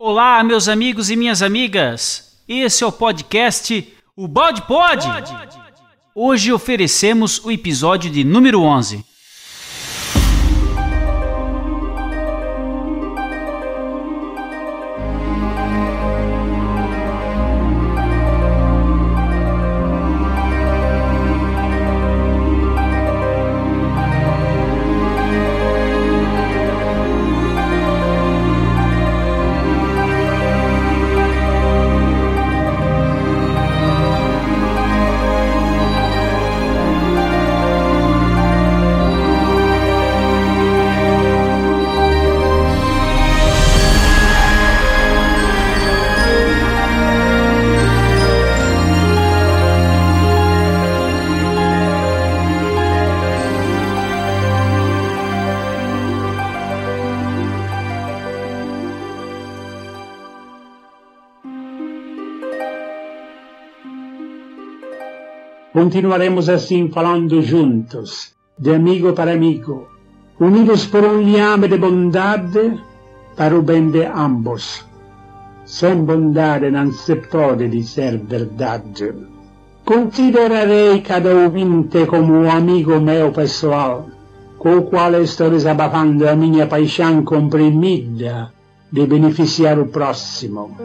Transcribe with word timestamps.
Olá, 0.00 0.44
meus 0.44 0.68
amigos 0.68 1.10
e 1.10 1.16
minhas 1.16 1.42
amigas. 1.42 2.36
Esse 2.46 2.84
é 2.84 2.86
o 2.86 2.92
podcast 2.92 3.92
O 4.14 4.28
Bode 4.28 4.62
Pode. 4.62 5.08
Hoje 6.14 6.52
oferecemos 6.52 7.44
o 7.44 7.50
episódio 7.50 8.08
de 8.08 8.22
número 8.22 8.62
11. 8.62 9.04
Continuaremos 65.88 66.50
assim 66.50 66.90
falando 66.90 67.40
juntos, 67.40 68.34
de 68.58 68.74
amigo 68.74 69.14
para 69.14 69.32
amigo, 69.32 69.88
unidos 70.38 70.84
por 70.84 71.02
um 71.02 71.22
liame 71.22 71.66
de 71.66 71.78
bondade 71.78 72.78
para 73.34 73.58
o 73.58 73.62
bem 73.62 73.90
de 73.90 74.04
ambos. 74.04 74.84
Sem 75.64 76.04
bondade 76.04 76.70
não 76.70 76.92
se 76.92 77.16
pode 77.16 77.70
dizer 77.70 78.18
verdade. 78.18 79.14
Considerarei 79.86 81.00
cada 81.00 81.34
ouvinte 81.34 82.04
como 82.04 82.34
um 82.34 82.50
amigo 82.50 83.00
meu 83.00 83.32
pessoal, 83.32 84.08
com 84.58 84.76
o 84.76 84.82
qual 84.82 85.14
estou 85.14 85.48
desabafando 85.48 86.28
a 86.28 86.36
minha 86.36 86.66
paixão 86.66 87.24
comprimida 87.24 88.52
de 88.92 89.06
beneficiar 89.06 89.78
o 89.78 89.86
próximo. 89.86 90.76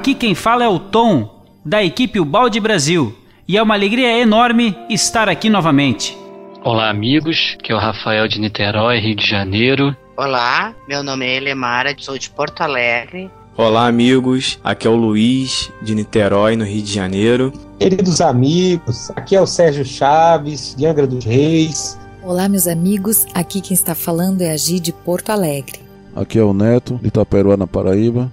Aqui 0.00 0.14
quem 0.14 0.34
fala 0.34 0.64
é 0.64 0.68
o 0.68 0.78
Tom, 0.78 1.44
da 1.62 1.84
equipe 1.84 2.18
Balde 2.24 2.58
Brasil, 2.58 3.14
e 3.46 3.58
é 3.58 3.62
uma 3.62 3.74
alegria 3.74 4.18
enorme 4.18 4.74
estar 4.88 5.28
aqui 5.28 5.50
novamente. 5.50 6.16
Olá, 6.64 6.88
amigos, 6.88 7.58
que 7.62 7.70
é 7.70 7.74
o 7.74 7.78
Rafael 7.78 8.26
de 8.26 8.40
Niterói, 8.40 8.98
Rio 8.98 9.14
de 9.14 9.26
Janeiro. 9.26 9.94
Olá, 10.16 10.74
meu 10.88 11.02
nome 11.02 11.26
é 11.26 11.36
Elemara, 11.36 11.94
sou 11.98 12.16
de 12.16 12.30
Porto 12.30 12.62
Alegre. 12.62 13.30
Olá, 13.58 13.86
amigos, 13.88 14.58
aqui 14.64 14.86
é 14.86 14.90
o 14.90 14.96
Luiz, 14.96 15.70
de 15.82 15.94
Niterói, 15.94 16.56
no 16.56 16.64
Rio 16.64 16.80
de 16.80 16.94
Janeiro. 16.94 17.52
Queridos 17.78 18.22
amigos, 18.22 19.10
aqui 19.10 19.36
é 19.36 19.40
o 19.42 19.46
Sérgio 19.46 19.84
Chaves, 19.84 20.74
de 20.78 20.86
Angra 20.86 21.06
dos 21.06 21.26
Reis. 21.26 22.00
Olá, 22.22 22.48
meus 22.48 22.66
amigos, 22.66 23.26
aqui 23.34 23.60
quem 23.60 23.74
está 23.74 23.94
falando 23.94 24.40
é 24.40 24.50
a 24.50 24.56
Gi 24.56 24.80
de 24.80 24.94
Porto 24.94 25.28
Alegre. 25.28 25.78
Aqui 26.16 26.38
é 26.38 26.42
o 26.42 26.54
Neto, 26.54 26.98
de 27.02 27.08
Itaperuá, 27.08 27.54
na 27.54 27.66
Paraíba. 27.66 28.32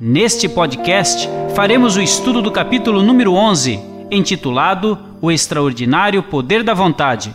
Neste 0.00 0.48
podcast, 0.48 1.28
faremos 1.56 1.96
o 1.96 2.00
estudo 2.00 2.40
do 2.40 2.52
capítulo 2.52 3.02
número 3.02 3.32
11, 3.32 3.80
intitulado 4.12 4.96
O 5.20 5.28
Extraordinário 5.28 6.22
Poder 6.22 6.62
da 6.62 6.72
Vontade, 6.72 7.34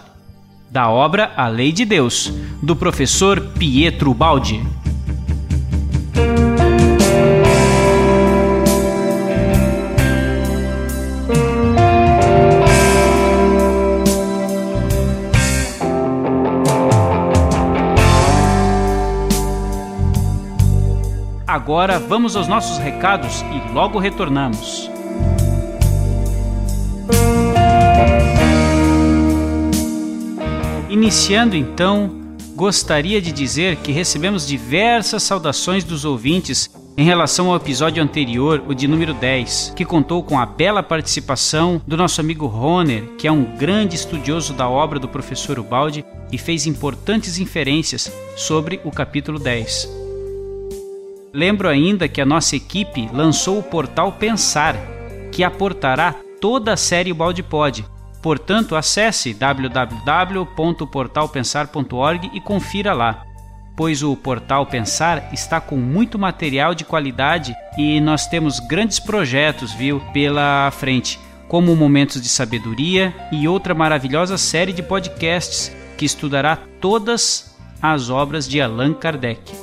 da 0.71 0.89
obra 0.89 1.33
A 1.35 1.49
Lei 1.49 1.73
de 1.73 1.83
Deus, 1.83 2.31
do 2.61 2.73
professor 2.73 3.41
Pietro 3.59 4.13
Baldi. 4.13 4.65
Agora 21.63 21.97
vamos 21.97 22.35
aos 22.35 22.45
nossos 22.45 22.77
recados 22.77 23.41
e 23.43 23.71
logo 23.71 23.97
retornamos. 23.97 24.91
Iniciando 30.89 31.55
então, 31.55 32.35
gostaria 32.53 33.21
de 33.21 33.31
dizer 33.31 33.77
que 33.77 33.93
recebemos 33.93 34.45
diversas 34.45 35.23
saudações 35.23 35.85
dos 35.85 36.03
ouvintes 36.03 36.69
em 36.97 37.05
relação 37.05 37.49
ao 37.49 37.55
episódio 37.55 38.03
anterior, 38.03 38.61
o 38.67 38.73
de 38.73 38.85
número 38.85 39.13
10, 39.13 39.71
que 39.73 39.85
contou 39.85 40.21
com 40.21 40.37
a 40.37 40.45
bela 40.45 40.83
participação 40.83 41.81
do 41.87 41.95
nosso 41.95 42.19
amigo 42.19 42.45
Roner, 42.45 43.05
que 43.17 43.25
é 43.25 43.31
um 43.31 43.45
grande 43.55 43.95
estudioso 43.95 44.51
da 44.51 44.67
obra 44.67 44.99
do 44.99 45.07
professor 45.07 45.57
Ubaldi 45.57 46.03
e 46.29 46.37
fez 46.37 46.67
importantes 46.67 47.39
inferências 47.39 48.11
sobre 48.35 48.81
o 48.83 48.91
capítulo 48.91 49.39
10. 49.39 50.02
Lembro 51.33 51.67
ainda 51.67 52.07
que 52.07 52.21
a 52.21 52.25
nossa 52.25 52.55
equipe 52.55 53.09
lançou 53.11 53.57
o 53.57 53.63
portal 53.63 54.11
Pensar, 54.11 54.75
que 55.31 55.43
aportará 55.43 56.13
toda 56.39 56.73
a 56.73 56.77
série 56.77 57.11
Balde 57.11 57.41
Pod. 57.41 57.83
Portanto, 58.21 58.75
acesse 58.75 59.33
www.portalpensar.org 59.33 62.29
e 62.35 62.39
confira 62.39 62.93
lá, 62.93 63.23
pois 63.75 64.03
o 64.03 64.15
Portal 64.15 64.67
Pensar 64.67 65.33
está 65.33 65.59
com 65.59 65.75
muito 65.75 66.19
material 66.19 66.75
de 66.75 66.85
qualidade 66.85 67.55
e 67.79 67.99
nós 67.99 68.27
temos 68.27 68.59
grandes 68.59 68.99
projetos, 68.99 69.73
viu, 69.73 69.99
pela 70.13 70.69
frente, 70.69 71.19
como 71.47 71.75
Momentos 71.75 72.21
de 72.21 72.29
Sabedoria 72.29 73.11
e 73.31 73.47
outra 73.47 73.73
maravilhosa 73.73 74.37
série 74.37 74.71
de 74.71 74.83
podcasts 74.83 75.75
que 75.97 76.05
estudará 76.05 76.59
todas 76.79 77.57
as 77.81 78.11
obras 78.11 78.47
de 78.47 78.61
Allan 78.61 78.93
Kardec 78.93 79.62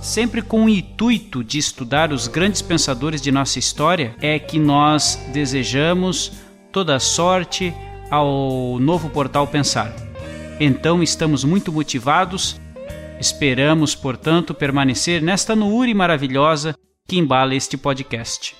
sempre 0.00 0.42
com 0.42 0.64
o 0.64 0.68
intuito 0.68 1.44
de 1.44 1.58
estudar 1.58 2.12
os 2.12 2.26
grandes 2.26 2.62
pensadores 2.62 3.20
de 3.20 3.30
nossa 3.30 3.58
história, 3.58 4.14
é 4.20 4.38
que 4.38 4.58
nós 4.58 5.18
desejamos 5.32 6.32
toda 6.72 6.98
sorte 6.98 7.74
ao 8.10 8.78
novo 8.80 9.10
portal 9.10 9.46
Pensar. 9.46 9.94
Então 10.58 11.02
estamos 11.02 11.44
muito 11.44 11.72
motivados, 11.72 12.60
esperamos, 13.18 13.94
portanto, 13.94 14.54
permanecer 14.54 15.22
nesta 15.22 15.54
nuure 15.54 15.94
maravilhosa 15.94 16.74
que 17.06 17.18
embala 17.18 17.54
este 17.54 17.76
podcast. 17.76 18.56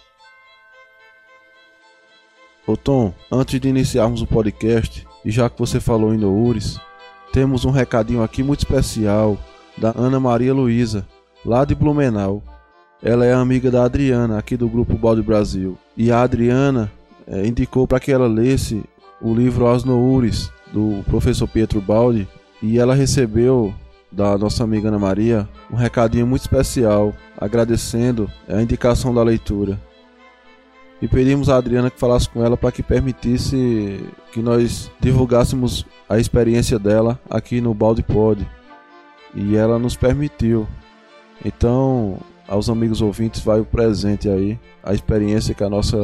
Ô 2.67 2.77
Tom, 2.77 3.13
antes 3.33 3.59
de 3.61 3.69
iniciarmos 3.69 4.23
o 4.23 4.27
podcast, 4.27 5.07
e 5.25 5.31
já 5.31 5.51
que 5.51 5.59
você 5.59 5.81
falou 5.81 6.15
em 6.15 6.19
Noures, 6.19 6.79
temos 7.33 7.65
um 7.65 7.71
recadinho 7.71 8.23
aqui 8.23 8.43
muito 8.43 8.61
especial 8.61 9.39
da 9.77 9.93
Ana 9.97 10.21
Maria 10.21 10.55
Luísa, 10.55 11.07
lá 11.45 11.65
de 11.65 11.75
Blumenau. 11.75 12.43
Ela 13.03 13.25
é 13.25 13.33
amiga 13.33 13.71
da 13.71 13.85
Adriana, 13.85 14.39
aqui 14.39 14.57
do 14.57 14.69
Grupo 14.69 14.97
Balde 14.97 15.23
Brasil. 15.23 15.79
E 15.97 16.13
a 16.13 16.23
Adriana 16.23 16.91
é, 17.27 17.47
indicou 17.47 17.87
para 17.87 18.01
que 18.01 18.13
ela 18.13 18.27
lesse 18.27 18.83
o 19.21 19.35
livro 19.35 19.67
As 19.67 19.85
Noures, 19.85 20.51
do 20.73 21.03
professor 21.05 21.49
Pietro 21.49 21.81
Baldi. 21.81 22.29
E 22.63 22.79
ela 22.79 22.95
recebeu 22.95 23.75
da 24.13 24.37
nossa 24.37 24.65
amiga 24.65 24.89
Ana 24.89 24.99
Maria 24.99 25.49
um 25.71 25.77
recadinho 25.77 26.27
muito 26.27 26.43
especial, 26.43 27.15
agradecendo 27.39 28.31
a 28.49 28.61
indicação 28.61 29.15
da 29.15 29.23
leitura. 29.23 29.79
E 31.01 31.09
pedimos 31.09 31.49
a 31.49 31.57
Adriana 31.57 31.91
que 31.91 31.99
falasse 31.99 32.29
com 32.29 32.45
ela 32.45 32.57
para 32.57 32.73
que 32.73 32.83
permitisse 32.83 34.05
que 34.33 34.43
nós 34.43 34.91
divulgássemos 35.01 35.87
a 36.07 36.19
experiência 36.19 36.79
dela 36.79 37.19
aqui 37.31 37.61
no 37.61 37.73
Balde 37.73 38.03
Pod. 38.03 38.47
E 39.35 39.57
ela 39.57 39.79
nos 39.79 39.97
permitiu. 39.97 40.69
Então, 41.45 42.19
aos 42.47 42.69
amigos 42.69 43.01
ouvintes, 43.01 43.41
vai 43.41 43.61
o 43.61 43.65
presente 43.65 44.29
aí, 44.29 44.59
a 44.83 44.93
experiência 44.93 45.55
que 45.55 45.65
a 45.65 45.71
nossa 45.71 45.97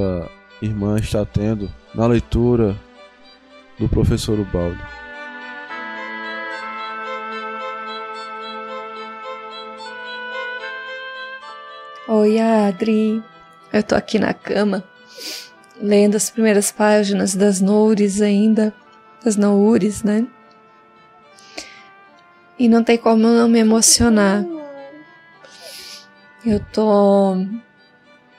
irmã 0.62 0.98
está 0.98 1.24
tendo 1.24 1.70
na 1.94 2.06
leitura 2.06 2.76
do 3.78 3.88
professor 3.88 4.38
Ubaldo. 4.38 4.78
Oi, 12.08 12.38
Adri. 12.38 13.22
Eu 13.72 13.82
tô 13.82 13.94
aqui 13.94 14.18
na 14.18 14.32
cama, 14.32 14.84
lendo 15.78 16.14
as 16.14 16.30
primeiras 16.30 16.70
páginas 16.70 17.34
das 17.34 17.60
Noures 17.60 18.22
ainda, 18.22 18.72
das 19.22 19.36
Noures, 19.36 20.02
né? 20.02 20.26
E 22.58 22.68
não 22.68 22.82
tem 22.82 22.96
como 22.96 23.18
não 23.18 23.48
me 23.48 23.58
emocionar. 23.58 24.55
Eu 26.46 26.60
tô. 26.60 27.44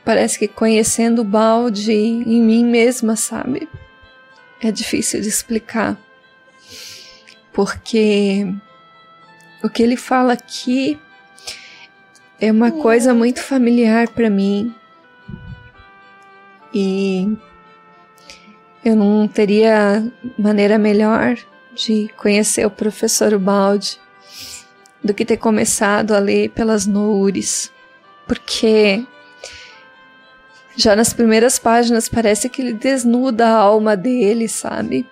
Parece 0.05 0.39
que 0.39 0.47
conhecendo 0.47 1.23
o 1.23 1.25
balde 1.25 1.91
em 1.91 2.41
mim 2.41 2.63
mesma, 2.63 3.17
sabe? 3.17 3.67
É 4.61 4.71
difícil 4.71 5.19
de 5.19 5.27
explicar. 5.27 5.97
Porque 7.51 8.47
o 9.61 9.67
que 9.67 9.83
ele 9.83 9.97
fala 9.97 10.31
aqui 10.31 10.97
é 12.39 12.49
uma 12.49 12.71
coisa 12.71 13.13
muito 13.13 13.41
familiar 13.41 14.07
para 14.07 14.29
mim. 14.29 14.73
E 16.73 17.37
eu 18.85 18.95
não 18.95 19.27
teria 19.27 20.09
maneira 20.39 20.77
melhor 20.77 21.37
de 21.75 22.07
conhecer 22.15 22.65
o 22.65 22.71
professor 22.71 23.37
Balde 23.37 23.99
do 25.03 25.13
que 25.13 25.25
ter 25.25 25.37
começado 25.37 26.13
a 26.13 26.19
ler 26.19 26.51
pelas 26.51 26.87
Noures, 26.87 27.69
porque 28.27 29.05
já 30.75 30.95
nas 30.95 31.13
primeiras 31.13 31.57
páginas 31.57 32.07
parece 32.07 32.49
que 32.49 32.61
ele 32.61 32.73
desnuda 32.73 33.47
a 33.47 33.57
alma 33.57 33.97
dele, 33.97 34.47
sabe? 34.47 35.07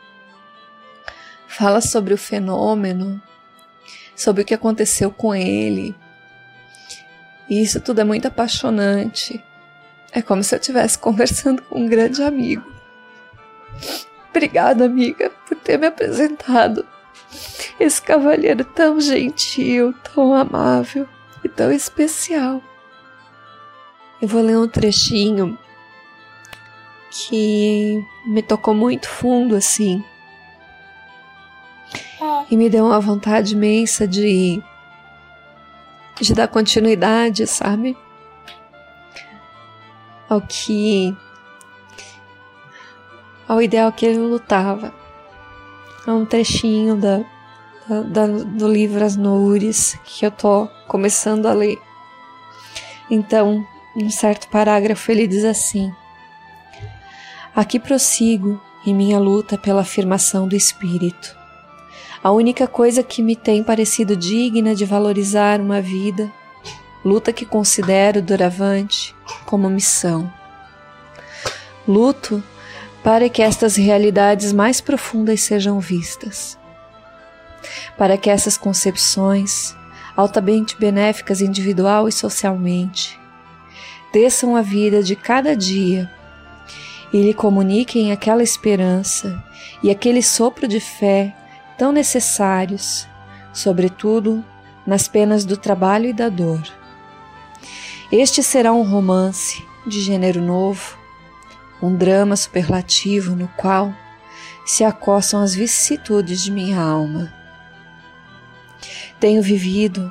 Fala 1.47 1.81
sobre 1.81 2.13
o 2.13 2.17
fenômeno, 2.17 3.21
sobre 4.15 4.43
o 4.43 4.45
que 4.45 4.53
aconteceu 4.53 5.09
com 5.09 5.33
ele. 5.33 5.95
E 7.49 7.61
isso 7.61 7.79
tudo 7.79 8.01
é 8.01 8.03
muito 8.03 8.27
apaixonante. 8.27 9.43
É 10.11 10.21
como 10.21 10.43
se 10.43 10.53
eu 10.53 10.59
estivesse 10.59 10.97
conversando 10.99 11.61
com 11.63 11.81
um 11.81 11.87
grande 11.87 12.21
amigo. 12.21 12.71
Obrigada, 14.29 14.85
amiga, 14.85 15.31
por 15.47 15.57
ter 15.57 15.77
me 15.77 15.87
apresentado 15.87 16.85
esse 17.79 18.01
cavalheiro 18.01 18.63
tão 18.63 18.99
gentil, 18.99 19.93
tão 20.13 20.33
amável 20.33 21.07
e 21.43 21.49
tão 21.49 21.71
especial. 21.71 22.61
Eu 24.21 24.27
vou 24.27 24.41
ler 24.41 24.57
um 24.57 24.67
trechinho 24.67 25.57
que 27.09 28.03
me 28.25 28.41
tocou 28.41 28.73
muito 28.73 29.07
fundo 29.07 29.55
assim. 29.55 30.03
E 32.49 32.55
me 32.55 32.69
deu 32.69 32.85
uma 32.85 32.99
vontade 32.99 33.53
imensa 33.53 34.07
de 34.07 34.61
de 36.19 36.33
dar 36.33 36.47
continuidade, 36.47 37.45
sabe? 37.45 37.97
Ao 40.29 40.41
que 40.41 41.15
ao 43.47 43.61
ideal 43.61 43.91
que 43.91 44.05
ele 44.05 44.19
lutava. 44.19 44.93
É 46.07 46.11
um 46.11 46.25
trechinho 46.25 46.95
da, 46.95 47.23
da, 47.87 48.01
da, 48.01 48.27
do 48.27 48.67
livro 48.67 49.03
As 49.03 49.15
Noures 49.15 49.97
que 50.03 50.25
eu 50.25 50.31
tô 50.31 50.67
começando 50.87 51.47
a 51.47 51.53
ler. 51.53 51.79
Então, 53.09 53.65
um 53.95 54.09
certo 54.09 54.47
parágrafo 54.49 55.11
ele 55.11 55.27
diz 55.27 55.45
assim: 55.45 55.91
Aqui 57.55 57.79
prossigo 57.79 58.61
em 58.85 58.93
minha 58.93 59.17
luta 59.17 59.57
pela 59.57 59.81
afirmação 59.81 60.47
do 60.47 60.55
espírito. 60.55 61.35
A 62.21 62.31
única 62.31 62.67
coisa 62.67 63.03
que 63.03 63.21
me 63.21 63.35
tem 63.35 63.63
parecido 63.63 64.15
digna 64.15 64.75
de 64.75 64.83
valorizar 64.83 65.61
uma 65.61 65.79
vida, 65.79 66.31
luta 67.03 67.31
que 67.31 67.45
considero 67.45 68.21
doravante 68.21 69.15
como 69.45 69.69
missão. 69.69 70.31
Luto 71.87 72.43
para 73.03 73.29
que 73.29 73.43
estas 73.43 73.75
realidades 73.75 74.51
mais 74.51 74.81
profundas 74.81 75.41
sejam 75.41 75.79
vistas, 75.79 76.57
para 77.95 78.17
que 78.17 78.31
essas 78.31 78.57
concepções, 78.57 79.75
altamente 80.17 80.75
benéficas 80.75 81.39
individual 81.39 82.09
e 82.09 82.11
socialmente, 82.11 83.19
desçam 84.15 84.55
a 84.55 84.61
vida 84.61 85.03
de 85.03 85.13
cada 85.13 85.53
dia 85.53 86.09
e 87.11 87.21
lhe 87.21 87.33
comuniquem 87.33 88.13
aquela 88.13 88.41
esperança 88.41 89.43
e 89.83 89.91
aquele 89.91 90.23
sopro 90.23 90.69
de 90.69 90.79
fé 90.79 91.35
tão 91.77 91.91
necessários, 91.91 93.05
sobretudo 93.51 94.41
nas 94.87 95.09
penas 95.09 95.43
do 95.43 95.57
trabalho 95.57 96.07
e 96.07 96.13
da 96.13 96.29
dor. 96.29 96.63
Este 98.09 98.41
será 98.41 98.71
um 98.71 98.83
romance 98.83 99.61
de 99.85 99.99
gênero 99.99 100.41
novo, 100.41 100.97
um 101.81 101.93
drama 101.93 102.37
superlativo 102.37 103.35
no 103.35 103.49
qual 103.57 103.93
se 104.65 104.85
acossam 104.85 105.41
as 105.41 105.53
vicissitudes 105.53 106.41
de 106.41 106.51
minha 106.51 106.79
alma. 106.79 107.33
Tenho 109.19 109.41
vivido 109.41 110.09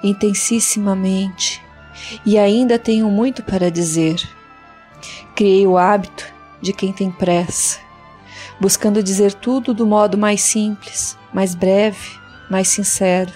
intensissimamente 0.00 1.60
e 2.24 2.38
ainda 2.38 2.78
tenho 2.78 3.08
muito 3.10 3.42
para 3.42 3.70
dizer. 3.70 4.16
Criei 5.34 5.66
o 5.66 5.76
hábito 5.76 6.24
de 6.60 6.72
quem 6.72 6.92
tem 6.92 7.10
pressa, 7.10 7.78
buscando 8.60 9.02
dizer 9.02 9.32
tudo 9.34 9.74
do 9.74 9.86
modo 9.86 10.16
mais 10.16 10.42
simples, 10.42 11.18
mais 11.32 11.54
breve, 11.54 12.18
mais 12.50 12.68
sincero. 12.68 13.32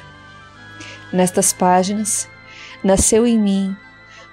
Nestas 1.12 1.52
páginas, 1.52 2.28
nasceu 2.84 3.26
em 3.26 3.38
mim 3.38 3.76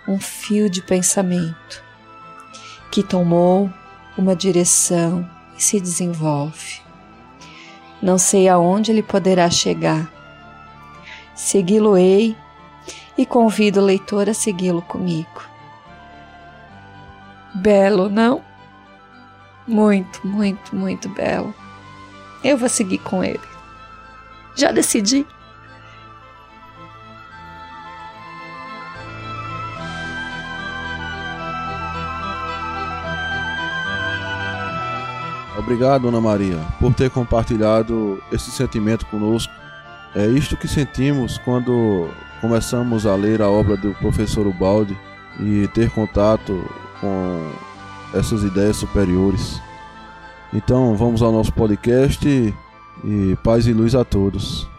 um 0.08 0.20
fio 0.20 0.70
de 0.70 0.82
pensamento 0.82 1.84
que 2.92 3.02
tomou 3.02 3.72
uma 4.18 4.36
direção 4.36 5.28
e 5.58 5.64
se 5.64 5.80
desenvolve. 5.80 6.82
Não 8.02 8.18
sei 8.18 8.50
aonde 8.50 8.92
ele 8.92 9.02
poderá 9.02 9.50
chegar. 9.50 10.12
Segui-lo-ei 11.34 12.36
e 13.18 13.26
convido 13.26 13.80
o 13.80 13.86
leitor 13.86 14.30
a 14.30 14.34
segui-lo 14.34 14.82
comigo. 14.82 15.44
Belo, 17.54 18.10
não? 18.10 18.42
Muito, 19.68 20.26
muito, 20.26 20.76
muito 20.76 21.08
belo. 21.10 21.54
Eu 22.44 22.58
vou 22.58 22.68
seguir 22.68 22.98
com 22.98 23.24
ele. 23.24 23.40
Já 24.56 24.72
decidi. 24.72 25.26
Obrigado, 35.58 36.10
Ana 36.10 36.20
Maria, 36.20 36.60
por 36.78 36.94
ter 36.94 37.10
compartilhado 37.10 38.22
esse 38.32 38.52
sentimento 38.52 39.06
conosco. 39.06 39.54
É 40.14 40.28
isto 40.28 40.58
que 40.58 40.68
sentimos 40.68 41.38
quando 41.38 42.10
começamos 42.44 43.06
a 43.06 43.16
ler 43.16 43.42
a 43.42 43.50
obra 43.50 43.78
do 43.78 43.94
professor 43.94 44.46
Ubaldi 44.46 45.00
e 45.40 45.66
ter 45.70 45.90
contato 45.92 46.70
com 47.00 47.54
essas 48.14 48.44
ideias 48.44 48.76
superiores. 48.76 49.62
Então, 50.54 50.94
vamos 50.94 51.22
ao 51.22 51.32
nosso 51.32 51.54
podcast 51.54 52.28
e 53.06 53.38
paz 53.46 53.66
e 53.66 53.72
luz 53.72 53.96
a 53.96 54.04
todos. 54.04 54.73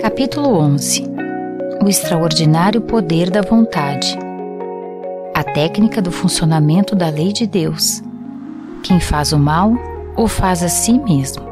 Capítulo 0.00 0.56
11 0.58 1.04
O 1.84 1.88
extraordinário 1.88 2.80
poder 2.80 3.30
da 3.30 3.42
vontade. 3.42 4.16
A 5.34 5.42
técnica 5.42 6.00
do 6.00 6.10
funcionamento 6.10 6.94
da 6.94 7.08
lei 7.08 7.32
de 7.32 7.46
Deus. 7.46 8.02
Quem 8.82 9.00
faz 9.00 9.32
o 9.32 9.38
mal, 9.38 9.72
o 10.16 10.26
faz 10.28 10.62
a 10.62 10.68
si 10.68 10.98
mesmo. 10.98 11.44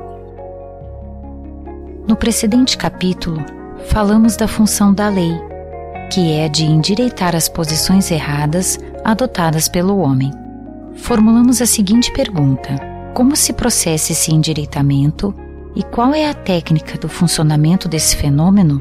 No 2.06 2.16
precedente 2.16 2.78
capítulo, 2.78 3.44
falamos 3.86 4.36
da 4.36 4.48
função 4.48 4.94
da 4.94 5.08
lei, 5.08 5.34
que 6.10 6.32
é 6.32 6.48
de 6.48 6.64
endireitar 6.64 7.36
as 7.36 7.48
posições 7.48 8.10
erradas 8.10 8.78
adotadas 9.04 9.68
pelo 9.68 9.98
homem. 9.98 10.30
Formulamos 10.94 11.60
a 11.60 11.66
seguinte 11.66 12.12
pergunta: 12.12 12.76
Como 13.14 13.34
se 13.34 13.52
processa 13.52 14.12
esse 14.12 14.32
endireitamento 14.32 15.34
e 15.74 15.82
qual 15.82 16.14
é 16.14 16.28
a 16.28 16.34
técnica 16.34 16.98
do 16.98 17.08
funcionamento 17.08 17.88
desse 17.88 18.16
fenômeno? 18.16 18.78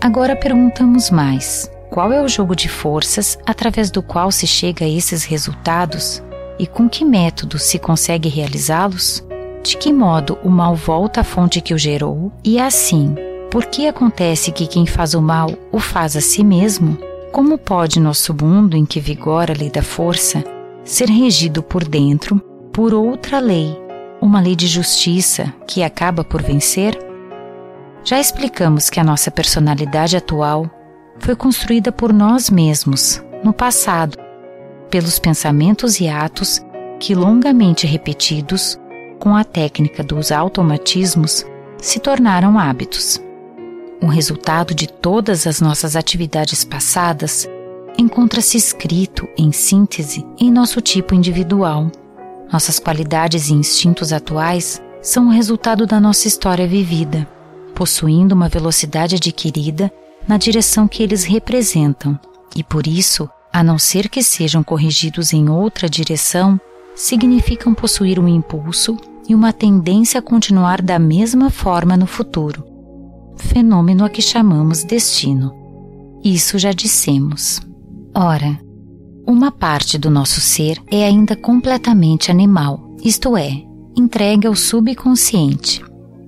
Agora 0.00 0.36
perguntamos 0.36 1.10
mais: 1.10 1.70
qual 1.90 2.12
é 2.12 2.20
o 2.22 2.28
jogo 2.28 2.56
de 2.56 2.68
forças 2.68 3.38
através 3.46 3.90
do 3.90 4.02
qual 4.02 4.30
se 4.30 4.46
chega 4.46 4.84
a 4.84 4.88
esses 4.88 5.24
resultados 5.24 6.22
e 6.58 6.66
com 6.66 6.88
que 6.88 7.04
método 7.04 7.58
se 7.58 7.78
consegue 7.78 8.28
realizá-los? 8.28 9.24
De 9.62 9.76
que 9.76 9.92
modo 9.92 10.38
o 10.44 10.50
mal 10.50 10.74
volta 10.74 11.22
à 11.22 11.24
fonte 11.24 11.60
que 11.60 11.72
o 11.72 11.78
gerou? 11.78 12.30
E 12.44 12.60
assim, 12.60 13.14
por 13.50 13.64
que 13.66 13.86
acontece 13.86 14.52
que 14.52 14.66
quem 14.66 14.84
faz 14.84 15.14
o 15.14 15.22
mal 15.22 15.50
o 15.72 15.78
faz 15.78 16.16
a 16.16 16.20
si 16.20 16.44
mesmo? 16.44 16.98
Como 17.32 17.56
pode 17.56 17.98
nosso 17.98 18.34
mundo, 18.34 18.76
em 18.76 18.84
que 18.84 19.00
vigora 19.00 19.54
a 19.54 19.56
lei 19.56 19.70
da 19.70 19.82
força, 19.82 20.44
ser 20.84 21.08
regido 21.08 21.62
por 21.62 21.82
dentro 21.82 22.42
por 22.74 22.92
outra 22.92 23.38
lei, 23.38 23.78
uma 24.24 24.40
lei 24.40 24.56
de 24.56 24.66
justiça 24.66 25.52
que 25.68 25.82
acaba 25.82 26.24
por 26.24 26.40
vencer? 26.40 26.98
Já 28.02 28.18
explicamos 28.18 28.88
que 28.88 28.98
a 28.98 29.04
nossa 29.04 29.30
personalidade 29.30 30.16
atual 30.16 30.70
foi 31.18 31.36
construída 31.36 31.92
por 31.92 32.10
nós 32.10 32.48
mesmos, 32.48 33.22
no 33.44 33.52
passado, 33.52 34.16
pelos 34.90 35.18
pensamentos 35.18 36.00
e 36.00 36.08
atos 36.08 36.64
que, 36.98 37.14
longamente 37.14 37.86
repetidos, 37.86 38.80
com 39.18 39.36
a 39.36 39.44
técnica 39.44 40.02
dos 40.02 40.32
automatismos, 40.32 41.44
se 41.76 42.00
tornaram 42.00 42.58
hábitos. 42.58 43.20
O 44.00 44.06
resultado 44.06 44.74
de 44.74 44.86
todas 44.86 45.46
as 45.46 45.60
nossas 45.60 45.96
atividades 45.96 46.64
passadas 46.64 47.46
encontra-se 47.98 48.56
escrito, 48.56 49.28
em 49.36 49.52
síntese, 49.52 50.24
em 50.40 50.50
nosso 50.50 50.80
tipo 50.80 51.14
individual. 51.14 51.90
Nossas 52.52 52.78
qualidades 52.78 53.48
e 53.48 53.54
instintos 53.54 54.12
atuais 54.12 54.80
são 55.02 55.28
o 55.28 55.30
resultado 55.30 55.86
da 55.86 56.00
nossa 56.00 56.28
história 56.28 56.66
vivida 56.66 57.28
possuindo 57.74 58.34
uma 58.34 58.48
velocidade 58.48 59.16
adquirida 59.16 59.92
na 60.26 60.38
direção 60.38 60.88
que 60.88 61.02
eles 61.02 61.24
representam, 61.24 62.18
e 62.56 62.62
por 62.62 62.86
isso, 62.86 63.28
a 63.52 63.62
não 63.62 63.78
ser 63.78 64.08
que 64.08 64.22
sejam 64.22 64.62
corrigidos 64.62 65.32
em 65.32 65.50
outra 65.50 65.88
direção, 65.88 66.58
significam 66.94 67.74
possuir 67.74 68.18
um 68.18 68.28
impulso 68.28 68.96
e 69.28 69.34
uma 69.34 69.52
tendência 69.52 70.20
a 70.20 70.22
continuar 70.22 70.80
da 70.80 70.98
mesma 70.98 71.50
forma 71.50 71.96
no 71.96 72.06
futuro. 72.06 72.64
Fenômeno 73.36 74.04
a 74.04 74.08
que 74.08 74.22
chamamos 74.22 74.84
destino. 74.84 75.52
Isso 76.22 76.58
já 76.58 76.72
dissemos. 76.72 77.60
Ora, 78.14 78.58
uma 79.26 79.50
parte 79.50 79.98
do 79.98 80.10
nosso 80.10 80.40
ser 80.40 80.80
é 80.90 81.04
ainda 81.04 81.34
completamente 81.34 82.30
animal, 82.30 82.94
isto 83.02 83.36
é, 83.36 83.62
entregue 83.96 84.46
ao 84.46 84.54
subconsciente 84.54 85.82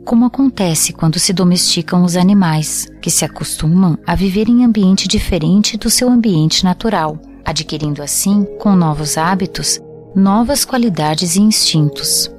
como 0.06 0.24
acontece 0.24 0.92
quando 0.92 1.18
se 1.18 1.32
domesticam 1.32 2.04
os 2.04 2.16
animais, 2.16 2.86
que 3.02 3.10
se 3.10 3.24
acostumam 3.24 3.98
a 4.06 4.14
viver 4.14 4.48
em 4.48 4.64
ambiente 4.64 5.08
diferente 5.08 5.76
do 5.76 5.90
seu 5.90 6.08
ambiente 6.08 6.64
natural, 6.64 7.20
adquirindo 7.44 8.00
assim, 8.00 8.46
com 8.60 8.76
novos 8.76 9.18
hábitos, 9.18 9.80
novas 10.14 10.64
qualidades 10.64 11.34
e 11.34 11.42
instintos. 11.42 12.30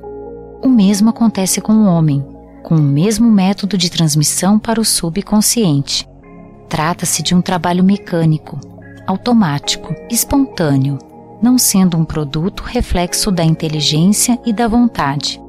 O 0.64 0.70
mesmo 0.70 1.10
acontece 1.10 1.60
com 1.60 1.74
o 1.74 1.86
homem, 1.86 2.26
com 2.64 2.76
o 2.76 2.82
mesmo 2.82 3.30
método 3.30 3.78
de 3.78 3.92
transmissão 3.92 4.58
para 4.58 4.80
o 4.80 4.86
subconsciente. 4.86 6.08
Trata-se 6.70 7.22
de 7.22 7.36
um 7.36 7.42
trabalho 7.42 7.84
mecânico, 7.84 8.58
automático, 9.08 9.96
espontâneo, 10.12 11.00
não 11.42 11.58
sendo 11.58 11.98
um 11.98 12.06
produto 12.06 12.62
reflexo 12.64 13.32
da 13.32 13.44
inteligência 13.44 14.38
e 14.46 14.54
da 14.54 14.68
vontade 14.68 15.40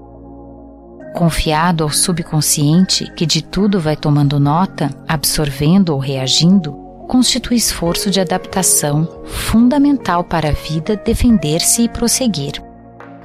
confiado 1.19 1.83
ao 1.83 1.91
subconsciente 1.91 3.11
que 3.17 3.27
de 3.27 3.43
tudo 3.43 3.81
vai 3.81 3.97
tomando 3.97 4.39
nota, 4.39 4.89
absorvendo 5.09 5.91
ou 5.91 5.99
reagindo, 5.99 6.73
constitui 7.09 7.57
esforço 7.57 8.09
de 8.09 8.21
adaptação 8.21 9.09
fundamental 9.27 10.23
para 10.23 10.51
a 10.51 10.53
vida 10.53 10.95
defender-se 10.95 11.83
e 11.83 11.89
prosseguir. 11.89 12.63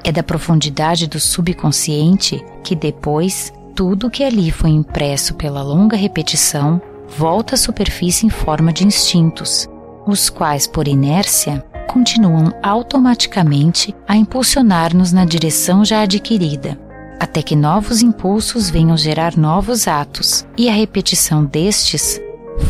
É 0.03 0.11
da 0.11 0.23
profundidade 0.23 1.05
do 1.05 1.19
subconsciente 1.19 2.43
que 2.63 2.75
depois 2.75 3.53
tudo 3.75 4.09
que 4.09 4.23
ali 4.23 4.49
foi 4.49 4.71
impresso 4.71 5.35
pela 5.35 5.61
longa 5.61 5.95
repetição 5.95 6.81
volta 7.15 7.53
à 7.53 7.57
superfície 7.57 8.25
em 8.25 8.29
forma 8.29 8.73
de 8.73 8.87
instintos, 8.87 9.67
os 10.05 10.29
quais, 10.29 10.67
por 10.67 10.87
inércia, 10.87 11.63
continuam 11.87 12.53
automaticamente 12.61 13.95
a 14.07 14.15
impulsionar-nos 14.15 15.11
na 15.11 15.25
direção 15.25 15.85
já 15.85 16.01
adquirida 16.01 16.77
até 17.23 17.41
que 17.41 17.55
novos 17.55 18.01
impulsos 18.01 18.69
venham 18.69 18.97
gerar 18.97 19.37
novos 19.37 19.87
atos 19.87 20.45
e 20.57 20.67
a 20.67 20.73
repetição 20.73 21.45
destes 21.45 22.19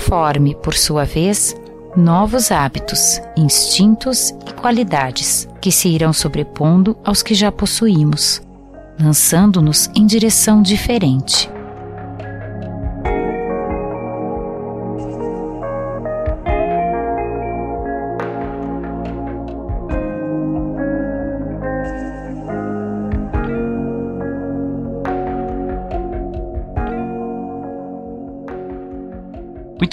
forme, 0.08 0.56
por 0.56 0.76
sua 0.76 1.06
vez, 1.06 1.56
novos 1.98 2.52
hábitos, 2.52 3.20
instintos 3.36 4.30
e 4.48 4.54
qualidades 4.54 5.48
que 5.60 5.72
se 5.72 5.90
irão 5.90 6.14
sobrepondo 6.14 6.96
aos 7.04 7.24
que 7.24 7.34
já 7.34 7.52
possuímos, 7.52 8.44
lançando-nos 9.00 9.90
em 9.96 10.06
direção 10.06 10.62
diferente. 10.62 11.50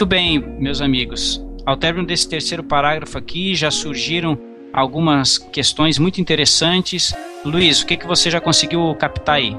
Muito 0.01 0.09
bem, 0.09 0.43
meus 0.59 0.81
amigos. 0.81 1.45
Ao 1.67 1.77
término 1.77 2.07
desse 2.07 2.27
terceiro 2.27 2.65
parágrafo 2.65 3.19
aqui, 3.19 3.55
já 3.55 3.71
surgiram 3.71 4.39
algumas 4.73 5.37
questões 5.37 5.99
muito 5.99 6.23
interessantes. 6.23 7.13
Luiz, 7.45 7.83
o 7.83 7.87
que, 7.87 7.99
que 7.99 8.07
você 8.07 8.31
já 8.31 8.41
conseguiu 8.41 8.95
captar 8.95 9.35
aí? 9.35 9.55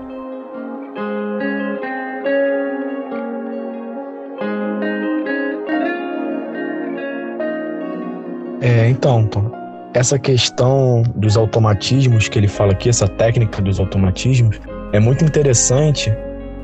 É, 8.62 8.90
então, 8.90 9.28
Tom, 9.28 9.52
essa 9.94 10.18
questão 10.18 11.04
dos 11.16 11.38
automatismos 11.38 12.28
que 12.28 12.40
ele 12.40 12.48
fala 12.48 12.72
aqui, 12.72 12.90
essa 12.90 13.08
técnica 13.08 13.62
dos 13.62 13.80
automatismos, 13.80 14.60
é 14.92 15.00
muito 15.00 15.24
interessante 15.24 16.12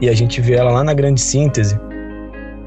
e 0.01 0.09
a 0.09 0.15
gente 0.15 0.41
vê 0.41 0.55
ela 0.55 0.71
lá 0.71 0.83
na 0.83 0.95
grande 0.95 1.21
síntese, 1.21 1.79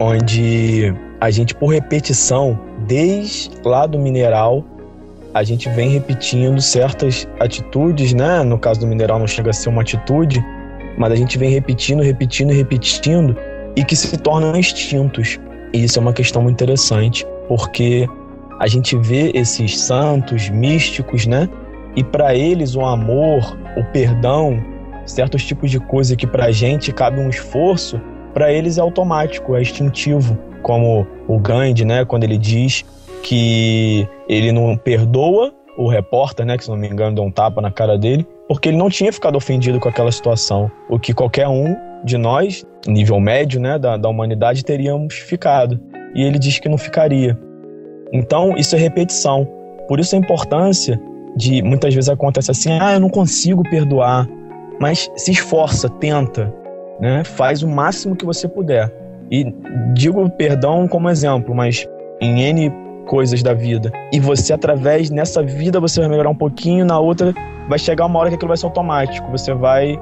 onde 0.01 0.95
a 1.21 1.31
gente, 1.31 1.55
por 1.55 1.69
repetição, 1.69 2.59
desde 2.89 3.51
lá 3.65 3.87
do 3.87 3.99
mineral, 3.99 4.65
a 5.35 5.45
gente 5.45 5.69
vem 5.69 5.91
repetindo 5.91 6.61
certas 6.61 7.29
atitudes, 7.39 8.15
né? 8.15 8.43
No 8.43 8.59
caso 8.59 8.81
do 8.81 8.87
mineral 8.87 9.19
não 9.19 9.27
chega 9.27 9.51
a 9.51 9.53
ser 9.53 9.69
uma 9.69 9.83
atitude, 9.83 10.43
mas 10.99 11.13
a 11.13 11.17
gente 11.17 11.39
vem 11.39 11.51
repetindo, 11.51 12.03
repetindo, 12.03 12.53
repetindo 12.53 13.37
e 13.77 13.85
que 13.85 13.95
se 13.95 14.17
tornam 14.17 14.57
instintos. 14.57 15.39
E 15.73 15.85
isso 15.85 15.99
é 15.99 16.03
uma 16.03 16.13
questão 16.13 16.43
muito 16.43 16.55
interessante, 16.55 17.25
porque 17.47 18.09
a 18.59 18.67
gente 18.67 18.97
vê 18.97 19.31
esses 19.35 19.79
santos 19.79 20.49
místicos, 20.49 21.27
né? 21.27 21.49
E 21.95 22.03
para 22.03 22.35
eles 22.35 22.75
o 22.75 22.85
amor, 22.85 23.57
o 23.77 23.85
perdão, 23.93 24.59
certos 25.07 25.45
tipos 25.45 25.71
de 25.71 25.79
coisa 25.79 26.17
que 26.17 26.27
para 26.27 26.47
a 26.47 26.53
gente 26.53 26.93
cabe 26.93 27.21
um 27.21 27.29
esforço, 27.29 28.01
para 28.33 28.53
eles 28.53 28.79
é 28.79 28.81
automático, 28.81 29.55
é 29.57 29.63
instintivo, 29.63 30.37
como 30.63 31.07
o 31.27 31.39
Gandhi, 31.39 31.85
né, 31.85 32.05
quando 32.05 32.25
ele 32.25 32.39
diz 32.39 32.85
que 33.23 34.09
ele 34.29 34.53
não 34.53 34.77
perdoa 34.77 35.53
o 35.77 35.89
repórter, 35.89 36.45
né, 36.45 36.57
que 36.57 36.65
se 36.65 36.71
não 36.71 36.77
me 36.77 36.89
engano 36.89 37.17
deu 37.17 37.25
um 37.25 37.31
tapa 37.31 37.61
na 37.61 37.71
cara 37.71 37.97
dele, 37.97 38.27
porque 38.49 38.69
ele 38.69 38.77
não 38.77 38.91
tinha 38.91 39.13
ficado 39.13 39.37
ofendido 39.37 39.79
com 39.81 39.89
aquela 39.89 40.13
situação, 40.13 40.71
o 40.89 40.99
que 40.99 41.15
qualquer 41.15 41.49
um 41.49 41.77
de 42.05 42.17
nós, 42.19 42.65
nível 42.87 43.21
médio, 43.21 43.61
né, 43.61 43.79
da, 43.79 43.97
da 43.97 44.09
humanidade, 44.09 44.65
teríamos 44.65 45.15
ficado. 45.15 45.79
E 46.15 46.23
ele 46.23 46.39
diz 46.39 46.59
que 46.59 46.69
não 46.69 46.79
ficaria. 46.79 47.39
Então, 48.13 48.55
isso 48.57 48.75
é 48.75 48.79
repetição. 48.79 49.47
Por 49.87 50.01
isso 50.01 50.15
a 50.17 50.19
importância 50.19 51.01
de 51.37 51.63
muitas 51.63 51.95
vezes 51.95 52.11
acontece 52.11 52.51
assim: 52.51 52.79
ah, 52.81 52.95
eu 52.95 53.01
não 53.01 53.09
consigo 53.09 53.63
perdoar. 53.63 54.29
Mas 54.81 55.11
se 55.15 55.31
esforça, 55.31 55.89
tenta, 55.89 56.53
né? 57.01 57.25
Faz 57.25 57.63
o 57.63 57.69
máximo 57.69 58.15
que 58.15 58.25
você 58.25 58.47
puder. 58.49 58.93
E 59.31 59.45
digo 59.95 60.29
perdão 60.31 60.89
como 60.89 61.09
exemplo, 61.09 61.55
mas 61.55 61.87
em 62.21 62.43
N 62.43 62.73
coisas 63.07 63.43
da 63.43 63.55
vida. 63.55 63.91
E 64.13 64.21
você, 64.21 64.53
através 64.53 65.11
nessa 65.11 65.43
vida, 65.43 65.81
você 65.81 66.01
vai 66.01 66.09
melhorar 66.09 66.31
um 66.31 66.35
pouquinho, 66.35 66.85
na 66.85 66.99
outra, 66.99 67.33
vai 67.69 67.79
chegar 67.79 68.07
uma 68.07 68.19
hora 68.19 68.29
que 68.29 68.37
aquilo 68.37 68.49
vai 68.49 68.57
ser 68.57 68.67
automático. 68.67 69.31
Você 69.31 69.55
vai 69.55 69.99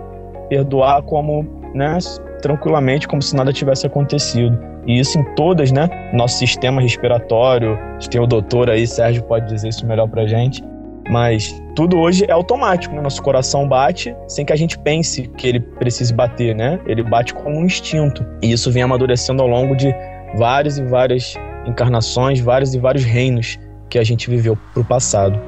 perdoar 0.48 1.02
como, 1.02 1.46
né, 1.74 1.98
tranquilamente, 2.42 3.06
como 3.06 3.22
se 3.22 3.34
nada 3.36 3.52
tivesse 3.52 3.86
acontecido. 3.86 4.58
E 4.86 4.98
isso 4.98 5.18
em 5.18 5.24
todas, 5.34 5.70
né? 5.70 5.88
Nosso 6.12 6.38
sistema 6.38 6.80
respiratório, 6.80 7.78
tem 8.10 8.20
o 8.20 8.26
doutor 8.26 8.70
aí, 8.70 8.86
Sérgio 8.86 9.22
pode 9.24 9.46
dizer 9.46 9.68
isso 9.68 9.86
melhor 9.86 10.08
pra 10.08 10.26
gente. 10.26 10.62
Mas 11.08 11.58
tudo 11.74 11.98
hoje 11.98 12.24
é 12.28 12.32
automático, 12.32 12.94
né? 12.94 13.00
Nosso 13.00 13.22
coração 13.22 13.66
bate 13.66 14.14
sem 14.26 14.44
que 14.44 14.52
a 14.52 14.56
gente 14.56 14.78
pense 14.78 15.26
que 15.36 15.48
ele 15.48 15.60
precise 15.60 16.12
bater, 16.12 16.54
né? 16.54 16.78
Ele 16.86 17.02
bate 17.02 17.32
como 17.32 17.56
um 17.56 17.64
instinto. 17.64 18.24
E 18.42 18.52
isso 18.52 18.70
vem 18.70 18.82
amadurecendo 18.82 19.42
ao 19.42 19.48
longo 19.48 19.74
de 19.74 19.94
várias 20.36 20.76
e 20.76 20.84
várias 20.84 21.34
encarnações, 21.66 22.40
vários 22.40 22.74
e 22.74 22.78
vários 22.78 23.04
reinos 23.04 23.58
que 23.88 23.98
a 23.98 24.04
gente 24.04 24.28
viveu 24.28 24.56
pro 24.74 24.84
passado. 24.84 25.40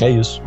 É 0.00 0.08
isso. 0.08 0.42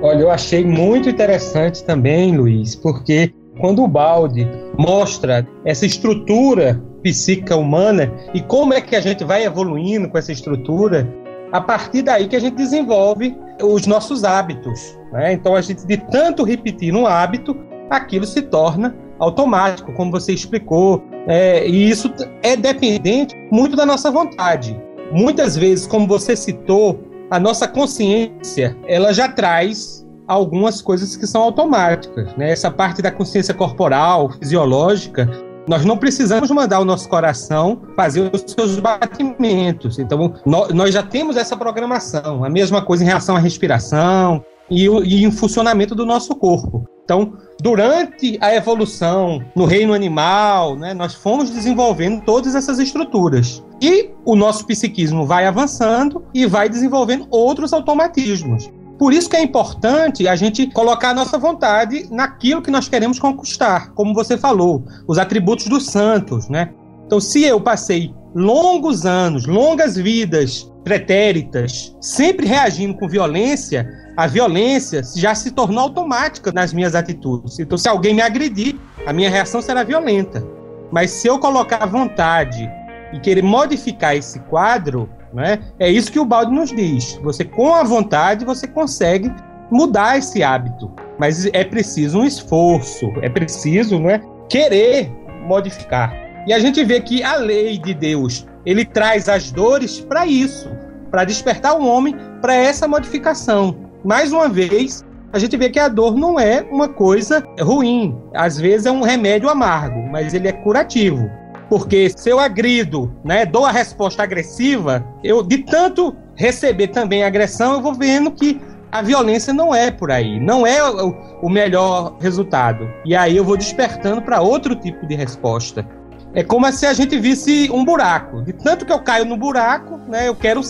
Olha, 0.00 0.20
eu 0.20 0.30
achei 0.30 0.64
muito 0.64 1.08
interessante 1.08 1.82
também, 1.82 2.36
Luiz, 2.36 2.76
porque 2.76 3.32
quando 3.64 3.82
o 3.82 3.88
balde 3.88 4.46
mostra 4.76 5.48
essa 5.64 5.86
estrutura 5.86 6.78
psíquica 7.02 7.56
humana 7.56 8.12
e 8.34 8.42
como 8.42 8.74
é 8.74 8.80
que 8.82 8.94
a 8.94 9.00
gente 9.00 9.24
vai 9.24 9.42
evoluindo 9.42 10.06
com 10.06 10.18
essa 10.18 10.32
estrutura, 10.32 11.08
a 11.50 11.62
partir 11.62 12.02
daí 12.02 12.28
que 12.28 12.36
a 12.36 12.38
gente 12.38 12.56
desenvolve 12.56 13.34
os 13.62 13.86
nossos 13.86 14.22
hábitos. 14.22 14.98
Né? 15.10 15.32
Então, 15.32 15.56
a 15.56 15.62
gente, 15.62 15.86
de 15.86 15.96
tanto 15.96 16.44
repetir 16.44 16.94
um 16.94 17.06
hábito, 17.06 17.56
aquilo 17.88 18.26
se 18.26 18.42
torna 18.42 18.94
automático, 19.18 19.94
como 19.94 20.10
você 20.10 20.34
explicou. 20.34 21.02
É, 21.26 21.66
e 21.66 21.88
isso 21.88 22.12
é 22.42 22.54
dependente 22.58 23.34
muito 23.50 23.74
da 23.74 23.86
nossa 23.86 24.10
vontade. 24.10 24.78
Muitas 25.10 25.56
vezes, 25.56 25.86
como 25.86 26.06
você 26.06 26.36
citou, 26.36 27.00
a 27.30 27.40
nossa 27.40 27.66
consciência 27.66 28.76
ela 28.86 29.10
já 29.14 29.26
traz 29.26 30.03
algumas 30.26 30.80
coisas 30.80 31.16
que 31.16 31.26
são 31.26 31.42
automáticas. 31.42 32.34
Né? 32.36 32.50
Essa 32.50 32.70
parte 32.70 33.02
da 33.02 33.10
consciência 33.10 33.54
corporal, 33.54 34.30
fisiológica, 34.30 35.28
nós 35.66 35.84
não 35.84 35.96
precisamos 35.96 36.50
mandar 36.50 36.80
o 36.80 36.84
nosso 36.84 37.08
coração 37.08 37.80
fazer 37.96 38.30
os 38.32 38.44
seus 38.46 38.78
batimentos. 38.78 39.98
Então, 39.98 40.34
nós 40.44 40.92
já 40.92 41.02
temos 41.02 41.36
essa 41.36 41.56
programação. 41.56 42.44
A 42.44 42.50
mesma 42.50 42.82
coisa 42.82 43.02
em 43.02 43.06
relação 43.06 43.36
à 43.36 43.38
respiração 43.38 44.44
e, 44.70 44.86
e 44.86 45.24
em 45.24 45.30
funcionamento 45.30 45.94
do 45.94 46.04
nosso 46.04 46.34
corpo. 46.34 46.86
Então, 47.04 47.34
durante 47.60 48.38
a 48.40 48.54
evolução 48.54 49.42
no 49.54 49.66
reino 49.66 49.92
animal, 49.92 50.74
né, 50.74 50.94
nós 50.94 51.14
fomos 51.14 51.50
desenvolvendo 51.50 52.22
todas 52.24 52.54
essas 52.54 52.78
estruturas. 52.78 53.62
E 53.80 54.10
o 54.24 54.34
nosso 54.34 54.66
psiquismo 54.66 55.26
vai 55.26 55.46
avançando 55.46 56.24
e 56.32 56.46
vai 56.46 56.68
desenvolvendo 56.68 57.26
outros 57.30 57.74
automatismos. 57.74 58.70
Por 59.04 59.12
isso 59.12 59.28
que 59.28 59.36
é 59.36 59.42
importante 59.42 60.26
a 60.26 60.34
gente 60.34 60.66
colocar 60.68 61.10
a 61.10 61.14
nossa 61.14 61.36
vontade 61.36 62.08
naquilo 62.10 62.62
que 62.62 62.70
nós 62.70 62.88
queremos 62.88 63.18
conquistar, 63.18 63.90
como 63.90 64.14
você 64.14 64.38
falou, 64.38 64.82
os 65.06 65.18
atributos 65.18 65.66
dos 65.66 65.84
santos, 65.84 66.48
né? 66.48 66.70
Então, 67.04 67.20
se 67.20 67.44
eu 67.44 67.60
passei 67.60 68.14
longos 68.34 69.04
anos, 69.04 69.44
longas 69.44 69.96
vidas 69.96 70.72
pretéritas, 70.82 71.94
sempre 72.00 72.46
reagindo 72.46 72.94
com 72.94 73.06
violência, 73.06 73.86
a 74.16 74.26
violência 74.26 75.02
já 75.14 75.34
se 75.34 75.50
tornou 75.50 75.80
automática 75.80 76.50
nas 76.50 76.72
minhas 76.72 76.94
atitudes. 76.94 77.58
Então, 77.58 77.76
se 77.76 77.86
alguém 77.86 78.14
me 78.14 78.22
agredir, 78.22 78.74
a 79.06 79.12
minha 79.12 79.28
reação 79.28 79.60
será 79.60 79.82
violenta. 79.82 80.42
Mas 80.90 81.10
se 81.10 81.28
eu 81.28 81.38
colocar 81.38 81.82
a 81.82 81.86
vontade 81.86 82.66
e 83.12 83.20
querer 83.20 83.42
modificar 83.42 84.16
esse 84.16 84.40
quadro, 84.40 85.10
né? 85.34 85.58
É 85.78 85.90
isso 85.90 86.12
que 86.12 86.20
o 86.20 86.24
balde 86.24 86.52
nos 86.52 86.70
diz. 86.70 87.18
Você, 87.22 87.44
com 87.44 87.74
a 87.74 87.82
vontade, 87.82 88.44
você 88.44 88.66
consegue 88.66 89.32
mudar 89.70 90.18
esse 90.18 90.42
hábito. 90.42 90.90
Mas 91.18 91.46
é 91.46 91.64
preciso 91.64 92.20
um 92.20 92.24
esforço, 92.24 93.12
é 93.22 93.28
preciso 93.28 93.98
né, 93.98 94.20
querer 94.48 95.10
modificar. 95.46 96.14
E 96.46 96.52
a 96.52 96.58
gente 96.58 96.82
vê 96.84 97.00
que 97.00 97.22
a 97.22 97.36
lei 97.36 97.78
de 97.78 97.94
Deus, 97.94 98.46
ele 98.64 98.84
traz 98.84 99.28
as 99.28 99.50
dores 99.50 100.00
para 100.00 100.26
isso, 100.26 100.70
para 101.10 101.24
despertar 101.24 101.78
o 101.78 101.86
homem 101.86 102.16
para 102.40 102.54
essa 102.54 102.86
modificação. 102.86 103.76
Mais 104.04 104.32
uma 104.32 104.48
vez, 104.48 105.04
a 105.32 105.38
gente 105.38 105.56
vê 105.56 105.70
que 105.70 105.78
a 105.78 105.88
dor 105.88 106.16
não 106.16 106.38
é 106.38 106.62
uma 106.70 106.88
coisa 106.88 107.42
ruim. 107.60 108.16
Às 108.34 108.58
vezes 108.58 108.86
é 108.86 108.92
um 108.92 109.02
remédio 109.02 109.48
amargo, 109.48 110.02
mas 110.10 110.34
ele 110.34 110.48
é 110.48 110.52
curativo. 110.52 111.30
Porque 111.74 112.08
se 112.16 112.30
eu 112.30 112.38
agrido, 112.38 113.12
né, 113.24 113.44
dou 113.44 113.66
a 113.66 113.72
resposta 113.72 114.22
agressiva, 114.22 115.04
eu 115.24 115.42
de 115.42 115.58
tanto 115.58 116.14
receber 116.36 116.86
também 116.86 117.24
agressão, 117.24 117.72
eu 117.72 117.80
vou 117.80 117.92
vendo 117.92 118.30
que 118.30 118.60
a 118.92 119.02
violência 119.02 119.52
não 119.52 119.74
é 119.74 119.90
por 119.90 120.12
aí, 120.12 120.38
não 120.38 120.64
é 120.64 120.80
o, 120.88 121.10
o 121.42 121.50
melhor 121.50 122.16
resultado. 122.20 122.88
E 123.04 123.16
aí 123.16 123.36
eu 123.36 123.42
vou 123.42 123.56
despertando 123.56 124.22
para 124.22 124.40
outro 124.40 124.76
tipo 124.76 125.04
de 125.04 125.16
resposta. 125.16 125.84
É 126.32 126.44
como 126.44 126.70
se 126.70 126.86
a 126.86 126.92
gente 126.92 127.18
visse 127.18 127.68
um 127.72 127.84
buraco. 127.84 128.42
De 128.42 128.52
tanto 128.52 128.86
que 128.86 128.92
eu 128.92 129.00
caio 129.00 129.24
no 129.24 129.36
buraco, 129.36 129.98
né, 130.08 130.28
eu 130.28 130.36
quero 130.36 130.60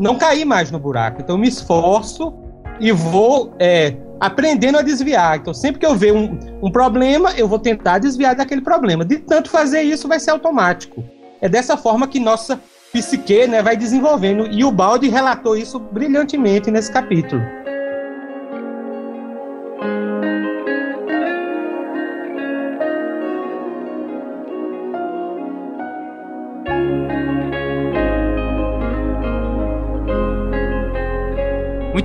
não 0.00 0.16
cair 0.16 0.46
mais 0.46 0.70
no 0.70 0.78
buraco. 0.78 1.20
Então 1.20 1.36
eu 1.36 1.40
me 1.40 1.48
esforço 1.48 2.32
e 2.80 2.90
vou 2.92 3.52
é, 3.58 3.94
aprendendo 4.20 4.78
a 4.78 4.82
desviar. 4.82 5.38
Então, 5.38 5.52
sempre 5.54 5.80
que 5.80 5.86
eu 5.86 5.94
ver 5.94 6.12
um, 6.12 6.38
um 6.62 6.70
problema, 6.70 7.32
eu 7.36 7.48
vou 7.48 7.58
tentar 7.58 7.98
desviar 7.98 8.34
daquele 8.34 8.60
problema. 8.60 9.04
De 9.04 9.18
tanto 9.18 9.50
fazer 9.50 9.82
isso, 9.82 10.08
vai 10.08 10.20
ser 10.20 10.30
automático. 10.30 11.04
É 11.40 11.48
dessa 11.48 11.76
forma 11.76 12.08
que 12.08 12.18
nossa 12.18 12.60
psique 12.92 13.46
né, 13.46 13.62
vai 13.62 13.76
desenvolvendo. 13.76 14.46
E 14.46 14.64
o 14.64 14.70
Balde 14.70 15.08
relatou 15.08 15.56
isso 15.56 15.78
brilhantemente 15.78 16.70
nesse 16.70 16.90
capítulo. 16.90 17.42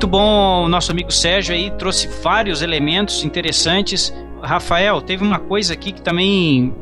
Muito 0.01 0.09
bom, 0.09 0.67
nosso 0.67 0.91
amigo 0.91 1.11
Sérgio 1.11 1.53
aí 1.53 1.69
trouxe 1.77 2.07
vários 2.23 2.63
elementos 2.63 3.23
interessantes. 3.23 4.11
Rafael, 4.41 4.99
teve 4.99 5.23
uma 5.23 5.37
coisa 5.37 5.73
aqui 5.73 5.91
que 5.91 6.01
também 6.01 6.73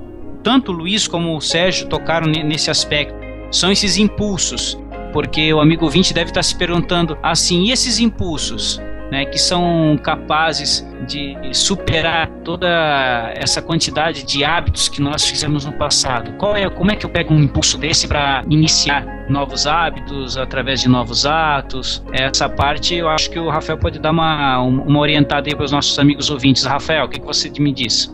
tanto 0.42 0.72
o 0.72 0.74
Luiz 0.74 1.06
como 1.06 1.36
o 1.36 1.42
Sérgio 1.42 1.90
tocaram 1.90 2.28
nesse 2.28 2.72
aspecto. 2.72 3.14
São 3.52 3.74
esses 3.74 3.98
impulsos. 3.98 4.80
Porque 5.12 5.54
o 5.54 5.60
amigo 5.60 5.90
20 5.90 6.14
deve 6.14 6.30
estar 6.30 6.44
se 6.44 6.56
perguntando 6.56 7.18
assim, 7.22 7.66
e 7.66 7.72
esses 7.74 8.00
impulsos? 8.00 8.82
né, 9.12 9.26
que 9.26 9.40
são 9.40 10.00
capazes 10.04 10.88
de 11.08 11.36
superar 11.52 12.30
toda 12.44 13.34
essa 13.36 13.60
quantidade 13.60 14.22
de 14.24 14.46
hábitos 14.46 14.88
que 14.88 15.02
nós 15.02 15.26
fizemos 15.26 15.66
no 15.66 15.74
passado. 15.74 16.34
Qual 16.38 16.56
é, 16.56 16.70
como 16.70 16.92
é 16.92 16.96
que 16.96 17.08
eu 17.08 17.10
pego 17.10 17.34
um 17.34 17.42
impulso 17.42 17.76
desse 17.76 18.08
para 18.08 18.44
iniciar 18.48 19.19
novos 19.30 19.68
hábitos 19.68 20.38
através 20.38 20.82
de 20.82 20.90
novos 20.90 21.26
atos? 21.26 22.04
Essa 22.12 22.50
parte 22.50 22.96
eu 22.96 23.08
acho 23.08 23.30
que 23.30 23.40
o 23.40 23.50
Rafael 23.50 23.78
pode 23.78 24.00
dar 24.00 24.12
uma, 24.12 24.60
uma 24.60 25.00
orientada 25.00 25.50
aí 25.50 25.56
para 25.56 25.66
os 25.66 25.72
nossos 25.72 25.98
amigos 26.00 26.30
ouvintes. 26.30 26.64
Rafael, 26.64 27.06
o 27.06 27.10
que, 27.10 27.20
que 27.20 27.26
você 27.26 27.50
me 27.60 27.72
diz? 27.72 28.14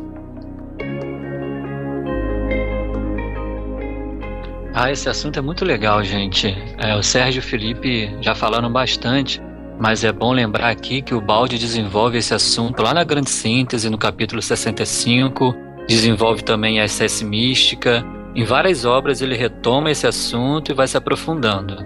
Ah, 4.74 4.92
esse 4.92 5.08
assunto 5.08 5.40
é 5.40 5.42
muito 5.42 5.64
legal, 5.64 6.04
gente. 6.04 6.56
É, 6.78 6.96
o 6.96 7.02
Sérgio 7.02 7.40
e 7.40 7.44
o 7.44 7.44
Felipe 7.44 8.14
já 8.22 8.36
falaram 8.36 8.72
bastante 8.72 9.42
mas 9.80 10.04
é 10.04 10.12
bom 10.12 10.32
lembrar 10.32 10.70
aqui 10.70 11.02
que 11.02 11.14
o 11.14 11.22
Balde 11.22 11.58
desenvolve 11.58 12.18
esse 12.18 12.34
assunto 12.34 12.82
lá 12.82 12.94
na 12.94 13.04
Grande 13.04 13.30
Síntese, 13.30 13.90
no 13.90 13.98
capítulo 13.98 14.42
65, 14.42 15.54
desenvolve 15.88 16.44
também 16.44 16.80
a 16.80 16.88
SS 16.88 17.24
Mística. 17.26 18.06
Em 18.36 18.44
várias 18.44 18.84
obras 18.84 19.22
ele 19.22 19.36
retoma 19.36 19.90
esse 19.90 20.06
assunto 20.06 20.72
e 20.72 20.76
vai 20.76 20.88
se 20.88 20.98
aprofundando. 20.98 21.78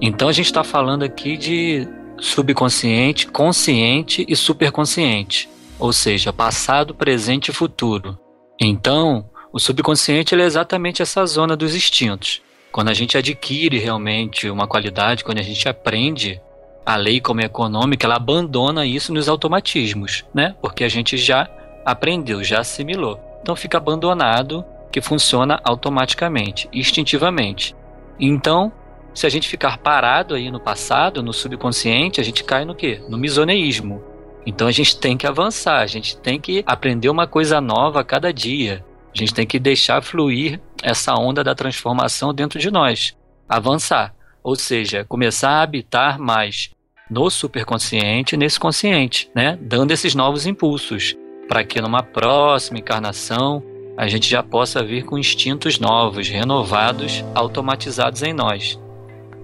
Então 0.00 0.28
a 0.28 0.32
gente 0.32 0.46
está 0.46 0.62
falando 0.62 1.02
aqui 1.02 1.36
de 1.36 1.88
subconsciente, 2.18 3.26
consciente 3.26 4.24
e 4.28 4.36
superconsciente, 4.36 5.48
ou 5.78 5.92
seja, 5.92 6.32
passado, 6.32 6.94
presente 6.94 7.48
e 7.48 7.54
futuro. 7.54 8.16
Então, 8.60 9.28
o 9.52 9.58
subconsciente 9.58 10.34
é 10.34 10.40
exatamente 10.40 11.02
essa 11.02 11.26
zona 11.26 11.56
dos 11.56 11.74
instintos. 11.74 12.40
Quando 12.70 12.88
a 12.88 12.94
gente 12.94 13.18
adquire 13.18 13.78
realmente 13.78 14.48
uma 14.48 14.68
qualidade, 14.68 15.24
quando 15.24 15.38
a 15.38 15.42
gente 15.42 15.68
aprende 15.68 16.40
a 16.86 16.96
lei 16.96 17.20
como 17.20 17.40
é 17.40 17.44
econômica, 17.44 18.06
ela 18.06 18.16
abandona 18.16 18.86
isso 18.86 19.12
nos 19.12 19.28
automatismos, 19.28 20.24
né? 20.32 20.54
Porque 20.62 20.84
a 20.84 20.88
gente 20.88 21.16
já 21.16 21.50
aprendeu, 21.84 22.42
já 22.42 22.60
assimilou. 22.60 23.20
Então 23.42 23.56
fica 23.56 23.78
abandonado, 23.78 24.64
que 24.92 25.00
funciona 25.00 25.58
automaticamente, 25.64 26.68
instintivamente. 26.72 27.74
Então, 28.20 28.70
se 29.14 29.26
a 29.26 29.28
gente 29.28 29.48
ficar 29.48 29.78
parado 29.78 30.34
aí 30.34 30.50
no 30.50 30.60
passado, 30.60 31.22
no 31.22 31.32
subconsciente, 31.32 32.20
a 32.20 32.24
gente 32.24 32.44
cai 32.44 32.64
no 32.64 32.74
quê? 32.74 33.02
No 33.08 33.18
misoneísmo. 33.18 34.02
Então 34.46 34.66
a 34.66 34.72
gente 34.72 34.98
tem 34.98 35.16
que 35.16 35.26
avançar, 35.26 35.80
a 35.80 35.86
gente 35.86 36.16
tem 36.16 36.40
que 36.40 36.62
aprender 36.66 37.08
uma 37.08 37.26
coisa 37.26 37.60
nova 37.60 38.00
a 38.00 38.04
cada 38.04 38.32
dia. 38.32 38.84
A 39.14 39.18
gente 39.18 39.34
tem 39.34 39.46
que 39.46 39.58
deixar 39.58 40.02
fluir 40.02 40.60
essa 40.82 41.14
onda 41.14 41.44
da 41.44 41.54
transformação 41.54 42.32
dentro 42.32 42.58
de 42.58 42.70
nós, 42.70 43.16
avançar. 43.48 44.14
Ou 44.42 44.56
seja, 44.56 45.04
começar 45.04 45.50
a 45.50 45.62
habitar 45.62 46.18
mais 46.18 46.70
no 47.10 47.30
superconsciente 47.30 48.34
e 48.34 48.38
nesse 48.38 48.58
consciente, 48.58 49.30
né? 49.34 49.58
Dando 49.60 49.92
esses 49.92 50.14
novos 50.14 50.46
impulsos 50.46 51.14
para 51.46 51.62
que 51.62 51.80
numa 51.80 52.02
próxima 52.02 52.78
encarnação 52.78 53.62
a 53.96 54.08
gente 54.08 54.28
já 54.28 54.42
possa 54.42 54.82
vir 54.82 55.04
com 55.04 55.18
instintos 55.18 55.78
novos, 55.78 56.28
renovados, 56.28 57.24
automatizados 57.34 58.22
em 58.22 58.32
nós. 58.32 58.80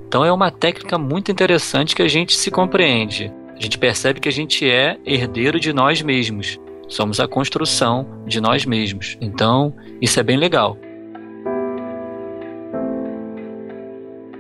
Então 0.06 0.24
é 0.24 0.32
uma 0.32 0.50
técnica 0.50 0.96
muito 0.96 1.30
interessante 1.30 1.94
que 1.94 2.02
a 2.02 2.08
gente 2.08 2.34
se 2.34 2.50
compreende. 2.50 3.32
A 3.54 3.60
gente 3.60 3.76
percebe 3.76 4.20
que 4.20 4.28
a 4.28 4.32
gente 4.32 4.68
é 4.68 4.98
herdeiro 5.04 5.60
de 5.60 5.72
nós 5.72 6.00
mesmos. 6.00 6.58
Somos 6.88 7.20
a 7.20 7.28
construção 7.28 8.06
de 8.26 8.40
nós 8.40 8.64
mesmos. 8.64 9.18
Então, 9.20 9.74
isso 10.00 10.18
é 10.18 10.22
bem 10.22 10.38
legal. 10.38 10.78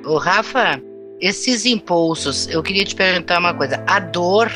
O 0.06 0.16
Rafa, 0.16 0.80
esses 1.20 1.66
impulsos, 1.66 2.48
eu 2.48 2.62
queria 2.62 2.84
te 2.84 2.94
perguntar 2.94 3.38
uma 3.38 3.52
coisa. 3.52 3.84
A 3.86 4.00
dor, 4.00 4.50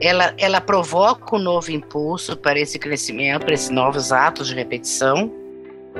ela, 0.00 0.34
ela 0.36 0.60
provoca 0.60 1.36
um 1.36 1.38
novo 1.38 1.70
impulso 1.70 2.36
para 2.36 2.58
esse 2.58 2.78
crescimento, 2.78 3.44
para 3.44 3.54
esses 3.54 3.70
novos 3.70 4.12
atos 4.12 4.48
de 4.48 4.54
repetição? 4.54 5.32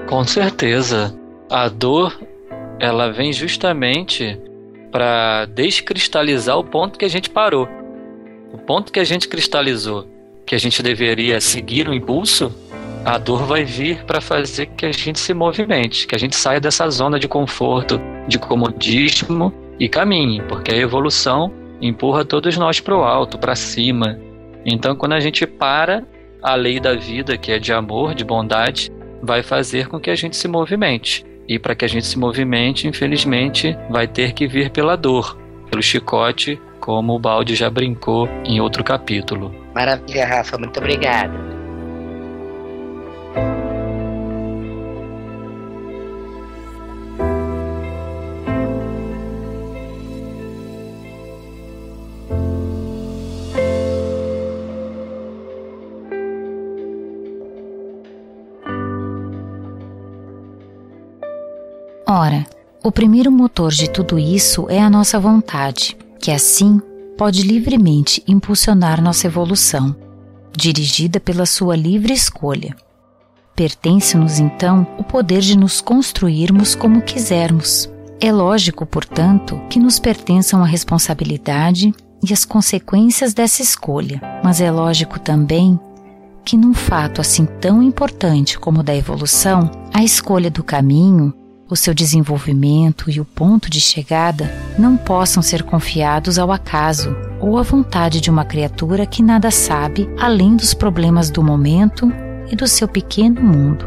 Com 0.09 0.25
certeza. 0.25 1.15
A 1.51 1.69
dor, 1.69 2.19
ela 2.81 3.13
vem 3.13 3.33
justamente 3.33 4.39
para 4.91 5.47
descristalizar 5.47 6.59
o 6.59 6.65
ponto 6.65 6.99
que 6.99 7.05
a 7.05 7.09
gente 7.09 7.31
parou. 7.31 7.69
O 8.53 8.59
ponto 8.59 8.93
que 8.93 9.01
a 9.01 9.05
gente 9.05 9.29
cristalizou, 9.29 10.07
que 10.47 10.55
a 10.55 10.59
gente 10.59 10.83
deveria 10.83 11.41
seguir 11.41 11.89
o 11.89 11.95
impulso, 11.95 12.55
a 13.05 13.19
dor 13.19 13.45
vai 13.45 13.65
vir 13.65 14.05
para 14.05 14.21
fazer 14.21 14.67
que 14.67 14.87
a 14.87 14.93
gente 14.93 15.19
se 15.19 15.35
movimente, 15.35 16.07
que 16.07 16.15
a 16.15 16.19
gente 16.19 16.37
saia 16.37 16.61
dessa 16.61 16.89
zona 16.89 17.19
de 17.19 17.29
conforto, 17.29 18.01
de 18.27 18.39
comodismo 18.39 19.53
e 19.79 19.89
caminhe, 19.89 20.41
porque 20.43 20.73
a 20.73 20.77
evolução 20.77 21.53
empurra 21.87 22.25
todos 22.25 22.57
nós 22.57 22.81
para 22.81 22.97
o 22.97 23.03
alto, 23.03 23.39
para 23.39 23.55
cima. 23.55 24.19
Então, 24.65 24.97
quando 24.97 25.13
a 25.13 25.21
gente 25.21 25.47
para, 25.47 26.03
a 26.43 26.55
lei 26.55 26.81
da 26.81 26.95
vida, 26.95 27.37
que 27.37 27.53
é 27.53 27.59
de 27.59 27.73
amor, 27.73 28.15
de 28.15 28.25
bondade, 28.25 28.91
vai 29.23 29.43
fazer 29.43 29.89
com 29.89 30.01
que 30.01 30.11
a 30.11 30.15
gente 30.15 30.37
se 30.37 30.49
movimente. 30.49 31.25
E 31.49 31.59
para 31.59 31.75
que 31.75 31.85
a 31.85 31.89
gente 31.89 32.07
se 32.07 32.19
movimente, 32.19 32.89
infelizmente, 32.89 33.77
vai 33.91 34.07
ter 34.07 34.33
que 34.33 34.47
vir 34.47 34.71
pela 34.71 34.97
dor, 34.97 35.39
pelo 35.71 35.83
chicote, 35.83 36.61
como 36.81 37.15
o 37.15 37.19
Balde 37.19 37.55
já 37.55 37.71
brincou 37.71 38.29
em 38.45 38.61
outro 38.61 38.83
capítulo. 38.83 39.55
Maravilha, 39.75 40.27
Rafa, 40.27 40.59
muito 40.59 40.79
obrigado. 40.79 41.54
O 62.85 62.93
primeiro 62.93 63.33
motor 63.33 63.73
de 63.73 63.89
tudo 63.89 64.19
isso 64.19 64.67
é 64.69 64.79
a 64.79 64.91
nossa 64.91 65.19
vontade, 65.19 65.97
que 66.21 66.31
assim 66.31 66.83
pode 67.17 67.43
livremente 67.43 68.23
impulsionar 68.29 69.01
nossa 69.01 69.27
evolução, 69.27 69.97
dirigida 70.55 71.19
pela 71.19 71.47
sua 71.47 71.75
livre 71.75 72.13
escolha. 72.13 72.77
Pertence-nos 73.57 74.39
então 74.39 74.87
o 74.99 75.03
poder 75.03 75.41
de 75.41 75.57
nos 75.57 75.81
construirmos 75.81 76.75
como 76.75 77.01
quisermos. 77.01 77.89
É 78.21 78.31
lógico, 78.31 78.85
portanto, 78.85 79.59
que 79.71 79.79
nos 79.79 79.99
pertençam 79.99 80.63
a 80.63 80.67
responsabilidade 80.67 81.95
e 82.23 82.35
as 82.35 82.45
consequências 82.45 83.33
dessa 83.33 83.63
escolha, 83.63 84.21
mas 84.45 84.61
é 84.61 84.71
lógico 84.71 85.19
também 85.19 85.81
que 86.45 86.55
num 86.55 86.75
fato 86.75 87.23
assim 87.23 87.47
tão 87.47 87.83
importante 87.83 88.59
como 88.59 88.81
o 88.81 88.83
da 88.83 88.95
evolução, 88.95 89.71
a 89.91 90.05
escolha 90.05 90.51
do 90.51 90.63
caminho 90.63 91.33
o 91.75 91.77
seu 91.77 91.93
desenvolvimento 91.93 93.11
e 93.11 93.21
o 93.21 93.25
ponto 93.25 93.69
de 93.69 93.81
chegada 93.81 94.49
não 94.79 94.97
possam 94.97 95.43
ser 95.43 95.65
confiados 95.65 96.39
ao 96.39 96.53
acaso 96.53 97.17
ou 97.41 97.59
à 97.59 97.63
vontade 97.63 98.21
de 98.21 98.31
uma 98.31 98.45
criatura 98.45 99.05
que 99.05 99.21
nada 99.21 99.51
sabe 99.51 100.09
além 100.17 100.55
dos 100.55 100.73
problemas 100.73 101.31
do 101.31 101.43
momento 101.43 102.13
e 102.49 102.55
do 102.55 102.69
seu 102.69 102.87
pequeno 102.87 103.43
mundo. 103.43 103.87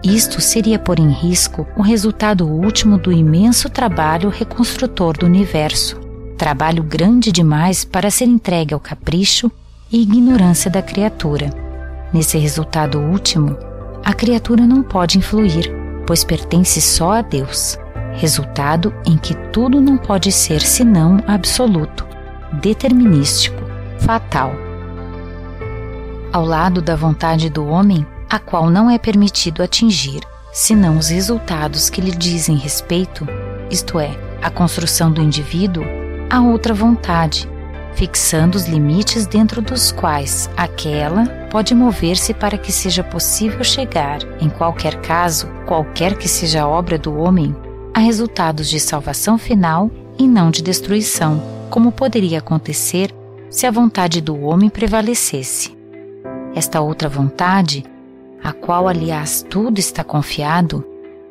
Isto 0.00 0.40
seria 0.40 0.78
pôr 0.78 1.00
em 1.00 1.10
risco 1.10 1.66
o 1.76 1.82
resultado 1.82 2.46
último 2.46 2.96
do 2.96 3.10
imenso 3.10 3.68
trabalho 3.68 4.28
reconstrutor 4.28 5.18
do 5.18 5.26
universo, 5.26 5.98
trabalho 6.38 6.84
grande 6.84 7.32
demais 7.32 7.84
para 7.84 8.12
ser 8.12 8.26
entregue 8.26 8.74
ao 8.74 8.78
capricho 8.78 9.50
e 9.90 10.00
ignorância 10.00 10.70
da 10.70 10.80
criatura. 10.80 11.50
Nesse 12.12 12.38
resultado 12.38 13.00
último, 13.00 13.56
a 14.04 14.14
criatura 14.14 14.64
não 14.64 14.84
pode 14.84 15.18
influir, 15.18 15.87
pois 16.08 16.24
pertence 16.24 16.80
só 16.80 17.12
a 17.12 17.20
Deus, 17.20 17.78
resultado 18.14 18.94
em 19.04 19.18
que 19.18 19.34
tudo 19.52 19.78
não 19.78 19.98
pode 19.98 20.32
ser 20.32 20.62
senão 20.62 21.18
absoluto, 21.26 22.06
determinístico, 22.62 23.62
fatal. 23.98 24.54
Ao 26.32 26.46
lado 26.46 26.80
da 26.80 26.96
vontade 26.96 27.50
do 27.50 27.66
homem, 27.66 28.06
a 28.26 28.38
qual 28.38 28.70
não 28.70 28.90
é 28.90 28.96
permitido 28.96 29.62
atingir, 29.62 30.22
senão 30.50 30.96
os 30.96 31.10
resultados 31.10 31.90
que 31.90 32.00
lhe 32.00 32.12
dizem 32.12 32.56
respeito, 32.56 33.28
isto 33.70 34.00
é, 34.00 34.18
a 34.40 34.48
construção 34.48 35.12
do 35.12 35.20
indivíduo, 35.20 35.84
há 36.30 36.40
outra 36.40 36.72
vontade, 36.72 37.46
fixando 37.94 38.56
os 38.56 38.66
limites 38.66 39.26
dentro 39.26 39.60
dos 39.60 39.90
quais 39.90 40.48
aquela 40.56 41.26
pode 41.50 41.74
mover-se 41.74 42.32
para 42.32 42.56
que 42.58 42.70
seja 42.70 43.02
possível 43.02 43.64
chegar, 43.64 44.20
em 44.40 44.48
qualquer 44.48 45.00
caso, 45.00 45.48
qualquer 45.66 46.16
que 46.16 46.28
seja 46.28 46.62
a 46.62 46.68
obra 46.68 46.98
do 46.98 47.16
homem, 47.16 47.54
a 47.94 48.00
resultados 48.00 48.68
de 48.68 48.78
salvação 48.78 49.36
final 49.36 49.90
e 50.18 50.28
não 50.28 50.50
de 50.50 50.62
destruição, 50.62 51.42
como 51.70 51.92
poderia 51.92 52.38
acontecer 52.38 53.12
se 53.50 53.66
a 53.66 53.70
vontade 53.70 54.20
do 54.20 54.40
homem 54.40 54.68
prevalecesse. 54.68 55.76
Esta 56.54 56.80
outra 56.80 57.08
vontade, 57.08 57.84
a 58.42 58.52
qual 58.52 58.88
aliás 58.88 59.44
tudo 59.48 59.78
está 59.78 60.04
confiado, 60.04 60.84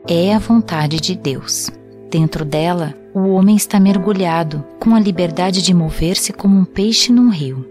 é 0.07 0.33
a 0.33 0.39
vontade 0.39 0.99
de 0.99 1.15
Deus. 1.15 1.69
Dentro 2.09 2.45
dela, 2.45 2.93
o 3.17 3.31
homem 3.31 3.55
está 3.55 3.79
mergulhado, 3.79 4.63
com 4.79 4.93
a 4.93 4.99
liberdade 4.99 5.61
de 5.63 5.73
mover-se 5.73 6.31
como 6.31 6.55
um 6.55 6.63
peixe 6.63 7.11
num 7.11 7.29
rio. 7.29 7.65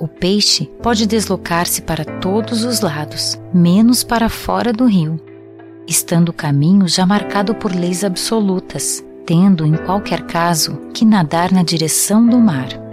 O 0.00 0.08
peixe 0.08 0.66
pode 0.82 1.06
deslocar-se 1.06 1.82
para 1.82 2.04
todos 2.04 2.64
os 2.64 2.80
lados, 2.80 3.40
menos 3.54 4.02
para 4.02 4.28
fora 4.28 4.72
do 4.72 4.86
rio, 4.86 5.20
estando 5.86 6.30
o 6.30 6.32
caminho 6.32 6.88
já 6.88 7.06
marcado 7.06 7.54
por 7.54 7.72
leis 7.72 8.02
absolutas, 8.02 9.04
tendo, 9.24 9.64
em 9.64 9.76
qualquer 9.76 10.22
caso, 10.22 10.76
que 10.92 11.04
nadar 11.04 11.52
na 11.52 11.62
direção 11.62 12.26
do 12.26 12.38
mar. 12.38 12.87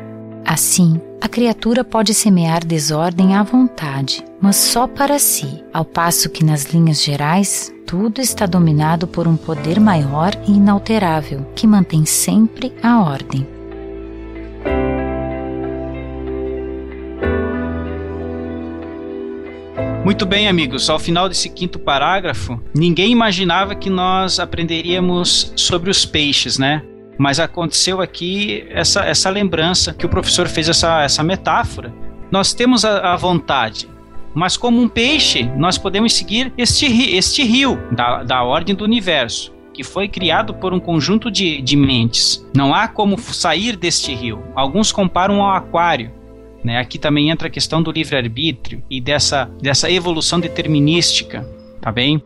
Assim, 0.45 1.01
a 1.19 1.27
criatura 1.27 1.83
pode 1.83 2.13
semear 2.13 2.63
desordem 2.63 3.33
à 3.33 3.41
vontade, 3.41 4.23
mas 4.39 4.55
só 4.55 4.85
para 4.85 5.17
si, 5.17 5.63
ao 5.73 5.83
passo 5.83 6.29
que 6.29 6.45
nas 6.45 6.65
linhas 6.65 7.03
gerais 7.03 7.73
tudo 7.87 8.21
está 8.21 8.45
dominado 8.45 9.07
por 9.07 9.27
um 9.27 9.35
poder 9.35 9.79
maior 9.79 10.33
e 10.47 10.51
inalterável 10.51 11.47
que 11.55 11.65
mantém 11.65 12.05
sempre 12.05 12.71
a 12.83 13.01
ordem. 13.01 13.47
Muito 20.03 20.27
bem, 20.27 20.47
amigos. 20.47 20.87
Ao 20.87 20.99
final 20.99 21.27
desse 21.27 21.49
quinto 21.49 21.79
parágrafo, 21.79 22.61
ninguém 22.71 23.11
imaginava 23.11 23.73
que 23.73 23.89
nós 23.89 24.39
aprenderíamos 24.39 25.51
sobre 25.55 25.89
os 25.89 26.05
peixes, 26.05 26.59
né? 26.59 26.83
Mas 27.17 27.39
aconteceu 27.39 28.01
aqui 28.01 28.65
essa, 28.69 29.05
essa 29.05 29.29
lembrança 29.29 29.93
que 29.93 30.05
o 30.05 30.09
professor 30.09 30.47
fez 30.47 30.67
essa, 30.69 31.01
essa 31.03 31.23
metáfora. 31.23 31.93
Nós 32.31 32.53
temos 32.53 32.83
a, 32.83 33.13
a 33.13 33.15
vontade, 33.15 33.87
mas 34.33 34.57
como 34.57 34.81
um 34.81 34.89
peixe, 34.89 35.43
nós 35.55 35.77
podemos 35.77 36.13
seguir 36.13 36.51
este, 36.57 37.15
este 37.15 37.41
rio 37.43 37.79
da, 37.91 38.21
da 38.21 38.43
ordem 38.43 38.75
do 38.75 38.83
universo, 38.83 39.53
que 39.73 39.81
foi 39.81 40.09
criado 40.09 40.53
por 40.53 40.73
um 40.73 40.79
conjunto 40.79 41.31
de, 41.31 41.61
de 41.61 41.77
mentes. 41.77 42.45
Não 42.53 42.75
há 42.75 42.85
como 42.87 43.17
sair 43.17 43.77
deste 43.77 44.13
rio. 44.13 44.43
Alguns 44.53 44.91
comparam 44.91 45.41
ao 45.41 45.55
aquário. 45.55 46.11
Né? 46.65 46.79
Aqui 46.79 46.99
também 46.99 47.29
entra 47.29 47.47
a 47.47 47.51
questão 47.51 47.81
do 47.81 47.91
livre-arbítrio 47.91 48.83
e 48.89 48.99
dessa, 48.99 49.49
dessa 49.61 49.89
evolução 49.89 50.39
determinística, 50.39 51.47
tá 51.79 51.91
bem? 51.91 52.21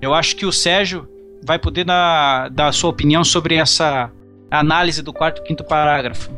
Eu 0.00 0.14
acho 0.14 0.36
que 0.36 0.46
o 0.46 0.52
Sérgio 0.52 1.08
vai 1.44 1.58
poder 1.58 1.84
dar, 1.84 2.48
dar 2.50 2.68
a 2.68 2.72
sua 2.72 2.90
opinião 2.90 3.22
sobre 3.22 3.56
essa 3.56 4.10
análise 4.50 5.02
do 5.02 5.12
quarto 5.12 5.42
e 5.42 5.44
quinto 5.44 5.62
parágrafo. 5.64 6.30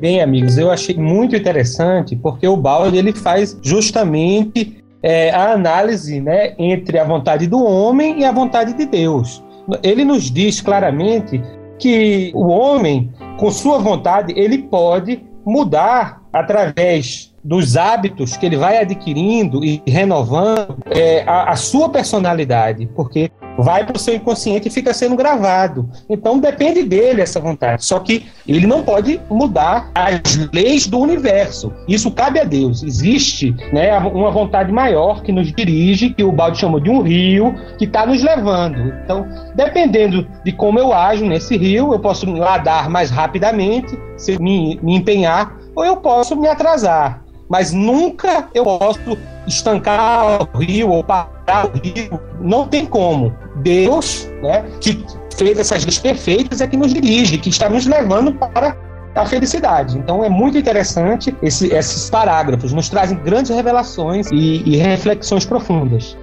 Bem, 0.00 0.22
amigos, 0.22 0.56
eu 0.56 0.70
achei 0.70 0.96
muito 0.96 1.36
interessante 1.36 2.16
porque 2.16 2.48
o 2.48 2.56
Balde 2.56 2.96
ele 2.96 3.12
faz 3.12 3.58
justamente 3.62 4.82
é, 5.02 5.30
a 5.30 5.52
análise 5.52 6.20
né, 6.20 6.54
entre 6.58 6.98
a 6.98 7.04
vontade 7.04 7.46
do 7.46 7.62
homem 7.62 8.20
e 8.20 8.24
a 8.24 8.32
vontade 8.32 8.72
de 8.72 8.86
Deus. 8.86 9.42
Ele 9.82 10.04
nos 10.04 10.30
diz 10.30 10.62
claramente 10.62 11.42
que 11.78 12.32
o 12.34 12.48
homem, 12.48 13.12
com 13.38 13.50
sua 13.50 13.78
vontade, 13.78 14.32
ele 14.36 14.58
pode 14.58 15.22
mudar 15.44 16.22
através 16.32 17.29
dos 17.42 17.76
hábitos 17.76 18.36
que 18.36 18.46
ele 18.46 18.56
vai 18.56 18.78
adquirindo 18.78 19.64
e 19.64 19.82
renovando 19.86 20.76
é, 20.86 21.22
a, 21.26 21.50
a, 21.50 21.56
sua 21.56 21.88
personalidade, 21.88 22.88
porque 22.94 23.30
vai 23.58 23.84
para 23.84 23.96
o 23.96 23.98
seu 23.98 24.14
inconsciente 24.14 24.68
e 24.68 24.70
fica 24.70 24.92
sendo 24.92 25.16
gravado. 25.16 25.88
Então 26.08 26.38
depende 26.38 26.82
dele 26.82 27.22
essa 27.22 27.40
vontade. 27.40 27.84
Só 27.84 27.98
que 27.98 28.26
ele 28.46 28.66
não 28.66 28.82
pode 28.82 29.20
mudar 29.30 29.90
as 29.94 30.48
leis 30.52 30.86
do 30.86 30.98
universo. 30.98 31.72
Isso 31.88 32.10
cabe 32.10 32.40
a 32.40 32.44
Deus. 32.44 32.82
Existe 32.82 33.54
né, 33.72 33.96
uma 33.98 34.30
vontade 34.30 34.72
maior 34.72 35.22
que 35.22 35.32
nos 35.32 35.52
dirige, 35.52 36.10
que 36.10 36.22
o 36.22 36.32
Balde 36.32 36.58
chamou 36.58 36.80
de 36.80 36.90
um 36.90 37.02
rio, 37.02 37.54
que 37.78 37.84
está 37.84 38.06
nos 38.06 38.22
levando. 38.22 38.94
Então, 39.04 39.26
dependendo 39.54 40.26
de 40.44 40.52
como 40.52 40.78
eu 40.78 40.92
ajo 40.92 41.24
nesse 41.24 41.56
rio, 41.56 41.92
eu 41.92 41.98
posso 41.98 42.26
nadar 42.26 42.88
mais 42.88 43.10
rapidamente, 43.10 43.98
se 44.16 44.40
me, 44.40 44.78
me 44.82 44.96
empenhar, 44.96 45.58
ou 45.74 45.84
eu 45.84 45.96
posso 45.96 46.36
me 46.36 46.48
atrasar 46.48 47.22
mas 47.50 47.72
nunca 47.72 48.48
eu 48.54 48.62
posso 48.62 49.18
estancar 49.44 50.48
o 50.54 50.58
rio 50.58 50.88
ou 50.88 51.02
parar 51.02 51.66
o 51.66 51.72
rio. 51.76 52.20
Não 52.40 52.68
tem 52.68 52.86
como. 52.86 53.36
Deus, 53.56 54.30
né, 54.40 54.64
que 54.80 55.04
fez 55.36 55.58
essas 55.58 55.84
leis 55.84 55.98
perfeitas, 55.98 56.60
é 56.60 56.68
que 56.68 56.76
nos 56.76 56.94
dirige, 56.94 57.36
que 57.38 57.48
está 57.48 57.68
nos 57.68 57.86
levando 57.86 58.32
para 58.32 58.76
a 59.16 59.26
felicidade. 59.26 59.98
Então 59.98 60.24
é 60.24 60.28
muito 60.28 60.56
interessante 60.56 61.34
esse, 61.42 61.74
esses 61.74 62.08
parágrafos, 62.08 62.72
nos 62.72 62.88
trazem 62.88 63.18
grandes 63.18 63.50
revelações 63.50 64.30
e, 64.30 64.62
e 64.64 64.76
reflexões 64.76 65.44
profundas. 65.44 66.16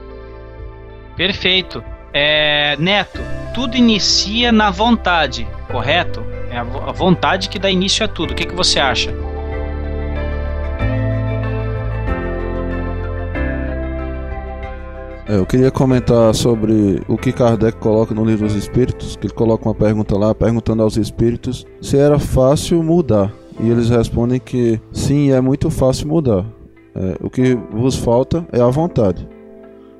Perfeito. 1.18 1.84
É, 2.13 2.78
Neto, 2.78 3.20
tudo 3.54 3.76
inicia 3.76 4.52
na 4.54 4.72
vontade, 4.72 5.46
correto? 5.70 6.24
É 6.50 6.58
a 6.58 6.63
vontade 6.94 7.50
que 7.50 7.60
dá 7.60 7.70
início 7.70 8.06
a 8.06 8.08
tudo. 8.08 8.32
O 8.32 8.36
que, 8.36 8.46
que 8.46 8.56
você 8.56 8.80
acha? 8.80 9.13
É, 15.30 15.36
eu 15.36 15.46
queria 15.46 15.70
comentar 15.70 16.34
sobre 16.34 17.02
o 17.06 17.18
que 17.18 17.34
Kardec 17.34 17.78
coloca 17.80 18.16
no 18.16 18.24
livro 18.24 18.48
dos 18.48 18.56
Espíritos, 18.56 19.18
que 19.18 19.28
ele 19.28 19.34
coloca 19.34 19.68
uma 19.68 19.76
pergunta 19.76 20.18
lá, 20.18 20.34
perguntando 20.34 20.82
aos 20.82 20.96
espíritos 20.96 21.66
se 21.82 21.98
era 21.98 22.18
fácil 22.18 22.82
mudar. 22.82 23.34
E 23.60 23.70
eles 23.70 23.90
respondem 23.90 24.40
que 24.40 24.80
sim, 24.92 25.32
é 25.32 25.42
muito 25.42 25.70
fácil 25.70 26.08
mudar. 26.08 26.46
É, 26.96 27.18
o 27.22 27.30
que 27.30 27.56
vos 27.74 27.98
falta 27.98 28.48
é 28.54 28.62
a 28.62 28.70
vontade. 28.70 29.28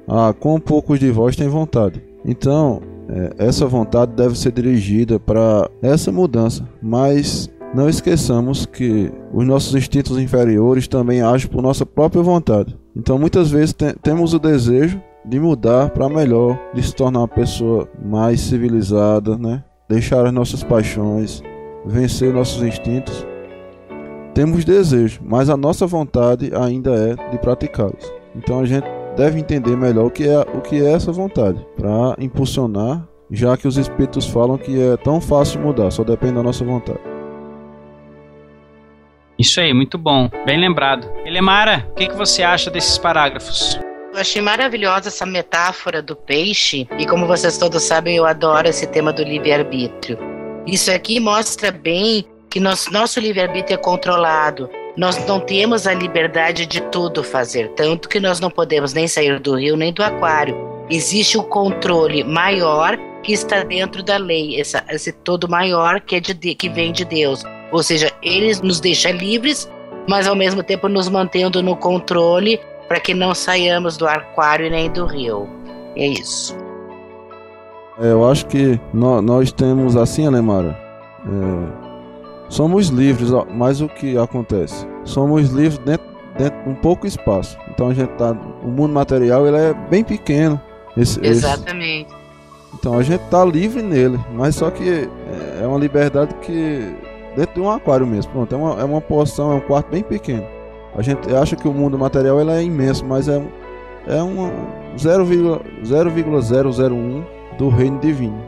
Ah, 0.08 0.34
com 0.40 0.60
poucos 0.62 0.98
de 0.98 1.12
vós 1.12 1.36
tem 1.36 1.50
vontade. 1.50 2.02
Então, 2.24 2.82
é, 3.10 3.48
essa 3.48 3.66
vontade 3.66 4.13
deve 4.13 4.38
ser 4.38 4.54
dirigida 4.54 5.20
para 5.20 5.70
essa 5.82 6.10
mudança, 6.10 6.68
mas 6.82 7.50
não 7.76 7.90
esqueçamos 7.90 8.66
que 8.66 9.12
os 9.34 9.46
nossos 9.46 9.76
instintos 9.76 10.18
inferiores 10.18 10.88
também 10.88 11.22
agem 11.22 11.50
por 11.50 11.62
nossa 11.62 11.86
própria 11.86 12.24
vontade. 12.24 12.78
Então, 12.96 13.20
muitas 13.20 13.52
vezes 13.52 13.74
te 13.74 13.94
temos 14.02 14.34
o 14.34 14.40
desejo 14.40 15.02
de 15.28 15.40
mudar 15.40 15.90
para 15.90 16.08
melhor, 16.08 16.58
de 16.74 16.82
se 16.82 16.96
tornar 16.96 17.20
uma 17.20 17.28
pessoa 17.28 17.88
mais 18.02 18.40
civilizada, 18.40 19.38
né? 19.38 19.63
Deixar 19.90 20.26
as 20.26 20.32
nossas 20.32 20.63
paixões, 20.63 21.44
vencer 21.86 22.34
nossos 22.34 22.63
instintos. 22.63 23.26
Temos 24.34 24.63
desejo, 24.63 25.20
mas 25.24 25.50
a 25.50 25.58
nossa 25.58 25.86
vontade 25.86 26.52
ainda 26.56 26.92
é 26.92 27.32
de 27.32 27.38
praticá-los. 27.40 28.12
Então 28.36 28.60
a 28.60 28.66
gente 28.66 28.86
deve 29.18 29.40
entender 29.40 29.76
melhor 29.76 30.06
o 30.06 30.12
que 30.12 30.28
é, 30.28 30.40
o 30.40 30.62
que 30.62 30.82
é 30.82 30.94
essa 30.94 31.12
vontade 31.12 31.66
para 31.76 32.16
impulsionar, 32.20 33.08
já 33.30 33.58
que 33.58 33.68
os 33.68 33.78
espíritos 33.78 34.28
falam 34.28 34.58
que 34.58 34.80
é 34.80 34.96
tão 34.98 35.20
fácil 35.20 35.60
mudar, 35.60 35.92
só 35.92 36.04
depende 36.04 36.36
da 36.36 36.44
nossa 36.44 36.63
vontade. 36.63 37.00
Isso 39.38 39.60
aí, 39.60 39.74
muito 39.74 39.98
bom. 39.98 40.30
Bem 40.46 40.60
lembrado. 40.60 41.08
Elemara, 41.26 41.88
o 41.92 41.96
que, 41.96 42.08
que 42.08 42.16
você 42.16 42.42
acha 42.42 42.72
desses 42.72 42.98
parágrafos? 42.98 43.80
Eu 44.18 44.22
achei 44.22 44.42
maravilhosa 44.42 45.10
essa 45.10 45.28
metáfora 45.28 46.02
do 46.02 46.16
peixe, 46.16 46.88
e 46.98 47.06
como 47.06 47.28
vocês 47.28 47.56
todos 47.56 47.84
sabem, 47.84 48.16
eu 48.16 48.26
adoro 48.26 48.68
esse 48.68 48.88
tema 48.88 49.14
do 49.14 49.22
livre-arbítrio. 49.22 50.18
Isso 50.66 50.92
aqui 50.92 51.20
mostra 51.20 51.70
bem 51.70 52.26
que 52.50 52.60
nosso, 52.60 52.92
nosso 52.92 53.20
livre-arbítrio 53.20 53.76
é 53.76 53.78
controlado. 53.78 54.72
Nós 54.98 55.24
não 55.28 55.40
temos 55.40 55.86
a 55.86 55.94
liberdade 55.94 56.66
de 56.66 56.82
tudo 56.82 57.24
fazer, 57.24 57.70
tanto 57.76 58.10
que 58.10 58.20
nós 58.20 58.40
não 58.40 58.50
podemos 58.50 58.92
nem 58.92 59.08
sair 59.08 59.40
do 59.40 59.56
rio 59.56 59.78
nem 59.78 59.94
do 59.94 60.02
aquário. 60.02 60.58
Existe 60.90 61.38
um 61.38 61.44
controle 61.44 62.24
maior 62.24 62.98
que 63.22 63.34
está 63.34 63.62
dentro 63.62 64.02
da 64.02 64.18
lei, 64.18 64.60
essa, 64.60 64.84
esse 64.90 65.12
todo 65.12 65.48
maior 65.48 66.02
que, 66.02 66.16
é 66.16 66.20
de, 66.20 66.56
que 66.56 66.70
vem 66.70 66.92
de 66.92 67.06
Deus. 67.06 67.44
Ou 67.72 67.84
seja, 67.84 68.12
ele 68.24 68.52
nos 68.64 68.80
deixa 68.80 69.12
livres, 69.12 69.70
mas 70.10 70.28
ao 70.28 70.36
mesmo 70.36 70.64
tempo 70.64 70.90
nos 70.90 71.08
mantendo 71.08 71.62
no 71.62 71.76
controle 71.76 72.60
para 72.88 73.00
que 73.00 73.13
não 73.13 73.36
saiamos 73.36 73.97
do 73.97 74.08
aquário 74.08 74.69
nem 74.69 74.89
do 74.89 75.06
rio. 75.06 75.47
É 75.95 76.08
isso. 76.08 76.56
É, 78.00 78.12
eu 78.12 78.30
acho 78.30 78.45
que 78.45 78.80
nós, 78.93 79.23
nós 79.23 79.52
temos 79.52 79.95
assim, 79.95 80.28
Alemara. 80.28 80.78
É, 81.26 82.50
somos 82.50 82.88
livres, 82.89 83.30
mas 83.54 83.82
o 83.82 83.89
que 83.89 84.17
acontece? 84.17 84.88
Somos 85.04 85.50
livres 85.50 85.80
dentro, 85.80 86.06
dentro 86.38 86.63
de 86.63 86.69
um 86.69 86.76
pouco 86.76 87.08
espaço. 87.08 87.58
Então 87.69 87.89
a 87.89 87.93
gente 87.93 88.10
tá. 88.12 88.32
O 88.63 88.67
mundo 88.67 88.93
material 88.93 89.47
ele 89.47 89.58
é 89.58 89.73
bem 89.73 90.04
pequeno. 90.04 90.62
Esse, 90.95 91.23
Exatamente. 91.26 92.10
Esse, 92.10 92.28
então 92.73 92.97
a 92.97 93.04
gente 93.04 93.21
tá 93.30 93.43
livre 93.43 93.82
nele, 93.82 94.19
mas 94.34 94.56
só 94.56 94.69
que 94.69 95.10
é 95.62 95.65
uma 95.65 95.80
liberdade 95.80 96.34
que 96.36 96.95
dentro 97.36 97.56
de 97.56 97.62
um 97.62 97.71
aquário 97.71 98.06
mesmo. 98.06 98.32
Pronto, 98.32 98.54
é 98.54 98.58
uma, 98.58 98.82
é 98.82 98.84
uma 98.84 99.02
porção, 99.02 99.52
é 99.52 99.56
um 99.56 99.62
quarto 99.62 99.89
bem 99.89 100.04
pequeno. 100.04 100.45
A 100.98 101.04
gente 101.04 101.34
acha 101.34 101.56
que 101.56 101.68
o 101.68 101.74
mundo 101.74 101.98
material 101.98 102.42
ele 102.42 102.52
é 102.52 102.64
imenso, 102.64 103.06
mas 103.06 103.30
é, 103.30 103.42
é 104.08 104.24
um 104.24 104.52
0,001 104.98 107.24
do 107.58 107.70
reino 107.70 108.00
divino. 108.00 108.44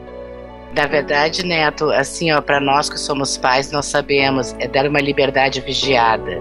Na 0.74 0.86
verdade, 0.86 1.44
Neto, 1.44 1.90
assim, 1.90 2.32
ó, 2.32 2.40
para 2.40 2.60
nós 2.60 2.88
que 2.88 2.98
somos 2.98 3.36
pais, 3.36 3.72
nós 3.72 3.86
sabemos 3.86 4.54
é 4.58 4.68
dar 4.68 4.86
uma 4.86 5.00
liberdade 5.00 5.60
vigiada. 5.60 6.40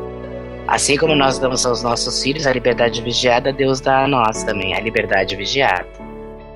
Assim 0.68 0.98
como 0.98 1.16
nós 1.16 1.40
damos 1.40 1.66
aos 1.66 1.82
nossos 1.82 2.22
filhos 2.22 2.46
a 2.46 2.54
liberdade 2.54 3.02
vigiada, 3.02 3.52
Deus 3.52 3.82
dá 3.82 4.04
a 4.04 4.08
nós 4.08 4.44
também 4.44 4.76
a 4.76 4.80
liberdade 4.80 5.36
vigiada. 5.36 5.88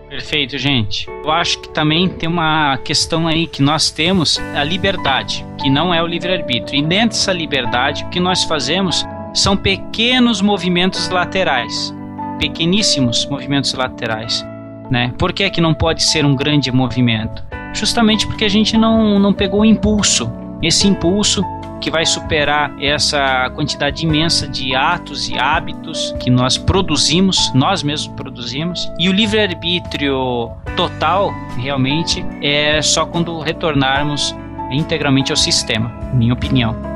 Perfeito, 0.08 0.56
gente. 0.60 1.10
Eu 1.10 1.32
acho 1.32 1.60
que 1.60 1.70
também 1.70 2.08
tem 2.08 2.30
uma 2.30 2.78
questão 2.78 3.28
aí 3.28 3.48
que 3.48 3.64
nós 3.64 3.90
temos 3.90 4.40
a 4.56 4.64
liberdade, 4.64 5.44
que 5.60 5.72
não 5.72 5.92
é 5.92 6.04
o 6.04 6.06
livre-arbítrio. 6.06 6.80
E 6.80 6.84
dentro 6.84 7.18
dessa 7.18 7.34
liberdade, 7.34 8.04
o 8.04 8.10
que 8.10 8.20
nós 8.20 8.44
fazemos 8.44 9.04
são 9.34 9.58
pequenos 9.58 10.42
movimentos 10.42 11.10
laterais, 11.10 11.94
pequeníssimos 12.40 13.26
movimentos 13.26 13.74
laterais. 13.74 14.46
Né? 14.90 15.14
Por 15.18 15.34
que, 15.34 15.44
é 15.44 15.50
que 15.50 15.62
não 15.62 15.74
pode 15.74 16.04
ser 16.04 16.26
um 16.26 16.36
grande 16.36 16.72
movimento? 16.72 17.44
Justamente 17.74 18.28
porque 18.28 18.46
a 18.46 18.50
gente 18.50 18.78
não, 18.78 19.18
não 19.18 19.34
pegou 19.34 19.62
o 19.62 19.66
impulso. 19.66 20.32
Esse 20.62 20.88
impulso 20.88 21.44
que 21.82 21.92
vai 21.92 22.06
superar 22.06 22.74
essa 22.82 23.50
quantidade 23.56 24.06
imensa 24.06 24.48
de 24.48 24.74
atos 24.74 25.28
e 25.28 25.38
hábitos 25.38 26.16
que 26.20 26.30
nós 26.30 26.58
produzimos, 26.58 27.52
nós 27.54 27.84
mesmos 27.84 28.16
produzimos. 28.16 28.90
E 28.98 29.10
o 29.10 29.12
livre-arbítrio 29.12 30.52
total, 30.78 31.34
realmente, 31.58 32.26
é 32.42 32.82
só 32.82 33.06
quando 33.06 33.38
retornarmos 33.40 34.34
integralmente 34.72 35.32
ao 35.32 35.38
sistema, 35.38 35.90
minha 36.14 36.34
opinião. 36.34 36.93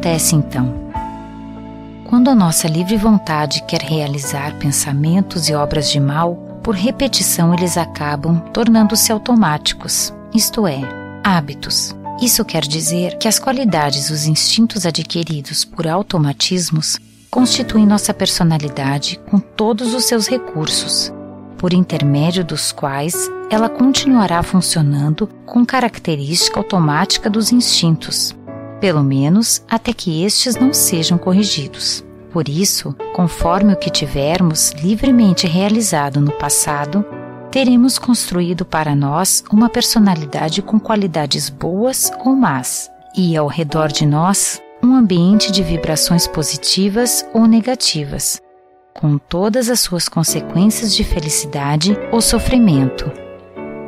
Acontece 0.00 0.34
então? 0.34 0.74
Quando 2.08 2.30
a 2.30 2.34
nossa 2.34 2.66
livre 2.66 2.96
vontade 2.96 3.62
quer 3.68 3.82
realizar 3.82 4.58
pensamentos 4.58 5.48
e 5.48 5.54
obras 5.54 5.90
de 5.90 6.00
mal, 6.00 6.36
por 6.62 6.74
repetição 6.74 7.52
eles 7.54 7.76
acabam 7.76 8.40
tornando-se 8.52 9.12
automáticos, 9.12 10.12
isto 10.34 10.66
é, 10.66 10.80
hábitos. 11.22 11.94
Isso 12.20 12.44
quer 12.44 12.62
dizer 12.62 13.18
que 13.18 13.28
as 13.28 13.38
qualidades 13.38 14.10
os 14.10 14.26
instintos 14.26 14.84
adquiridos 14.84 15.64
por 15.64 15.86
automatismos 15.86 16.98
constituem 17.30 17.86
nossa 17.86 18.12
personalidade 18.12 19.20
com 19.30 19.38
todos 19.38 19.94
os 19.94 20.04
seus 20.04 20.26
recursos, 20.26 21.12
por 21.56 21.72
intermédio 21.72 22.44
dos 22.44 22.72
quais 22.72 23.30
ela 23.50 23.68
continuará 23.68 24.42
funcionando 24.42 25.26
com 25.46 25.64
característica 25.64 26.58
automática 26.58 27.30
dos 27.30 27.52
instintos, 27.52 28.34
pelo 28.80 29.02
menos 29.02 29.62
até 29.68 29.92
que 29.92 30.24
estes 30.24 30.56
não 30.56 30.72
sejam 30.72 31.18
corrigidos. 31.18 32.04
Por 32.32 32.48
isso, 32.48 32.94
conforme 33.14 33.72
o 33.72 33.76
que 33.76 33.90
tivermos 33.90 34.72
livremente 34.82 35.46
realizado 35.46 36.20
no 36.20 36.32
passado, 36.32 37.04
teremos 37.50 37.98
construído 37.98 38.64
para 38.64 38.94
nós 38.94 39.42
uma 39.52 39.68
personalidade 39.68 40.62
com 40.62 40.78
qualidades 40.78 41.48
boas 41.50 42.12
ou 42.24 42.34
más, 42.36 42.88
e 43.16 43.36
ao 43.36 43.48
redor 43.48 43.88
de 43.88 44.06
nós, 44.06 44.62
um 44.82 44.94
ambiente 44.94 45.50
de 45.50 45.62
vibrações 45.62 46.26
positivas 46.26 47.26
ou 47.34 47.46
negativas. 47.46 48.40
com 48.92 49.16
todas 49.16 49.70
as 49.70 49.80
suas 49.80 50.08
consequências 50.08 50.94
de 50.94 51.04
felicidade 51.04 51.96
ou 52.12 52.20
sofrimento. 52.20 53.10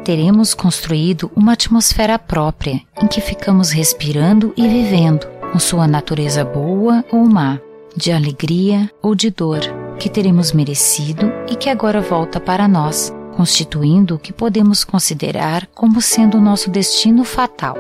Teremos 0.04 0.52
construído 0.52 1.30
uma 1.36 1.52
atmosfera 1.52 2.18
própria 2.18 2.82
em 3.00 3.06
que 3.06 3.20
ficamos 3.20 3.70
respirando 3.70 4.52
e 4.56 4.66
vivendo, 4.66 5.26
com 5.52 5.58
sua 5.60 5.86
natureza 5.86 6.44
boa 6.44 7.04
ou 7.12 7.24
má, 7.24 7.60
de 7.96 8.10
alegria 8.10 8.90
ou 9.00 9.14
de 9.14 9.30
dor, 9.30 9.60
que 10.00 10.08
teremos 10.08 10.50
merecido 10.50 11.32
e 11.48 11.54
que 11.54 11.68
agora 11.70 12.00
volta 12.00 12.40
para 12.40 12.66
nós, 12.66 13.14
constituindo 13.36 14.16
o 14.16 14.18
que 14.18 14.32
podemos 14.32 14.82
considerar 14.82 15.68
como 15.72 16.02
sendo 16.02 16.40
nosso 16.40 16.68
destino 16.68 17.22
fatal. 17.22 17.76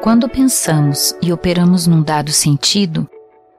Quando 0.00 0.28
pensamos 0.30 1.14
e 1.20 1.30
operamos 1.30 1.86
num 1.86 2.02
dado 2.02 2.32
sentido, 2.32 3.06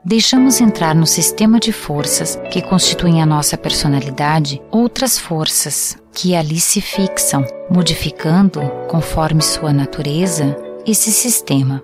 deixamos 0.09 0.59
entrar 0.59 0.95
no 0.95 1.05
sistema 1.05 1.59
de 1.59 1.71
forças 1.71 2.35
que 2.51 2.63
constituem 2.63 3.21
a 3.21 3.27
nossa 3.27 3.55
personalidade 3.55 4.59
outras 4.71 5.19
forças 5.19 5.99
que 6.11 6.35
ali 6.35 6.59
se 6.59 6.81
fixam, 6.81 7.45
modificando, 7.69 8.59
conforme 8.89 9.43
sua 9.43 9.71
natureza, 9.71 10.57
esse 10.83 11.11
sistema. 11.11 11.83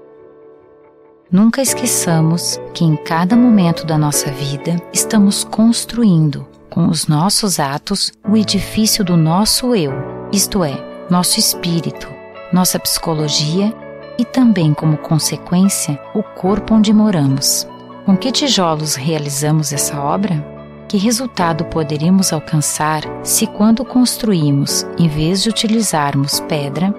Nunca 1.31 1.61
esqueçamos 1.61 2.59
que 2.73 2.83
em 2.83 2.95
cada 2.95 3.35
momento 3.35 3.85
da 3.85 3.95
nossa 3.95 4.31
vida 4.31 4.75
estamos 4.91 5.43
construindo, 5.43 6.47
com 6.67 6.87
os 6.87 7.05
nossos 7.05 7.59
atos, 7.59 8.11
o 8.27 8.35
edifício 8.35 9.05
do 9.05 9.15
nosso 9.15 9.75
eu, 9.75 9.93
isto 10.31 10.63
é, 10.63 10.73
nosso 11.11 11.39
espírito, 11.39 12.07
nossa 12.51 12.79
psicologia 12.79 13.71
e 14.17 14.25
também, 14.25 14.73
como 14.73 14.97
consequência, 14.97 16.01
o 16.15 16.23
corpo 16.23 16.73
onde 16.73 16.91
moramos. 16.91 17.67
Com 18.05 18.15
que 18.15 18.31
tijolos 18.31 18.93
realizamos 18.93 19.73
essa 19.73 19.99
obra? 19.99 20.45
Que 20.87 20.95
resultado 20.95 21.65
poderíamos 21.65 22.31
alcançar 22.31 23.01
se, 23.23 23.47
quando 23.47 23.83
construímos, 23.83 24.85
em 24.95 25.07
vez 25.07 25.41
de 25.41 25.49
utilizarmos 25.49 26.39
pedra, 26.41 26.93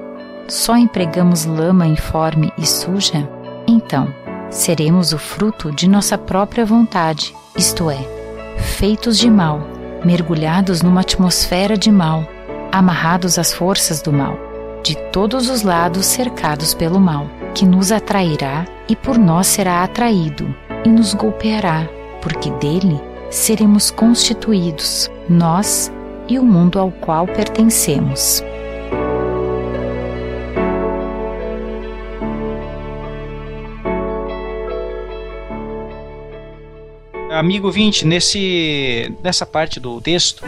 só 0.49 0.77
empregamos 0.77 1.45
lama 1.45 1.87
informe 1.87 2.53
e 2.59 2.67
suja? 2.67 3.29
Então, 3.69 4.13
seremos 4.51 5.13
o 5.13 5.19
fruto 5.19 5.71
de 5.71 5.89
nossa 5.89 6.19
própria 6.19 6.67
vontade, 6.67 7.33
isto 7.57 7.89
é, 7.89 8.01
feitos 8.59 9.17
de 9.17 9.31
mal, 9.31 9.61
mergulhados 10.05 10.83
numa 10.83 11.03
atmosfera 11.03 11.79
de 11.79 11.93
mal, 11.93 12.27
amarrados 12.73 13.39
às 13.39 13.55
forças 13.55 14.03
do 14.03 14.13
mal, 14.13 14.37
de 14.83 14.97
todos 15.13 15.49
os 15.49 15.63
lados 15.63 16.05
cercados 16.05 16.75
pelo 16.75 16.99
mal, 16.99 17.31
que 17.55 17.65
nos 17.65 17.93
atrairá 17.93 18.67
e 18.89 18.97
por 18.97 19.17
nós 19.17 19.47
será 19.47 19.85
atraído 19.85 20.66
e 20.87 20.89
nos 20.89 21.15
golpeará, 21.15 21.89
porque 22.23 22.49
dele 22.53 22.97
seremos 23.29 23.91
constituídos, 23.91 25.11
nós 25.29 25.93
e 26.29 26.39
o 26.39 26.45
mundo 26.45 26.79
ao 26.79 26.93
qual 26.93 27.27
pertencemos. 27.27 28.41
Amigo 37.33 37.69
20, 37.73 38.07
nesse, 38.07 39.13
nessa 39.25 39.45
parte 39.45 39.81
do 39.81 40.01
texto, 40.01 40.45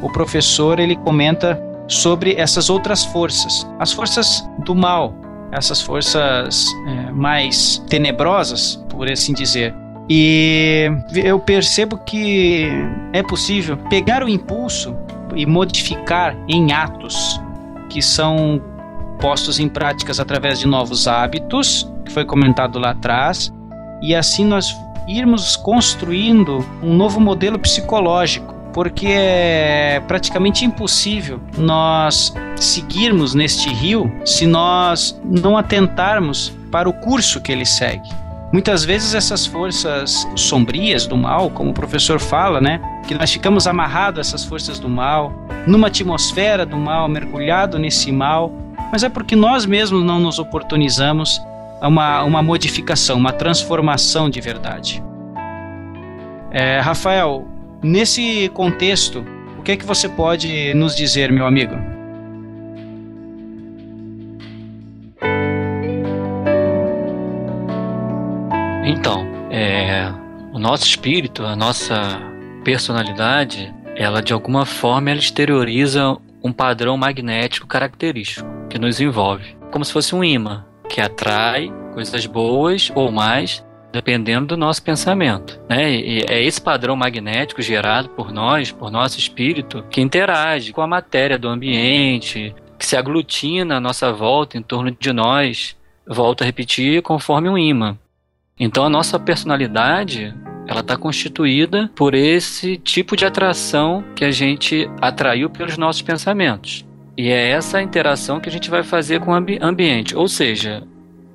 o 0.00 0.10
professor 0.12 0.78
ele 0.78 0.94
comenta 0.94 1.60
sobre 1.88 2.34
essas 2.36 2.70
outras 2.70 3.04
forças, 3.06 3.66
as 3.80 3.92
forças 3.92 4.48
do 4.64 4.72
mal, 4.72 5.12
essas 5.50 5.82
forças 5.82 6.64
é, 6.86 7.10
mais 7.10 7.78
tenebrosas, 7.88 8.76
por 9.00 9.10
assim 9.10 9.32
dizer. 9.32 9.74
E 10.10 10.90
eu 11.14 11.38
percebo 11.38 11.96
que 11.96 12.68
é 13.14 13.22
possível 13.22 13.78
pegar 13.88 14.22
o 14.22 14.28
impulso 14.28 14.94
e 15.34 15.46
modificar 15.46 16.36
em 16.46 16.70
atos 16.70 17.40
que 17.88 18.02
são 18.02 18.60
postos 19.18 19.58
em 19.58 19.70
práticas 19.70 20.20
através 20.20 20.58
de 20.58 20.66
novos 20.66 21.08
hábitos, 21.08 21.90
que 22.04 22.12
foi 22.12 22.26
comentado 22.26 22.78
lá 22.78 22.90
atrás, 22.90 23.50
e 24.02 24.14
assim 24.14 24.44
nós 24.44 24.76
irmos 25.08 25.56
construindo 25.56 26.62
um 26.82 26.94
novo 26.94 27.18
modelo 27.18 27.58
psicológico, 27.58 28.54
porque 28.74 29.06
é 29.08 30.02
praticamente 30.06 30.62
impossível 30.62 31.40
nós 31.56 32.34
seguirmos 32.54 33.34
neste 33.34 33.70
rio 33.70 34.12
se 34.26 34.46
nós 34.46 35.18
não 35.24 35.56
atentarmos 35.56 36.54
para 36.70 36.86
o 36.86 36.92
curso 36.92 37.40
que 37.40 37.50
ele 37.50 37.64
segue. 37.64 38.20
Muitas 38.52 38.84
vezes 38.84 39.14
essas 39.14 39.46
forças 39.46 40.26
sombrias 40.34 41.06
do 41.06 41.16
mal, 41.16 41.50
como 41.50 41.70
o 41.70 41.74
professor 41.74 42.18
fala, 42.18 42.60
né, 42.60 42.80
que 43.06 43.14
nós 43.14 43.30
ficamos 43.30 43.68
amarrados 43.68 44.18
a 44.18 44.20
essas 44.22 44.44
forças 44.44 44.80
do 44.80 44.88
mal, 44.88 45.32
numa 45.68 45.86
atmosfera 45.86 46.66
do 46.66 46.76
mal, 46.76 47.08
mergulhado 47.08 47.78
nesse 47.78 48.10
mal, 48.10 48.52
mas 48.90 49.04
é 49.04 49.08
porque 49.08 49.36
nós 49.36 49.64
mesmos 49.66 50.02
não 50.04 50.18
nos 50.18 50.40
oportunizamos 50.40 51.40
a 51.80 51.86
uma, 51.86 52.24
uma 52.24 52.42
modificação, 52.42 53.16
uma 53.16 53.32
transformação 53.32 54.28
de 54.28 54.40
verdade. 54.40 55.00
É, 56.50 56.80
Rafael, 56.80 57.46
nesse 57.80 58.48
contexto, 58.48 59.24
o 59.58 59.62
que 59.62 59.72
é 59.72 59.76
que 59.76 59.86
você 59.86 60.08
pode 60.08 60.74
nos 60.74 60.96
dizer, 60.96 61.30
meu 61.30 61.46
amigo? 61.46 61.76
Então, 68.90 69.24
é, 69.52 70.12
o 70.52 70.58
nosso 70.58 70.84
espírito, 70.84 71.44
a 71.44 71.54
nossa 71.54 72.20
personalidade, 72.64 73.72
ela 73.94 74.20
de 74.20 74.32
alguma 74.32 74.66
forma 74.66 75.10
ela 75.10 75.20
exterioriza 75.20 76.16
um 76.42 76.52
padrão 76.52 76.96
magnético 76.96 77.68
característico 77.68 78.48
que 78.68 78.80
nos 78.80 79.00
envolve, 79.00 79.56
como 79.70 79.84
se 79.84 79.92
fosse 79.92 80.12
um 80.12 80.24
imã 80.24 80.66
que 80.88 81.00
atrai 81.00 81.72
coisas 81.94 82.26
boas 82.26 82.90
ou 82.92 83.12
mais, 83.12 83.64
dependendo 83.92 84.48
do 84.48 84.56
nosso 84.56 84.82
pensamento. 84.82 85.60
Né? 85.68 85.92
E 85.92 86.24
é 86.28 86.42
esse 86.42 86.60
padrão 86.60 86.96
magnético 86.96 87.62
gerado 87.62 88.08
por 88.08 88.32
nós, 88.32 88.72
por 88.72 88.90
nosso 88.90 89.20
espírito, 89.20 89.84
que 89.88 90.00
interage 90.00 90.72
com 90.72 90.82
a 90.82 90.86
matéria 90.88 91.38
do 91.38 91.46
ambiente, 91.46 92.52
que 92.76 92.84
se 92.84 92.96
aglutina 92.96 93.76
à 93.76 93.80
nossa 93.80 94.12
volta, 94.12 94.58
em 94.58 94.62
torno 94.62 94.90
de 94.90 95.12
nós, 95.12 95.76
volta 96.04 96.42
a 96.42 96.46
repetir, 96.46 97.02
conforme 97.02 97.48
um 97.48 97.56
imã. 97.56 97.96
Então 98.60 98.84
a 98.84 98.90
nossa 98.90 99.18
personalidade 99.18 100.34
ela 100.68 100.80
está 100.80 100.96
constituída 100.96 101.90
por 101.96 102.14
esse 102.14 102.76
tipo 102.76 103.16
de 103.16 103.24
atração 103.24 104.04
que 104.14 104.24
a 104.24 104.30
gente 104.30 104.88
atraiu 105.00 105.48
pelos 105.50 105.76
nossos 105.78 106.02
pensamentos. 106.02 106.86
E 107.16 107.28
é 107.28 107.48
essa 107.48 107.82
interação 107.82 108.38
que 108.38 108.48
a 108.48 108.52
gente 108.52 108.70
vai 108.70 108.84
fazer 108.84 109.18
com 109.20 109.32
o 109.32 109.34
ambi 109.34 109.58
ambiente. 109.60 110.14
Ou 110.16 110.28
seja, 110.28 110.84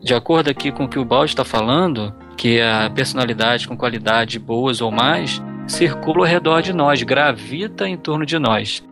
de 0.01 0.13
acordo 0.13 0.49
aqui 0.49 0.71
com 0.71 0.85
o 0.85 0.87
que 0.87 0.99
o 0.99 1.03
Balde 1.03 1.31
está 1.31 1.43
falando, 1.43 2.13
que 2.37 2.61
a 2.61 2.89
personalidade 2.89 3.67
com 3.67 3.75
qualidade 3.75 4.39
boas 4.39 4.79
ou 4.79 4.91
mais 4.91 5.41
circula 5.67 6.19
ao 6.19 6.31
redor 6.31 6.61
de 6.61 6.71
nós, 6.71 7.01
gravita 7.03 7.89
em 7.89 7.97
torno 7.97 8.25
de 8.25 8.37
nós. 8.37 8.83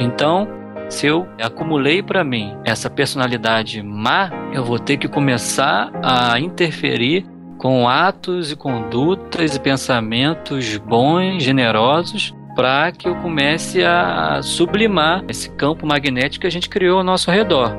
Então, 0.00 0.48
se 0.88 1.06
eu 1.06 1.28
acumulei 1.40 2.02
para 2.02 2.24
mim 2.24 2.56
essa 2.64 2.90
personalidade 2.90 3.82
má, 3.82 4.30
eu 4.52 4.64
vou 4.64 4.78
ter 4.78 4.96
que 4.96 5.08
começar 5.08 5.92
a 6.02 6.40
interferir 6.40 7.24
com 7.62 7.88
atos 7.88 8.50
e 8.50 8.56
condutas 8.56 9.54
e 9.54 9.60
pensamentos 9.60 10.78
bons, 10.78 11.44
generosos, 11.44 12.34
para 12.56 12.90
que 12.90 13.06
eu 13.06 13.14
comece 13.14 13.84
a 13.84 14.40
sublimar 14.42 15.24
esse 15.28 15.48
campo 15.50 15.86
magnético 15.86 16.40
que 16.40 16.46
a 16.48 16.50
gente 16.50 16.68
criou 16.68 16.98
ao 16.98 17.04
nosso 17.04 17.30
redor. 17.30 17.72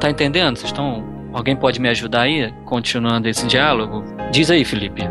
Tá 0.00 0.10
entendendo? 0.10 0.56
Vocês 0.56 0.70
estão. 0.70 1.04
Alguém 1.32 1.54
pode 1.54 1.80
me 1.80 1.88
ajudar 1.88 2.22
aí, 2.22 2.52
continuando 2.64 3.28
esse 3.28 3.46
diálogo? 3.46 4.02
Diz 4.32 4.50
aí, 4.50 4.64
Felipe. 4.64 5.08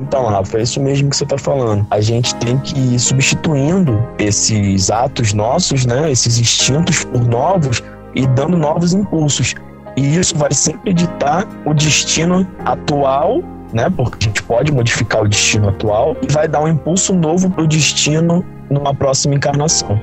Então, 0.00 0.26
Rafa, 0.26 0.58
é 0.58 0.62
isso 0.62 0.82
mesmo 0.82 1.10
que 1.10 1.16
você 1.16 1.24
está 1.24 1.36
falando. 1.36 1.86
A 1.90 2.00
gente 2.00 2.34
tem 2.36 2.58
que 2.58 2.78
ir 2.78 2.98
substituindo 2.98 4.02
esses 4.18 4.90
atos 4.90 5.34
nossos, 5.34 5.84
né, 5.84 6.10
esses 6.10 6.38
instintos 6.38 7.04
por 7.04 7.26
novos 7.26 7.82
e 8.16 8.26
dando 8.28 8.56
novos 8.56 8.94
impulsos. 8.94 9.54
E 9.96 10.16
isso 10.16 10.36
vai 10.36 10.52
sempre 10.52 10.92
ditar 10.92 11.46
o 11.64 11.72
destino 11.72 12.46
atual, 12.64 13.42
né? 13.72 13.88
Porque 13.90 14.16
a 14.20 14.24
gente 14.24 14.42
pode 14.42 14.72
modificar 14.72 15.22
o 15.22 15.28
destino 15.28 15.68
atual 15.68 16.16
e 16.22 16.32
vai 16.32 16.48
dar 16.48 16.62
um 16.62 16.68
impulso 16.68 17.14
novo 17.14 17.48
para 17.50 17.62
o 17.62 17.68
destino 17.68 18.44
numa 18.70 18.94
próxima 18.94 19.34
encarnação. 19.34 20.00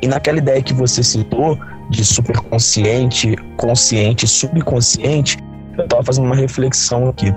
E 0.00 0.06
naquela 0.06 0.38
ideia 0.38 0.62
que 0.62 0.74
você 0.74 1.02
citou 1.02 1.58
de 1.90 2.04
superconsciente, 2.04 3.36
consciente, 3.56 4.26
subconsciente, 4.26 5.38
eu 5.76 5.84
estava 5.84 6.02
fazendo 6.02 6.26
uma 6.26 6.36
reflexão 6.36 7.08
aqui. 7.08 7.32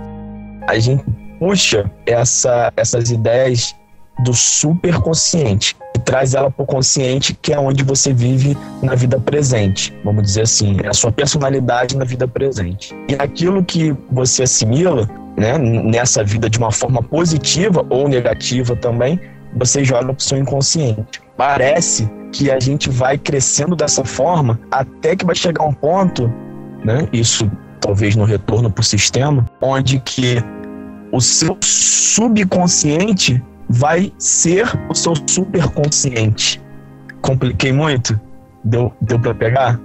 A 0.68 0.78
gente 0.80 1.04
puxa 1.40 1.90
essa, 2.06 2.72
essas 2.76 3.12
ideias 3.12 3.76
do 4.24 4.34
superconsciente 4.34 5.76
traz 6.06 6.36
ela 6.36 6.52
para 6.52 6.64
o 6.64 6.66
consciente, 6.66 7.38
que 7.42 7.52
é 7.52 7.60
onde 7.60 7.84
você 7.84 8.14
vive 8.14 8.56
na 8.82 8.94
vida 8.94 9.20
presente, 9.20 9.94
vamos 10.04 10.24
dizer 10.24 10.44
assim, 10.44 10.78
é 10.84 10.88
a 10.88 10.94
sua 10.94 11.12
personalidade 11.12 11.98
na 11.98 12.06
vida 12.06 12.28
presente. 12.28 12.96
E 13.10 13.16
aquilo 13.16 13.64
que 13.64 13.94
você 14.12 14.44
assimila 14.44 15.10
né, 15.36 15.58
nessa 15.58 16.24
vida 16.24 16.50
de 16.50 16.58
uma 16.60 16.72
forma 16.72 17.02
positiva 17.02 17.86
ou 17.90 18.08
negativa 18.08 18.76
também, 18.76 19.20
você 19.56 19.84
joga 19.84 20.06
para 20.06 20.18
o 20.18 20.22
seu 20.22 20.38
inconsciente. 20.38 21.22
Parece 21.36 22.10
que 22.32 22.52
a 22.52 22.60
gente 22.60 22.90
vai 22.90 23.18
crescendo 23.18 23.76
dessa 23.76 24.06
forma 24.06 24.60
até 24.70 25.16
que 25.16 25.26
vai 25.26 25.36
chegar 25.36 25.66
um 25.66 25.74
ponto, 25.74 26.32
né, 26.84 27.08
isso 27.12 27.50
talvez 27.82 28.16
no 28.16 28.26
retorno 28.26 28.70
para 28.72 28.82
o 28.82 28.86
sistema, 28.86 29.46
onde 29.62 30.00
que 30.00 30.44
o 31.12 31.22
seu 31.22 31.58
subconsciente 31.62 33.42
vai 33.70 34.12
ser 34.18 34.68
o 34.90 34.94
seu 34.94 35.14
superconsciente. 35.28 36.62
Compliquei 37.22 37.72
muito? 37.72 38.20
Deu, 38.64 38.94
deu 39.02 39.20
para 39.20 39.34
pegar? 39.34 39.80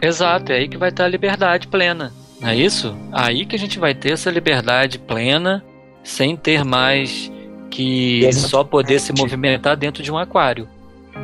Exato, 0.00 0.52
é 0.52 0.56
aí 0.56 0.68
que 0.68 0.76
vai 0.76 0.88
estar 0.88 1.04
a 1.04 1.08
liberdade 1.08 1.68
plena. 1.68 2.12
Não 2.40 2.48
é 2.48 2.56
isso? 2.56 2.96
Aí 3.12 3.46
que 3.46 3.54
a 3.54 3.58
gente 3.58 3.78
vai 3.78 3.94
ter 3.94 4.12
essa 4.12 4.30
liberdade 4.30 4.98
plena, 4.98 5.64
sem 6.02 6.36
ter 6.36 6.64
mais 6.64 7.30
que 7.70 8.30
só 8.32 8.64
poder 8.64 8.98
se 8.98 9.12
movimentar 9.12 9.76
dentro 9.76 10.02
de 10.02 10.10
um 10.10 10.18
aquário. 10.18 10.68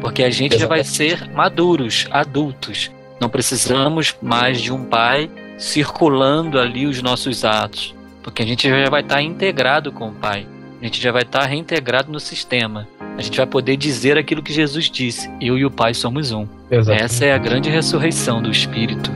Porque 0.00 0.22
a 0.22 0.30
gente 0.30 0.56
já 0.56 0.66
vai 0.66 0.84
ser 0.84 1.28
maduros, 1.30 2.06
adultos. 2.10 2.90
Não 3.20 3.28
precisamos 3.28 4.16
mais 4.22 4.60
de 4.60 4.72
um 4.72 4.84
pai 4.84 5.28
circulando 5.58 6.58
ali 6.58 6.86
os 6.86 7.02
nossos 7.02 7.44
atos. 7.44 7.94
Porque 8.22 8.42
a 8.42 8.46
gente 8.46 8.68
já 8.68 8.88
vai 8.88 9.00
estar 9.00 9.20
integrado 9.20 9.90
com 9.90 10.08
o 10.08 10.14
pai. 10.14 10.46
A 10.80 10.84
gente 10.84 11.02
já 11.02 11.10
vai 11.10 11.22
estar 11.22 11.44
reintegrado 11.44 12.10
no 12.10 12.20
sistema. 12.20 12.86
A 13.16 13.20
gente 13.20 13.36
vai 13.36 13.46
poder 13.46 13.76
dizer 13.76 14.16
aquilo 14.16 14.40
que 14.40 14.52
Jesus 14.52 14.88
disse: 14.88 15.28
Eu 15.40 15.58
e 15.58 15.64
o 15.64 15.70
Pai 15.70 15.92
somos 15.92 16.30
um. 16.30 16.46
Exatamente. 16.70 17.04
Essa 17.04 17.24
é 17.24 17.32
a 17.32 17.38
grande 17.38 17.68
ressurreição 17.68 18.40
do 18.40 18.48
Espírito. 18.48 19.10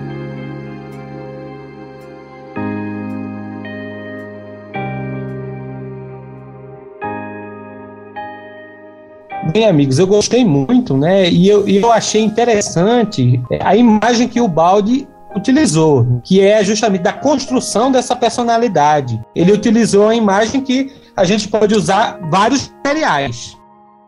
Bem, 9.53 9.69
amigos, 9.69 9.99
eu 10.01 10.07
gostei 10.07 10.45
muito, 10.45 10.97
né? 10.97 11.29
E 11.29 11.47
eu, 11.47 11.69
eu 11.69 11.93
achei 11.93 12.23
interessante 12.23 13.41
a 13.61 13.77
imagem 13.77 14.27
que 14.27 14.41
o 14.41 14.49
Balde 14.49 15.07
utilizou, 15.37 16.21
que 16.25 16.41
é 16.41 16.63
justamente 16.65 17.03
da 17.03 17.13
construção 17.13 17.91
dessa 17.91 18.15
personalidade. 18.15 19.21
Ele 19.35 19.53
utilizou 19.53 20.09
a 20.09 20.15
imagem 20.15 20.61
que 20.61 20.93
a 21.17 21.25
gente 21.25 21.49
pode 21.49 21.75
usar 21.75 22.19
vários 22.31 22.69
materiais. 22.69 23.57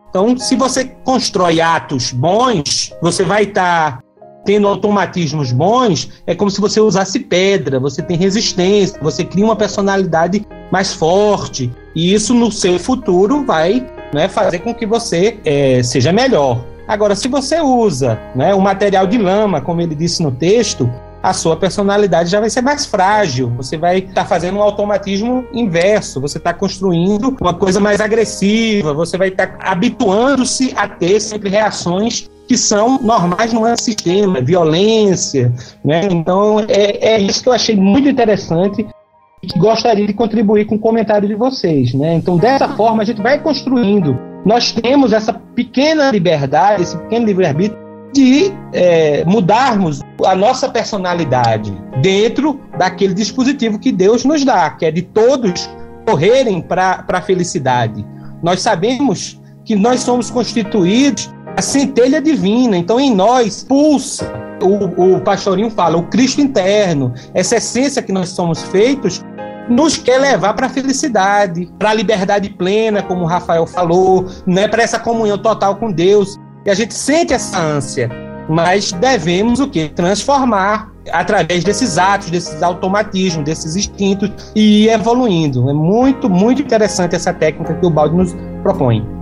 Então, 0.09 0.37
se 0.37 0.55
você 0.55 0.85
constrói 1.03 1.59
atos 1.59 2.11
bons, 2.11 2.93
você 3.01 3.23
vai 3.23 3.43
estar 3.43 3.97
tá 3.97 4.03
tendo 4.45 4.67
automatismos 4.67 5.51
bons, 5.51 6.09
é 6.25 6.35
como 6.35 6.51
se 6.51 6.61
você 6.61 6.79
usasse 6.79 7.19
pedra, 7.19 7.79
você 7.79 8.01
tem 8.01 8.15
resistência, 8.15 8.99
você 9.01 9.25
cria 9.25 9.43
uma 9.43 9.55
personalidade 9.55 10.45
mais 10.71 10.93
forte, 10.93 11.71
e 11.95 12.13
isso 12.13 12.33
no 12.33 12.51
seu 12.51 12.77
futuro 12.77 13.43
vai 13.43 13.85
né, 14.13 14.29
fazer 14.29 14.59
com 14.59 14.73
que 14.73 14.85
você 14.85 15.39
é, 15.43 15.81
seja 15.81 16.13
melhor. 16.13 16.63
Agora, 16.87 17.15
se 17.15 17.27
você 17.27 17.59
usa 17.59 18.19
né, 18.35 18.53
um 18.53 18.61
material 18.61 19.07
de 19.07 19.17
lama, 19.17 19.59
como 19.59 19.81
ele 19.81 19.95
disse 19.95 20.21
no 20.21 20.31
texto, 20.31 20.89
a 21.25 21.33
sua 21.33 21.57
personalidade 21.57 22.29
já 22.29 22.39
vai 22.39 22.51
ser 22.51 22.61
mais 22.61 22.85
frágil. 22.85 23.51
Você 23.57 23.77
vai 23.77 23.97
estar 23.97 24.13
tá 24.13 24.25
fazendo 24.25 24.59
um 24.59 24.61
automatismo 24.61 25.43
inverso. 25.51 26.21
Você 26.21 26.37
está 26.37 26.53
construindo 26.53 27.35
uma 27.41 27.53
coisa 27.53 27.79
mais 27.79 27.99
agressiva. 27.99 28.93
Você 28.93 29.17
vai 29.17 29.29
estar 29.29 29.47
tá 29.47 29.71
habituando-se 29.71 30.71
a 30.77 30.87
ter 30.87 31.19
sempre 31.19 31.49
reações 31.49 32.29
que 32.47 32.55
são 32.55 32.99
normais 33.01 33.51
no 33.51 33.75
sistema, 33.75 34.39
violência, 34.39 35.51
né? 35.83 36.07
Então 36.11 36.59
é, 36.59 37.15
é 37.15 37.19
isso 37.19 37.41
que 37.41 37.49
eu 37.49 37.53
achei 37.53 37.75
muito 37.75 38.07
interessante 38.07 38.85
e 39.41 39.47
que 39.47 39.57
gostaria 39.57 40.05
de 40.05 40.13
contribuir 40.13 40.65
com 40.65 40.75
o 40.75 40.79
comentário 40.79 41.27
de 41.27 41.33
vocês, 41.33 41.91
né? 41.95 42.13
Então 42.13 42.37
dessa 42.37 42.69
forma 42.69 43.01
a 43.01 43.05
gente 43.05 43.19
vai 43.19 43.39
construindo. 43.39 44.15
Nós 44.45 44.71
temos 44.71 45.11
essa 45.11 45.33
pequena 45.33 46.11
liberdade, 46.11 46.83
esse 46.83 46.95
pequeno 46.95 47.25
livre-arbítrio 47.25 47.83
de 48.13 48.53
é, 48.71 49.25
mudarmos 49.25 50.01
a 50.23 50.35
nossa 50.35 50.69
personalidade 50.69 51.73
dentro 52.01 52.59
daquele 52.77 53.13
dispositivo 53.13 53.79
que 53.79 53.91
Deus 53.91 54.23
nos 54.23 54.45
dá, 54.45 54.69
que 54.69 54.85
é 54.85 54.91
de 54.91 55.01
todos 55.01 55.69
correrem 56.05 56.61
para 56.61 57.03
a 57.07 57.21
felicidade. 57.21 58.05
Nós 58.41 58.61
sabemos 58.61 59.41
que 59.65 59.75
nós 59.75 60.01
somos 60.01 60.29
constituídos 60.29 61.33
a 61.57 61.61
centelha 61.61 62.21
divina, 62.21 62.77
então 62.77 62.99
em 62.99 63.13
nós 63.13 63.63
pulsa, 63.63 64.31
o, 64.61 65.15
o 65.15 65.21
pastorinho 65.21 65.69
fala, 65.69 65.97
o 65.97 66.03
Cristo 66.03 66.41
interno, 66.41 67.13
essa 67.33 67.57
essência 67.57 68.01
que 68.01 68.11
nós 68.11 68.29
somos 68.29 68.61
feitos, 68.63 69.23
nos 69.69 69.97
quer 69.97 70.19
levar 70.19 70.53
para 70.53 70.67
a 70.67 70.69
felicidade, 70.69 71.71
para 71.79 71.89
a 71.89 71.93
liberdade 71.93 72.49
plena, 72.49 73.01
como 73.01 73.23
o 73.23 73.27
Rafael 73.27 73.65
falou, 73.65 74.25
né, 74.45 74.67
para 74.67 74.83
essa 74.83 74.99
comunhão 74.99 75.37
total 75.37 75.77
com 75.77 75.91
Deus. 75.91 76.37
E 76.65 76.69
a 76.69 76.73
gente 76.73 76.93
sente 76.93 77.33
essa 77.33 77.59
ânsia, 77.59 78.09
mas 78.49 78.91
devemos 78.91 79.59
o 79.59 79.67
quê? 79.67 79.89
Transformar 79.93 80.91
através 81.11 81.63
desses 81.63 81.97
atos, 81.97 82.29
desses 82.29 82.61
automatismos, 82.63 83.45
desses 83.45 83.75
instintos 83.75 84.31
e 84.55 84.85
ir 84.85 84.89
evoluindo. 84.89 85.69
É 85.69 85.73
muito, 85.73 86.29
muito 86.29 86.61
interessante 86.61 87.15
essa 87.15 87.33
técnica 87.33 87.73
que 87.75 87.85
o 87.85 87.89
Balde 87.89 88.15
nos 88.15 88.35
propõe. 88.63 89.14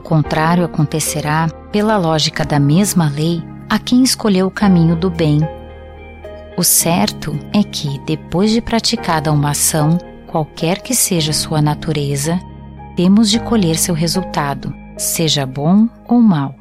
Contrário 0.00 0.64
acontecerá, 0.64 1.48
pela 1.70 1.96
lógica 1.96 2.44
da 2.44 2.58
mesma 2.58 3.08
lei, 3.08 3.42
a 3.68 3.78
quem 3.78 4.02
escolheu 4.02 4.46
o 4.46 4.50
caminho 4.50 4.96
do 4.96 5.10
bem. 5.10 5.40
O 6.56 6.62
certo 6.62 7.38
é 7.52 7.62
que, 7.62 7.98
depois 8.06 8.50
de 8.50 8.60
praticada 8.60 9.32
uma 9.32 9.50
ação, 9.50 9.98
qualquer 10.26 10.80
que 10.80 10.94
seja 10.94 11.32
sua 11.32 11.60
natureza, 11.60 12.40
temos 12.96 13.30
de 13.30 13.38
colher 13.38 13.76
seu 13.76 13.94
resultado, 13.94 14.74
seja 14.96 15.44
bom 15.44 15.88
ou 16.08 16.20
mal. 16.20 16.54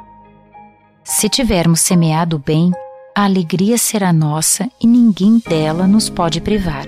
Se 1.03 1.29
tivermos 1.29 1.79
semeado 1.79 2.35
o 2.35 2.39
bem, 2.39 2.71
a 3.15 3.23
alegria 3.23 3.77
será 3.77 4.11
nossa 4.11 4.69
e 4.81 4.85
ninguém 4.85 5.41
dela 5.47 5.87
nos 5.87 6.09
pode 6.09 6.41
privar. 6.41 6.85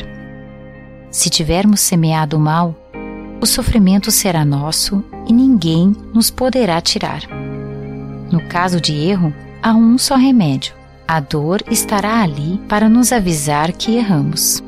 Se 1.10 1.30
tivermos 1.30 1.80
semeado 1.80 2.36
o 2.36 2.40
mal, 2.40 2.76
o 3.40 3.46
sofrimento 3.46 4.12
será 4.12 4.44
nosso 4.44 5.04
e 5.28 5.34
ninguém 5.34 5.96
nos 6.14 6.30
poderá 6.30 6.80
tirar. 6.82 7.22
No 8.32 8.42
caso 8.48 8.82
de 8.82 8.94
erro, 8.94 9.34
há 9.62 9.74
um 9.74 9.98
só 9.98 10.16
remédio. 10.16 10.74
A 11.08 11.20
dor 11.20 11.64
estará 11.70 12.22
ali 12.22 12.60
para 12.68 12.90
nos 12.90 13.12
avisar 13.14 13.72
que 13.72 13.96
erramos. 13.96 14.62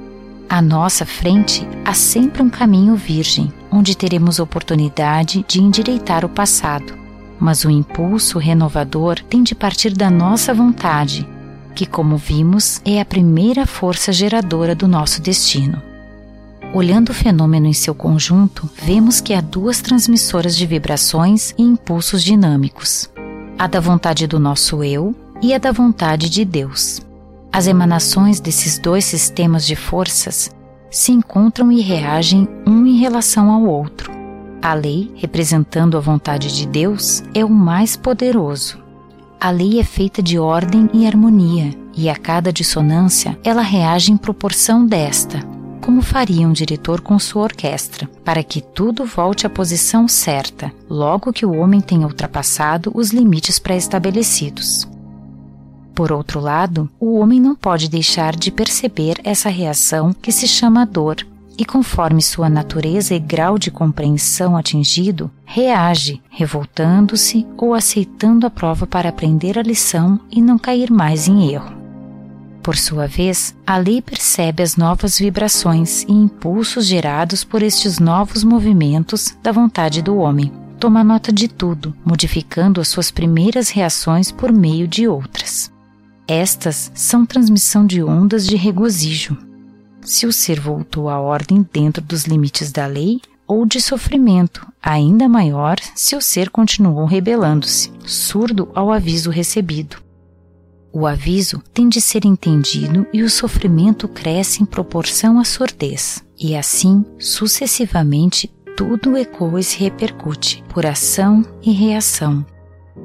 À 0.48 0.62
nossa 0.62 1.06
frente 1.06 1.68
há 1.84 1.94
sempre 1.94 2.42
um 2.42 2.50
caminho 2.50 2.96
virgem, 2.96 3.52
onde 3.72 3.96
teremos 3.96 4.40
oportunidade 4.40 5.44
de 5.48 5.62
endireitar 5.62 6.24
o 6.24 6.30
passado. 6.30 6.98
Mas 7.40 7.66
o 7.66 7.70
impulso 7.70 8.40
renovador 8.40 9.20
tem 9.30 9.44
de 9.44 9.54
partir 9.54 9.94
da 9.94 10.10
nossa 10.10 10.54
vontade, 10.54 11.28
que, 11.76 11.86
como 11.86 12.18
vimos, 12.18 12.82
é 12.84 13.00
a 13.00 13.06
primeira 13.06 13.66
força 13.66 14.12
geradora 14.12 14.74
do 14.74 14.88
nosso 14.88 15.22
destino. 15.22 15.89
Olhando 16.72 17.10
o 17.10 17.14
fenômeno 17.16 17.66
em 17.66 17.74
seu 17.74 17.96
conjunto, 17.96 18.70
vemos 18.84 19.20
que 19.20 19.34
há 19.34 19.42
duas 19.42 19.82
transmissoras 19.82 20.56
de 20.56 20.68
vibrações 20.68 21.52
e 21.58 21.64
impulsos 21.64 22.24
dinâmicos: 22.24 23.10
a 23.58 23.66
da 23.66 23.80
vontade 23.80 24.28
do 24.28 24.40
nosso 24.40 24.84
eu 24.84 25.16
e 25.42 25.52
a 25.52 25.58
da 25.58 25.72
vontade 25.72 26.30
de 26.30 26.46
Deus. 26.46 27.02
As 27.52 27.66
emanações 27.66 28.40
desses 28.40 28.78
dois 28.78 29.04
sistemas 29.04 29.66
de 29.66 29.76
forças 29.76 30.52
se 30.92 31.12
encontram 31.12 31.72
e 31.72 31.82
reagem 31.82 32.48
um 32.68 32.86
em 32.86 33.00
relação 33.00 33.50
ao 33.50 33.64
outro. 33.64 34.12
A 34.62 34.76
lei, 34.76 35.12
representando 35.16 35.98
a 35.98 36.00
vontade 36.00 36.56
de 36.56 36.68
Deus, 36.68 37.24
é 37.34 37.44
o 37.44 37.50
mais 37.50 37.98
poderoso. 37.98 38.78
A 39.42 39.50
lei 39.50 39.80
é 39.80 39.84
feita 39.84 40.22
de 40.22 40.38
ordem 40.38 40.88
e 40.94 41.08
harmonia, 41.08 41.74
e 41.98 42.10
a 42.10 42.16
cada 42.16 42.54
dissonância 42.54 43.40
ela 43.44 43.62
reage 43.62 44.12
em 44.12 44.18
proporção 44.18 44.86
desta, 44.86 45.40
como 45.82 46.02
faria 46.02 46.48
um 46.48 46.54
diretor 46.54 47.02
com 47.02 47.18
sua 47.18 47.44
orquestra, 47.44 48.10
para 48.24 48.44
que 48.44 48.62
tudo 48.62 49.06
volte 49.06 49.46
à 49.48 49.50
posição 49.50 50.08
certa, 50.08 50.72
logo 50.90 51.34
que 51.34 51.46
o 51.46 51.56
homem 51.56 51.82
tenha 51.82 52.06
ultrapassado 52.06 52.92
os 52.94 53.12
limites 53.12 53.60
pré-estabelecidos. 53.60 54.88
Por 55.96 56.12
outro 56.12 56.40
lado, 56.40 56.90
o 57.00 57.20
homem 57.20 57.42
não 57.42 57.56
pode 57.56 57.90
deixar 57.90 58.36
de 58.36 58.52
perceber 58.52 59.20
essa 59.24 59.50
reação 59.50 60.14
que 60.14 60.32
se 60.32 60.48
chama 60.48 60.86
dor, 60.86 61.26
e 61.58 61.66
conforme 61.66 62.22
sua 62.22 62.50
natureza 62.50 63.14
e 63.14 63.20
grau 63.20 63.58
de 63.58 63.70
compreensão 63.70 64.56
atingido, 64.56 65.30
reage, 65.44 66.22
revoltando-se 66.30 67.46
ou 67.58 67.74
aceitando 67.74 68.48
a 68.48 68.50
prova 68.50 68.88
para 68.88 69.10
aprender 69.10 69.60
a 69.60 69.62
lição 69.62 70.18
e 70.32 70.42
não 70.42 70.58
cair 70.58 70.90
mais 70.90 71.28
em 71.28 71.52
erro. 71.52 71.79
Por 72.70 72.78
sua 72.78 73.08
vez, 73.08 73.56
a 73.66 73.78
lei 73.78 74.00
percebe 74.00 74.62
as 74.62 74.76
novas 74.76 75.18
vibrações 75.18 76.04
e 76.04 76.12
impulsos 76.12 76.86
gerados 76.86 77.44
por 77.44 77.64
estes 77.64 77.98
novos 77.98 78.44
movimentos 78.44 79.36
da 79.42 79.52
vontade 79.52 80.04
do 80.04 80.18
homem. 80.18 80.52
Toma 80.80 81.04
nota 81.04 81.34
de 81.34 81.48
tudo, 81.48 81.96
modificando 82.06 82.80
as 82.80 82.88
suas 82.88 83.10
primeiras 83.10 83.72
reações 83.72 84.32
por 84.32 84.52
meio 84.52 84.88
de 84.88 85.08
outras. 85.08 85.72
Estas 86.28 86.92
são 86.94 87.26
transmissão 87.26 87.88
de 87.88 88.04
ondas 88.04 88.46
de 88.46 88.56
regozijo. 88.56 89.36
Se 90.02 90.28
o 90.28 90.32
ser 90.32 90.60
voltou 90.60 91.10
à 91.10 91.20
ordem 91.20 91.68
dentro 91.74 92.04
dos 92.04 92.26
limites 92.26 92.72
da 92.72 92.86
lei, 92.86 93.20
ou 93.48 93.66
de 93.66 93.82
sofrimento, 93.82 94.72
ainda 94.80 95.28
maior 95.28 95.78
se 95.96 96.16
o 96.16 96.22
ser 96.22 96.52
continuou 96.52 97.06
rebelando-se, 97.06 97.92
surdo 98.06 98.70
ao 98.76 98.92
aviso 98.92 99.32
recebido. 99.32 100.08
O 100.92 101.06
aviso 101.06 101.62
tem 101.72 101.88
de 101.88 102.02
ser 102.02 102.26
entendido 102.26 103.06
e 103.14 103.22
o 103.22 103.30
sofrimento 103.30 104.08
cresce 104.08 104.64
em 104.64 104.66
proporção 104.66 105.40
à 105.40 105.44
surdez, 105.44 106.26
e 106.40 106.56
assim, 106.56 107.06
sucessivamente, 107.20 108.52
tudo 108.76 109.16
ecoa 109.16 109.60
e 109.60 109.64
se 109.64 109.78
repercute, 109.78 110.64
por 110.68 110.88
ação 110.88 111.46
e 111.62 111.72
reação, 111.72 112.44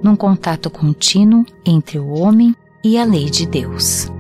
num 0.02 0.16
contato 0.16 0.70
contínuo 0.70 1.44
entre 1.66 1.98
o 1.98 2.08
homem 2.08 2.54
e 2.82 2.96
a 2.96 3.04
lei 3.04 3.28
de 3.28 3.46
Deus. 3.46 4.10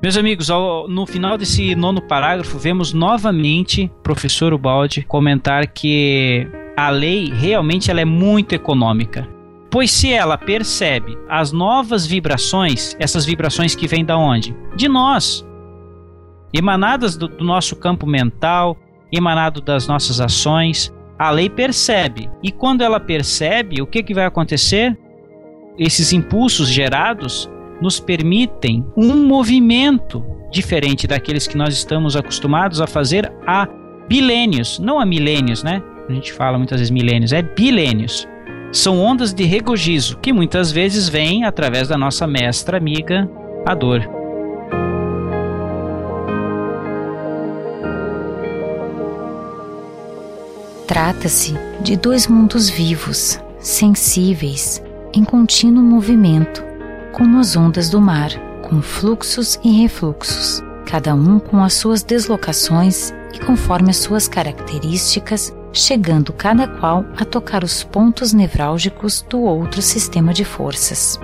Meus 0.00 0.16
amigos, 0.16 0.48
ao, 0.48 0.86
no 0.86 1.06
final 1.06 1.36
desse 1.36 1.74
nono 1.74 2.00
parágrafo, 2.00 2.56
vemos 2.56 2.92
novamente 2.92 3.90
professor 4.04 4.52
Ubaldi 4.52 5.02
comentar 5.02 5.66
que 5.66 6.46
a 6.76 6.88
lei 6.90 7.32
realmente 7.32 7.90
ela 7.90 8.00
é 8.00 8.04
muito 8.04 8.54
econômica. 8.54 9.35
Pois 9.76 9.90
se 9.90 10.10
ela 10.10 10.38
percebe 10.38 11.18
as 11.28 11.52
novas 11.52 12.06
vibrações, 12.06 12.96
essas 12.98 13.26
vibrações 13.26 13.74
que 13.74 13.86
vêm 13.86 14.06
da 14.06 14.16
onde? 14.16 14.56
De 14.74 14.88
nós. 14.88 15.46
Emanadas 16.50 17.14
do, 17.14 17.28
do 17.28 17.44
nosso 17.44 17.76
campo 17.76 18.06
mental, 18.06 18.74
emanado 19.12 19.60
das 19.60 19.86
nossas 19.86 20.18
ações, 20.18 20.90
a 21.18 21.30
lei 21.30 21.50
percebe. 21.50 22.30
E 22.42 22.50
quando 22.50 22.80
ela 22.80 22.98
percebe, 22.98 23.82
o 23.82 23.86
que, 23.86 24.02
que 24.02 24.14
vai 24.14 24.24
acontecer? 24.24 24.98
Esses 25.78 26.10
impulsos 26.10 26.70
gerados 26.70 27.46
nos 27.78 28.00
permitem 28.00 28.82
um 28.96 29.26
movimento 29.26 30.24
diferente 30.50 31.06
daqueles 31.06 31.46
que 31.46 31.58
nós 31.58 31.74
estamos 31.74 32.16
acostumados 32.16 32.80
a 32.80 32.86
fazer 32.86 33.30
há 33.46 33.68
bilênios, 34.08 34.78
não 34.78 34.98
há 34.98 35.04
milênios, 35.04 35.62
né? 35.62 35.82
A 36.08 36.12
gente 36.14 36.32
fala 36.32 36.56
muitas 36.56 36.80
vezes 36.80 36.90
milênios, 36.90 37.30
é 37.34 37.42
bilênios. 37.42 38.26
São 38.76 39.00
ondas 39.00 39.32
de 39.32 39.42
regozijo 39.42 40.18
que 40.18 40.34
muitas 40.34 40.70
vezes 40.70 41.08
vêm 41.08 41.44
através 41.44 41.88
da 41.88 41.96
nossa 41.96 42.26
mestra 42.26 42.76
amiga, 42.76 43.26
a 43.64 43.74
dor. 43.74 44.02
Trata-se 50.86 51.54
de 51.80 51.96
dois 51.96 52.26
mundos 52.26 52.68
vivos, 52.68 53.40
sensíveis, 53.58 54.82
em 55.14 55.24
contínuo 55.24 55.82
movimento, 55.82 56.62
como 57.12 57.38
as 57.38 57.56
ondas 57.56 57.88
do 57.88 57.98
mar, 57.98 58.28
com 58.60 58.82
fluxos 58.82 59.58
e 59.64 59.70
refluxos, 59.70 60.62
cada 60.84 61.14
um 61.14 61.38
com 61.38 61.64
as 61.64 61.72
suas 61.72 62.02
deslocações 62.02 63.10
e 63.32 63.38
conforme 63.38 63.88
as 63.88 63.96
suas 63.96 64.28
características, 64.28 65.50
chegando 65.76 66.32
cada 66.32 66.66
qual 66.66 67.04
a 67.16 67.24
tocar 67.24 67.62
os 67.62 67.84
pontos 67.84 68.32
nevrálgicos 68.32 69.22
do 69.28 69.40
outro 69.40 69.82
sistema 69.82 70.32
de 70.32 70.44
forças. 70.44 71.18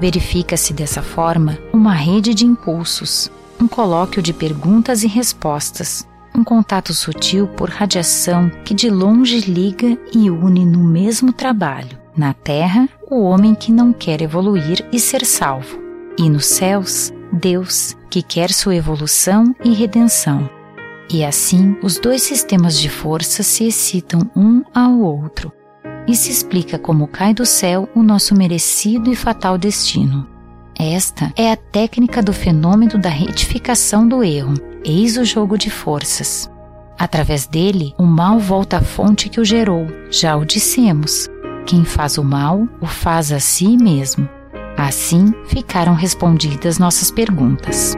Verifica-se 0.00 0.72
dessa 0.72 1.02
forma 1.02 1.58
uma 1.72 1.92
rede 1.92 2.32
de 2.32 2.46
impulsos, 2.46 3.30
um 3.60 3.68
colóquio 3.68 4.22
de 4.22 4.32
perguntas 4.32 5.02
e 5.02 5.06
respostas, 5.06 6.06
um 6.34 6.42
contato 6.42 6.94
sutil 6.94 7.46
por 7.48 7.68
radiação 7.68 8.50
que 8.64 8.72
de 8.72 8.88
longe 8.88 9.40
liga 9.40 9.98
e 10.14 10.30
une 10.30 10.64
no 10.64 10.82
mesmo 10.82 11.32
trabalho 11.32 11.98
na 12.16 12.34
terra, 12.34 12.88
o 13.10 13.22
homem 13.22 13.54
que 13.54 13.72
não 13.72 13.92
quer 13.92 14.20
evoluir 14.20 14.86
e 14.92 15.00
ser 15.00 15.24
salvo, 15.24 15.78
e 16.18 16.28
nos 16.28 16.46
céus, 16.46 17.12
Deus, 17.32 17.96
que 18.10 18.22
quer 18.22 18.52
sua 18.52 18.74
evolução 18.74 19.54
e 19.64 19.72
redenção. 19.72 20.59
E 21.12 21.24
assim, 21.24 21.76
os 21.82 21.98
dois 21.98 22.22
sistemas 22.22 22.78
de 22.78 22.88
força 22.88 23.42
se 23.42 23.66
excitam 23.66 24.30
um 24.36 24.62
ao 24.72 24.98
outro, 25.00 25.52
se 26.14 26.30
explica 26.30 26.78
como 26.78 27.06
cai 27.06 27.34
do 27.34 27.46
céu 27.46 27.88
o 27.94 28.02
nosso 28.02 28.34
merecido 28.34 29.12
e 29.12 29.16
fatal 29.16 29.56
destino. 29.58 30.26
Esta 30.78 31.32
é 31.36 31.52
a 31.52 31.56
técnica 31.56 32.22
do 32.22 32.32
fenômeno 32.32 32.98
da 32.98 33.08
retificação 33.08 34.08
do 34.08 34.24
erro, 34.24 34.54
eis 34.84 35.16
o 35.16 35.24
jogo 35.24 35.58
de 35.58 35.70
forças. 35.70 36.50
Através 36.98 37.46
dele, 37.46 37.94
o 37.98 38.04
mal 38.04 38.38
volta 38.38 38.78
à 38.78 38.82
fonte 38.82 39.28
que 39.28 39.40
o 39.40 39.44
gerou, 39.44 39.86
já 40.10 40.36
o 40.36 40.44
dissemos, 40.44 41.28
quem 41.66 41.84
faz 41.84 42.18
o 42.18 42.24
mal, 42.24 42.66
o 42.80 42.86
faz 42.86 43.32
a 43.32 43.40
si 43.40 43.76
mesmo. 43.76 44.28
Assim 44.76 45.32
ficaram 45.46 45.94
respondidas 45.94 46.78
nossas 46.78 47.10
perguntas. 47.10 47.94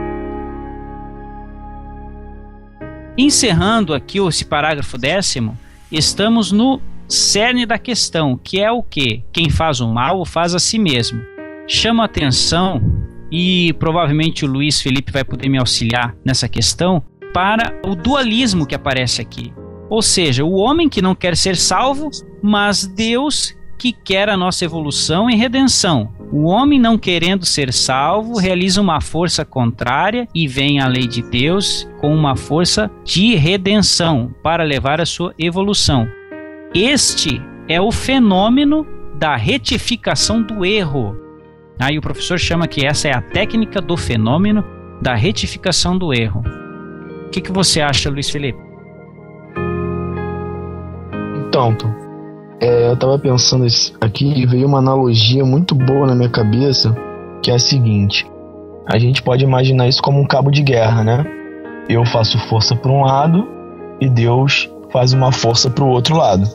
Encerrando 3.17 3.93
aqui 3.93 4.19
esse 4.19 4.43
parágrafo 4.43 4.97
décimo, 4.97 5.57
estamos 5.91 6.51
no 6.51 6.81
cerne 7.07 7.65
da 7.65 7.77
questão, 7.77 8.35
que 8.35 8.59
é 8.59 8.71
o 8.71 8.81
que? 8.81 9.23
Quem 9.31 9.49
faz 9.49 9.79
o 9.79 9.87
mal, 9.87 10.19
o 10.19 10.25
faz 10.25 10.55
a 10.55 10.59
si 10.59 10.79
mesmo. 10.79 11.21
Chama 11.67 12.03
atenção, 12.03 12.81
e 13.31 13.73
provavelmente 13.73 14.45
o 14.45 14.47
Luiz 14.47 14.81
Felipe 14.81 15.11
vai 15.11 15.23
poder 15.23 15.47
me 15.47 15.59
auxiliar 15.59 16.15
nessa 16.25 16.49
questão, 16.49 17.03
para 17.33 17.79
o 17.85 17.95
dualismo 17.95 18.65
que 18.65 18.75
aparece 18.75 19.21
aqui. 19.21 19.53
Ou 19.89 20.01
seja, 20.01 20.43
o 20.43 20.53
homem 20.53 20.89
que 20.89 21.01
não 21.01 21.13
quer 21.13 21.37
ser 21.37 21.55
salvo, 21.55 22.09
mas 22.41 22.87
Deus 22.87 23.55
que 23.83 23.91
quer 23.91 24.29
a 24.29 24.37
nossa 24.37 24.63
evolução 24.63 25.29
e 25.29 25.35
redenção. 25.35 26.13
O 26.31 26.45
homem 26.45 26.79
não 26.79 26.97
querendo 26.97 27.45
ser 27.45 27.73
salvo 27.73 28.39
realiza 28.39 28.79
uma 28.79 29.01
força 29.01 29.43
contrária 29.43 30.25
e 30.33 30.47
vem 30.47 30.79
a 30.79 30.87
lei 30.87 31.05
de 31.05 31.21
Deus 31.21 31.85
com 31.99 32.15
uma 32.15 32.33
força 32.37 32.89
de 33.03 33.35
redenção 33.35 34.33
para 34.41 34.63
levar 34.63 35.01
a 35.01 35.05
sua 35.05 35.33
evolução. 35.37 36.07
Este 36.73 37.41
é 37.67 37.81
o 37.81 37.91
fenômeno 37.91 38.87
da 39.15 39.35
retificação 39.35 40.41
do 40.41 40.63
erro. 40.63 41.17
Aí 41.77 41.97
o 41.97 42.01
professor 42.01 42.39
chama 42.39 42.69
que 42.69 42.85
essa 42.85 43.09
é 43.09 43.13
a 43.13 43.21
técnica 43.21 43.81
do 43.81 43.97
fenômeno 43.97 44.63
da 45.01 45.13
retificação 45.13 45.97
do 45.97 46.13
erro. 46.13 46.41
O 47.27 47.29
que, 47.31 47.41
que 47.41 47.51
você 47.51 47.81
acha, 47.81 48.09
Luiz 48.09 48.29
Felipe? 48.29 48.59
Então, 51.35 51.75
é, 52.59 52.89
eu 52.89 52.97
tava 52.97 53.17
pensando 53.19 53.65
aqui 54.01 54.41
e 54.41 54.45
veio 54.45 54.67
uma 54.67 54.79
analogia 54.79 55.43
muito 55.43 55.75
boa 55.75 56.07
na 56.07 56.15
minha 56.15 56.29
cabeça, 56.29 56.95
que 57.41 57.51
é 57.51 57.55
a 57.55 57.59
seguinte: 57.59 58.29
a 58.87 58.97
gente 58.97 59.21
pode 59.21 59.43
imaginar 59.43 59.87
isso 59.87 60.01
como 60.01 60.19
um 60.19 60.27
cabo 60.27 60.51
de 60.51 60.61
guerra, 60.61 61.03
né? 61.03 61.25
Eu 61.89 62.05
faço 62.05 62.37
força 62.47 62.75
para 62.75 62.91
um 62.91 63.01
lado 63.01 63.47
e 63.99 64.09
Deus 64.09 64.69
faz 64.91 65.13
uma 65.13 65.31
força 65.31 65.69
para 65.69 65.83
o 65.83 65.89
outro 65.89 66.15
lado. 66.15 66.47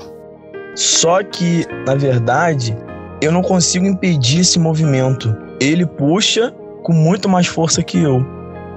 Só 0.74 1.22
que, 1.22 1.66
na 1.86 1.94
verdade, 1.94 2.76
eu 3.20 3.32
não 3.32 3.42
consigo 3.42 3.84
impedir 3.84 4.40
esse 4.40 4.58
movimento. 4.58 5.36
Ele 5.60 5.84
puxa 5.84 6.54
com 6.82 6.92
muito 6.92 7.28
mais 7.28 7.46
força 7.46 7.82
que 7.82 7.98
eu. 7.98 8.24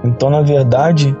Então, 0.04 0.28
na 0.28 0.42
verdade, 0.42 1.16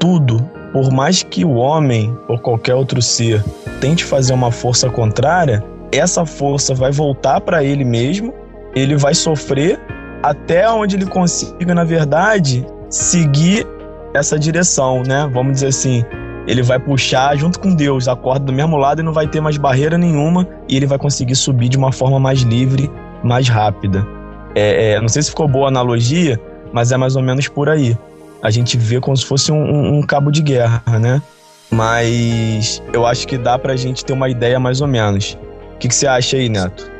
tudo, 0.00 0.44
por 0.76 0.92
mais 0.92 1.22
que 1.22 1.42
o 1.42 1.54
homem 1.54 2.14
ou 2.28 2.38
qualquer 2.38 2.74
outro 2.74 3.00
ser 3.00 3.42
tente 3.80 4.04
fazer 4.04 4.34
uma 4.34 4.50
força 4.50 4.90
contrária, 4.90 5.64
essa 5.90 6.26
força 6.26 6.74
vai 6.74 6.92
voltar 6.92 7.40
para 7.40 7.64
ele 7.64 7.82
mesmo, 7.82 8.34
ele 8.74 8.94
vai 8.94 9.14
sofrer 9.14 9.80
até 10.22 10.70
onde 10.70 10.96
ele 10.96 11.06
consiga, 11.06 11.74
na 11.74 11.82
verdade, 11.82 12.66
seguir 12.90 13.66
essa 14.12 14.38
direção, 14.38 15.02
né? 15.02 15.26
Vamos 15.32 15.54
dizer 15.54 15.68
assim, 15.68 16.04
ele 16.46 16.62
vai 16.62 16.78
puxar 16.78 17.34
junto 17.38 17.58
com 17.58 17.74
Deus 17.74 18.06
a 18.06 18.14
corda 18.14 18.44
do 18.44 18.52
mesmo 18.52 18.76
lado 18.76 19.00
e 19.00 19.02
não 19.02 19.14
vai 19.14 19.26
ter 19.26 19.40
mais 19.40 19.56
barreira 19.56 19.96
nenhuma 19.96 20.46
e 20.68 20.76
ele 20.76 20.84
vai 20.84 20.98
conseguir 20.98 21.36
subir 21.36 21.70
de 21.70 21.78
uma 21.78 21.90
forma 21.90 22.20
mais 22.20 22.40
livre, 22.40 22.90
mais 23.24 23.48
rápida. 23.48 24.06
É, 24.54 24.92
é, 24.92 25.00
não 25.00 25.08
sei 25.08 25.22
se 25.22 25.30
ficou 25.30 25.48
boa 25.48 25.68
a 25.68 25.68
analogia, 25.68 26.38
mas 26.70 26.92
é 26.92 26.98
mais 26.98 27.16
ou 27.16 27.22
menos 27.22 27.48
por 27.48 27.70
aí 27.70 27.96
a 28.42 28.50
gente 28.50 28.76
vê 28.76 29.00
como 29.00 29.16
se 29.16 29.24
fosse 29.24 29.50
um, 29.50 29.98
um, 29.98 30.02
cabo 30.02 30.30
de 30.30 30.42
guerra, 30.42 30.82
né? 30.98 31.22
Mas 31.70 32.82
eu 32.92 33.06
acho 33.06 33.26
que 33.26 33.36
dá 33.36 33.58
pra 33.58 33.76
gente 33.76 34.04
ter 34.04 34.12
uma 34.12 34.28
ideia 34.28 34.58
mais 34.60 34.80
ou 34.80 34.86
menos. 34.86 35.36
O 35.74 35.78
que, 35.78 35.88
que 35.88 35.94
você 35.94 36.06
acha 36.06 36.36
aí, 36.36 36.48
Neto? 36.48 36.90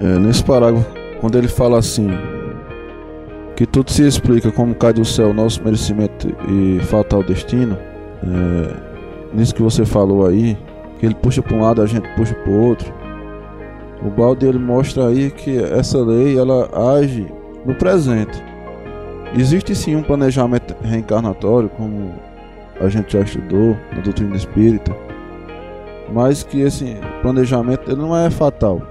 É, 0.00 0.18
nesse 0.18 0.42
parágrafo, 0.42 0.86
quando 1.20 1.36
ele 1.36 1.48
fala 1.48 1.78
assim, 1.78 2.08
que 3.56 3.66
tudo 3.66 3.90
se 3.90 4.06
explica 4.06 4.50
como 4.50 4.74
cai 4.74 4.92
do 4.92 5.04
céu 5.04 5.34
nosso 5.34 5.62
merecimento 5.62 6.28
e 6.48 6.80
fatal 6.84 7.22
destino, 7.22 7.76
é, 8.22 9.36
nisso 9.36 9.54
que 9.54 9.62
você 9.62 9.84
falou 9.84 10.26
aí, 10.26 10.56
que 10.98 11.06
ele 11.06 11.14
puxa 11.14 11.42
para 11.42 11.56
um 11.56 11.60
lado, 11.60 11.82
a 11.82 11.86
gente 11.86 12.08
puxa 12.14 12.34
para 12.34 12.50
o 12.50 12.60
outro, 12.60 12.92
O 14.02 14.08
balde 14.08 14.46
ele 14.46 14.58
mostra 14.58 15.08
aí 15.08 15.30
que 15.30 15.58
essa 15.58 15.98
lei 15.98 16.38
ela 16.38 16.70
age 16.96 17.26
no 17.66 17.74
presente. 17.74 18.49
Existe 19.34 19.74
sim 19.74 19.94
um 19.94 20.02
planejamento 20.02 20.74
reencarnatório, 20.82 21.68
como 21.68 22.12
a 22.80 22.88
gente 22.88 23.12
já 23.12 23.20
estudou 23.20 23.76
na 23.92 24.00
doutrina 24.00 24.34
espírita, 24.34 24.96
mas 26.12 26.42
que 26.42 26.60
esse 26.60 26.96
planejamento 27.22 27.90
ele 27.90 28.00
não 28.00 28.16
é 28.16 28.28
fatal. 28.28 28.82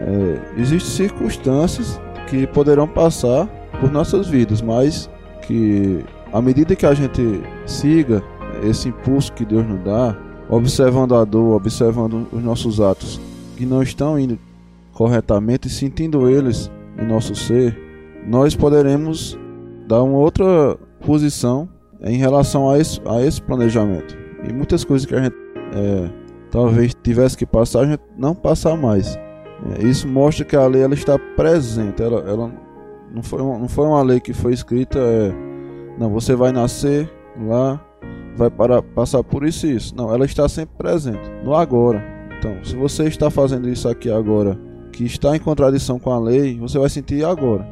É, 0.00 0.60
Existem 0.60 1.08
circunstâncias 1.08 2.00
que 2.28 2.46
poderão 2.46 2.88
passar 2.88 3.46
por 3.80 3.90
nossas 3.90 4.28
vidas, 4.28 4.62
mas 4.62 5.10
que 5.42 6.02
à 6.32 6.40
medida 6.40 6.74
que 6.74 6.86
a 6.86 6.94
gente 6.94 7.42
siga 7.66 8.22
esse 8.62 8.88
impulso 8.88 9.32
que 9.32 9.44
Deus 9.44 9.66
nos 9.66 9.80
dá, 9.84 10.16
observando 10.48 11.14
a 11.14 11.24
dor, 11.24 11.56
observando 11.56 12.26
os 12.32 12.42
nossos 12.42 12.80
atos 12.80 13.20
que 13.56 13.66
não 13.66 13.82
estão 13.82 14.18
indo 14.18 14.38
corretamente 14.92 15.68
sentindo 15.68 16.28
eles 16.30 16.70
em 16.98 17.06
nosso 17.06 17.34
ser, 17.34 17.78
nós 18.26 18.56
poderemos 18.56 19.38
dar 19.86 20.02
uma 20.02 20.18
outra 20.18 20.76
posição 21.04 21.68
em 22.02 22.16
relação 22.16 22.68
a 22.70 22.78
esse, 22.78 23.00
a 23.06 23.22
esse 23.22 23.40
planejamento. 23.40 24.16
E 24.48 24.52
muitas 24.52 24.84
coisas 24.84 25.06
que 25.06 25.14
a 25.14 25.22
gente 25.22 25.36
é, 25.72 26.10
talvez 26.50 26.94
tivesse 27.02 27.36
que 27.36 27.46
passar, 27.46 27.80
a 27.80 27.86
gente 27.86 28.02
não 28.16 28.34
passar 28.34 28.76
mais. 28.76 29.16
É, 29.78 29.82
isso 29.84 30.06
mostra 30.06 30.44
que 30.44 30.56
a 30.56 30.66
lei 30.66 30.82
ela 30.82 30.94
está 30.94 31.18
presente. 31.36 32.02
Ela, 32.02 32.20
ela 32.28 32.52
não, 33.12 33.22
foi 33.22 33.40
uma, 33.40 33.58
não 33.58 33.68
foi 33.68 33.86
uma 33.86 34.02
lei 34.02 34.20
que 34.20 34.32
foi 34.32 34.52
escrita. 34.52 34.98
É, 34.98 35.32
não, 35.98 36.10
você 36.10 36.34
vai 36.34 36.52
nascer 36.52 37.10
lá, 37.40 37.80
vai 38.36 38.50
para, 38.50 38.82
passar 38.82 39.22
por 39.24 39.44
isso 39.44 39.66
e 39.66 39.74
isso. 39.74 39.94
Não, 39.96 40.12
ela 40.12 40.24
está 40.24 40.48
sempre 40.48 40.76
presente, 40.76 41.30
no 41.42 41.54
agora. 41.54 42.04
Então, 42.38 42.62
se 42.62 42.76
você 42.76 43.04
está 43.04 43.30
fazendo 43.30 43.68
isso 43.68 43.88
aqui 43.88 44.10
agora, 44.10 44.58
que 44.92 45.04
está 45.04 45.34
em 45.34 45.40
contradição 45.40 45.98
com 45.98 46.10
a 46.10 46.18
lei, 46.18 46.58
você 46.58 46.78
vai 46.78 46.88
sentir 46.88 47.24
agora. 47.24 47.66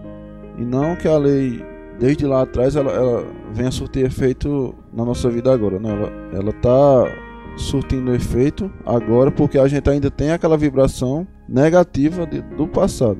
E 0.58 0.64
não 0.64 0.96
que 0.96 1.08
a 1.08 1.18
lei, 1.18 1.64
desde 1.99 2.26
lá 2.26 2.42
atrás, 2.42 2.76
ela, 2.76 2.92
ela 2.92 3.26
venha 3.53 3.70
surtir 3.70 4.05
efeito 4.05 4.74
na 4.92 5.05
nossa 5.05 5.28
vida 5.30 5.53
agora. 5.53 5.78
Não, 5.78 5.90
ela 6.32 6.51
está 6.51 7.07
surtindo 7.57 8.14
efeito 8.14 8.70
agora 8.84 9.30
porque 9.30 9.59
a 9.59 9.68
gente 9.68 9.88
ainda 9.88 10.11
tem 10.11 10.32
aquela 10.32 10.57
vibração 10.57 11.26
negativa 11.49 12.26
de, 12.26 12.40
do 12.40 12.66
passado. 12.66 13.18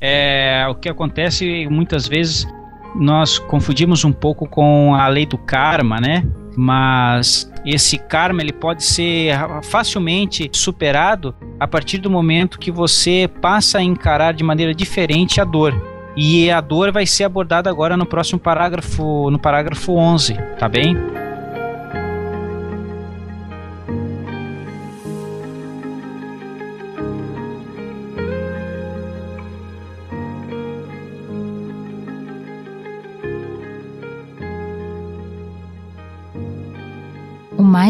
É 0.00 0.66
o 0.68 0.74
que 0.74 0.88
acontece 0.88 1.68
muitas 1.70 2.08
vezes 2.08 2.46
nós 2.94 3.38
confundimos 3.38 4.04
um 4.04 4.12
pouco 4.12 4.48
com 4.48 4.94
a 4.94 5.06
lei 5.08 5.24
do 5.24 5.38
karma, 5.38 6.00
né? 6.00 6.24
Mas 6.56 7.50
esse 7.64 7.96
karma 7.96 8.42
ele 8.42 8.52
pode 8.52 8.84
ser 8.84 9.34
facilmente 9.62 10.50
superado 10.52 11.34
a 11.58 11.66
partir 11.66 11.98
do 11.98 12.10
momento 12.10 12.58
que 12.58 12.70
você 12.70 13.30
passa 13.40 13.78
a 13.78 13.82
encarar 13.82 14.34
de 14.34 14.44
maneira 14.44 14.74
diferente 14.74 15.40
a 15.40 15.44
dor. 15.44 15.91
E 16.16 16.50
a 16.50 16.60
dor 16.60 16.92
vai 16.92 17.06
ser 17.06 17.24
abordada 17.24 17.70
agora 17.70 17.96
no 17.96 18.06
próximo 18.06 18.38
parágrafo, 18.38 19.30
no 19.30 19.38
parágrafo 19.38 19.92
11, 19.94 20.34
tá 20.58 20.68
bem? 20.68 20.96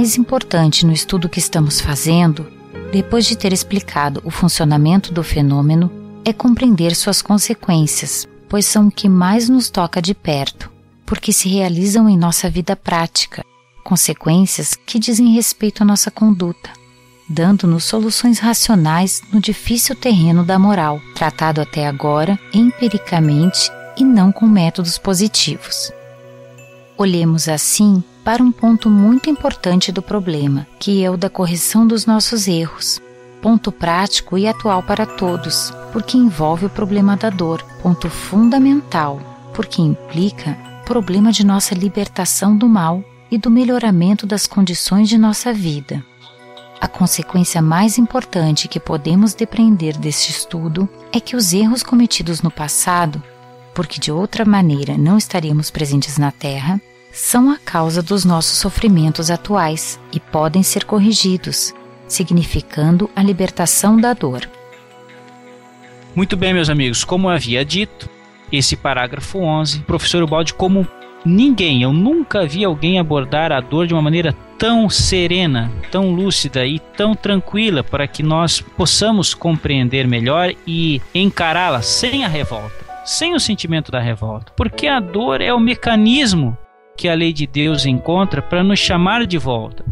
mais 0.03 0.16
importante 0.16 0.87
no 0.87 0.93
estudo 0.93 1.29
que 1.29 1.39
estamos 1.39 1.81
fazendo, 1.81 2.47
depois 2.93 3.27
de 3.27 3.37
ter 3.37 3.53
explicado 3.53 4.23
o 4.25 4.31
funcionamento 4.31 5.12
do 5.12 5.23
fenômeno, 5.23 6.01
é 6.25 6.33
compreender 6.33 6.95
suas 6.95 7.20
consequências, 7.20 8.27
pois 8.49 8.66
são 8.66 8.89
o 8.89 8.91
que 8.91 9.09
mais 9.09 9.49
nos 9.49 9.70
toca 9.70 10.01
de 10.01 10.14
perto, 10.14 10.70
porque 11.05 11.33
se 11.33 11.49
realizam 11.49 12.09
em 12.09 12.16
nossa 12.16 12.49
vida 12.49 12.77
prática, 12.77 13.45
consequências 13.83 14.75
que 14.75 14.99
dizem 14.99 15.35
respeito 15.35 15.83
à 15.83 15.87
nossa 15.87 16.11
conduta, 16.11 16.70
dando-nos 17.29 17.85
soluções 17.85 18.39
racionais 18.39 19.23
no 19.33 19.41
difícil 19.41 19.97
terreno 19.97 20.45
da 20.45 20.59
moral, 20.59 21.01
tratado 21.14 21.61
até 21.61 21.87
agora 21.87 22.39
empiricamente 22.53 23.70
e 23.97 24.05
não 24.05 24.31
com 24.31 24.47
métodos 24.47 24.99
positivos. 24.99 25.93
Olhemos 26.97 27.49
assim 27.49 28.03
para 28.25 28.43
um 28.43 28.53
ponto 28.53 28.89
muito 28.89 29.29
importante 29.29 29.91
do 29.91 30.01
problema, 30.01 30.66
que 30.79 31.03
é 31.03 31.11
o 31.11 31.16
da 31.16 31.29
correção 31.29 31.87
dos 31.87 32.07
nossos 32.07 32.47
erros. 32.47 33.01
Ponto 33.43 33.72
prático 33.72 34.38
e 34.38 34.47
atual 34.47 34.84
para 34.84 35.05
todos, 35.05 35.74
porque 35.93 36.16
envolve 36.16 36.66
o 36.66 36.70
problema 36.70 37.16
da 37.16 37.28
dor. 37.28 37.61
Ponto 37.82 38.09
fundamental, 38.09 39.20
porque 39.53 39.82
implica 39.82 40.57
problema 40.86 41.32
de 41.32 41.45
nossa 41.45 41.74
libertação 41.74 42.57
do 42.57 42.68
mal 42.68 43.03
e 43.32 43.36
do 43.36 43.51
melhoramento 43.51 44.26
das 44.26 44.47
condições 44.47 45.09
de 45.09 45.18
nossa 45.18 45.53
vida. 45.53 46.05
A 46.80 46.86
consequência 46.86 47.61
mais 47.61 47.99
importante 47.99 48.68
que 48.68 48.78
podemos 48.78 49.34
depreender 49.34 49.97
deste 49.97 50.30
estudo 50.30 50.88
é 51.12 51.18
que 51.18 51.34
os 51.34 51.53
erros 51.53 51.82
cometidos 51.82 52.43
no 52.43 52.51
passado, 52.51 53.20
porque 53.74 53.99
de 53.99 54.12
outra 54.12 54.45
maneira 54.45 54.97
não 54.97 55.18
estaríamos 55.18 55.68
presentes 55.68 56.16
na 56.16 56.30
Terra, 56.30 56.80
são 57.12 57.51
a 57.51 57.59
causa 57.59 58.03
dos 58.03 58.24
nossos 58.24 58.59
sofrimentos 58.59 59.30
atuais 59.30 59.99
e 60.12 60.20
podem 60.20 60.62
ser 60.62 60.84
corrigidos, 60.84 61.74
significando 62.12 63.10
a 63.16 63.22
libertação 63.22 63.96
da 63.96 64.12
dor. 64.12 64.48
Muito 66.14 66.36
bem, 66.36 66.52
meus 66.52 66.68
amigos, 66.68 67.04
como 67.04 67.28
eu 67.28 67.34
havia 67.34 67.64
dito, 67.64 68.08
esse 68.50 68.76
parágrafo 68.76 69.38
11, 69.38 69.80
professor 69.80 70.22
Ubaldi, 70.22 70.52
como 70.52 70.86
ninguém, 71.24 71.82
eu 71.82 71.92
nunca 71.92 72.46
vi 72.46 72.64
alguém 72.64 72.98
abordar 72.98 73.50
a 73.50 73.60
dor 73.60 73.86
de 73.86 73.94
uma 73.94 74.02
maneira 74.02 74.36
tão 74.58 74.90
serena, 74.90 75.72
tão 75.90 76.12
lúcida 76.12 76.66
e 76.66 76.78
tão 76.78 77.14
tranquila 77.14 77.82
para 77.82 78.06
que 78.06 78.22
nós 78.22 78.60
possamos 78.60 79.32
compreender 79.32 80.06
melhor 80.06 80.52
e 80.66 81.00
encará-la 81.14 81.80
sem 81.80 82.24
a 82.24 82.28
revolta, 82.28 82.84
sem 83.06 83.34
o 83.34 83.40
sentimento 83.40 83.90
da 83.90 83.98
revolta, 83.98 84.52
porque 84.54 84.86
a 84.86 85.00
dor 85.00 85.40
é 85.40 85.52
o 85.52 85.58
mecanismo 85.58 86.56
que 86.96 87.08
a 87.08 87.14
lei 87.14 87.32
de 87.32 87.46
Deus 87.46 87.86
encontra 87.86 88.42
para 88.42 88.62
nos 88.62 88.78
chamar 88.78 89.26
de 89.26 89.38
volta, 89.38 89.84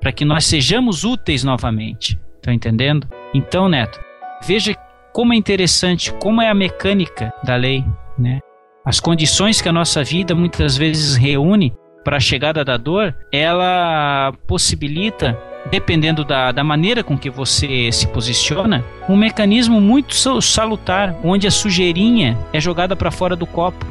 para 0.00 0.12
que 0.12 0.24
nós 0.24 0.46
sejamos 0.46 1.04
úteis 1.04 1.44
novamente. 1.44 2.18
Estão 2.36 2.52
entendendo? 2.52 3.06
Então, 3.34 3.68
Neto, 3.68 4.00
veja 4.42 4.74
como 5.12 5.32
é 5.32 5.36
interessante, 5.36 6.12
como 6.14 6.40
é 6.40 6.48
a 6.48 6.54
mecânica 6.54 7.32
da 7.44 7.56
lei, 7.56 7.84
né? 8.18 8.40
As 8.84 8.98
condições 8.98 9.60
que 9.60 9.68
a 9.68 9.72
nossa 9.72 10.02
vida 10.02 10.34
muitas 10.34 10.76
vezes 10.76 11.16
reúne 11.16 11.74
para 12.02 12.16
a 12.16 12.20
chegada 12.20 12.64
da 12.64 12.78
dor, 12.78 13.14
ela 13.30 14.32
possibilita, 14.46 15.38
dependendo 15.70 16.24
da, 16.24 16.50
da 16.50 16.64
maneira 16.64 17.04
com 17.04 17.18
que 17.18 17.28
você 17.28 17.92
se 17.92 18.06
posiciona, 18.06 18.82
um 19.06 19.16
mecanismo 19.16 19.80
muito 19.80 20.14
salutar, 20.40 21.14
onde 21.22 21.46
a 21.46 21.50
sujeirinha 21.50 22.38
é 22.54 22.60
jogada 22.60 22.96
para 22.96 23.10
fora 23.10 23.36
do 23.36 23.46
copo 23.46 23.84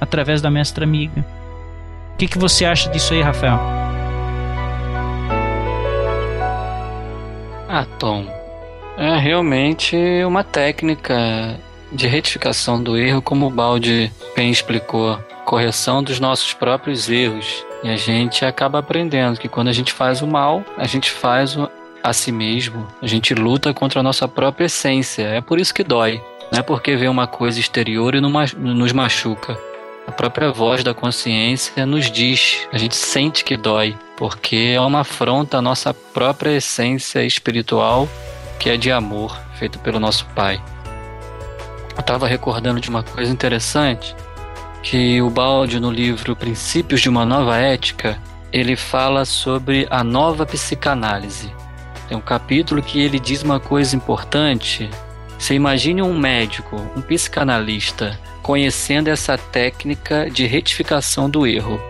através 0.00 0.42
da 0.42 0.50
mestra 0.50 0.84
amiga. 0.84 1.24
O 2.14 2.16
que, 2.16 2.26
que 2.26 2.38
você 2.38 2.64
acha 2.64 2.90
disso 2.90 3.14
aí, 3.14 3.22
Rafael? 3.22 3.93
Ah, 7.76 7.84
Tom, 7.98 8.24
é 8.96 9.18
realmente 9.18 9.96
uma 10.24 10.44
técnica 10.44 11.58
de 11.90 12.06
retificação 12.06 12.80
do 12.80 12.96
erro, 12.96 13.20
como 13.20 13.48
o 13.48 13.50
Balde 13.50 14.12
bem 14.36 14.48
explicou, 14.48 15.18
correção 15.44 16.00
dos 16.00 16.20
nossos 16.20 16.52
próprios 16.52 17.10
erros. 17.10 17.66
E 17.82 17.88
a 17.88 17.96
gente 17.96 18.44
acaba 18.44 18.78
aprendendo 18.78 19.40
que 19.40 19.48
quando 19.48 19.66
a 19.66 19.72
gente 19.72 19.92
faz 19.92 20.22
o 20.22 20.26
mal, 20.28 20.62
a 20.78 20.86
gente 20.86 21.10
faz 21.10 21.58
a 22.00 22.12
si 22.12 22.30
mesmo, 22.30 22.86
a 23.02 23.08
gente 23.08 23.34
luta 23.34 23.74
contra 23.74 23.98
a 23.98 24.04
nossa 24.04 24.28
própria 24.28 24.66
essência. 24.66 25.24
É 25.24 25.40
por 25.40 25.58
isso 25.58 25.74
que 25.74 25.82
dói. 25.82 26.22
Não 26.52 26.60
é 26.60 26.62
porque 26.62 26.94
vê 26.94 27.08
uma 27.08 27.26
coisa 27.26 27.58
exterior 27.58 28.14
e 28.14 28.20
nos 28.20 28.92
machuca. 28.92 29.58
A 30.06 30.12
própria 30.12 30.52
voz 30.52 30.84
da 30.84 30.92
consciência 30.92 31.86
nos 31.86 32.10
diz, 32.10 32.68
a 32.70 32.76
gente 32.76 32.94
sente 32.94 33.42
que 33.42 33.56
dói, 33.56 33.96
porque 34.18 34.72
é 34.74 34.80
uma 34.80 35.00
afronta 35.00 35.56
à 35.56 35.62
nossa 35.62 35.94
própria 35.94 36.50
essência 36.50 37.24
espiritual, 37.24 38.06
que 38.60 38.68
é 38.68 38.76
de 38.76 38.92
amor, 38.92 39.40
feito 39.58 39.78
pelo 39.78 39.98
nosso 39.98 40.26
Pai. 40.34 40.62
Eu 41.94 42.00
estava 42.00 42.28
recordando 42.28 42.80
de 42.80 42.90
uma 42.90 43.02
coisa 43.02 43.32
interessante, 43.32 44.14
que 44.82 45.22
o 45.22 45.30
Balde 45.30 45.80
no 45.80 45.90
livro 45.90 46.36
Princípios 46.36 47.00
de 47.00 47.08
uma 47.08 47.24
Nova 47.24 47.56
Ética, 47.56 48.20
ele 48.52 48.76
fala 48.76 49.24
sobre 49.24 49.86
a 49.90 50.04
nova 50.04 50.44
psicanálise. 50.44 51.50
Tem 52.06 52.16
um 52.16 52.20
capítulo 52.20 52.82
que 52.82 53.00
ele 53.00 53.18
diz 53.18 53.42
uma 53.42 53.58
coisa 53.58 53.96
importante. 53.96 54.90
Você 55.38 55.54
imagine 55.54 56.02
um 56.02 56.16
médico, 56.16 56.76
um 56.94 57.00
psicanalista, 57.00 58.20
conhecendo 58.44 59.08
essa 59.08 59.36
técnica 59.36 60.30
de 60.30 60.46
retificação 60.46 61.28
do 61.28 61.44
erro. 61.44 61.80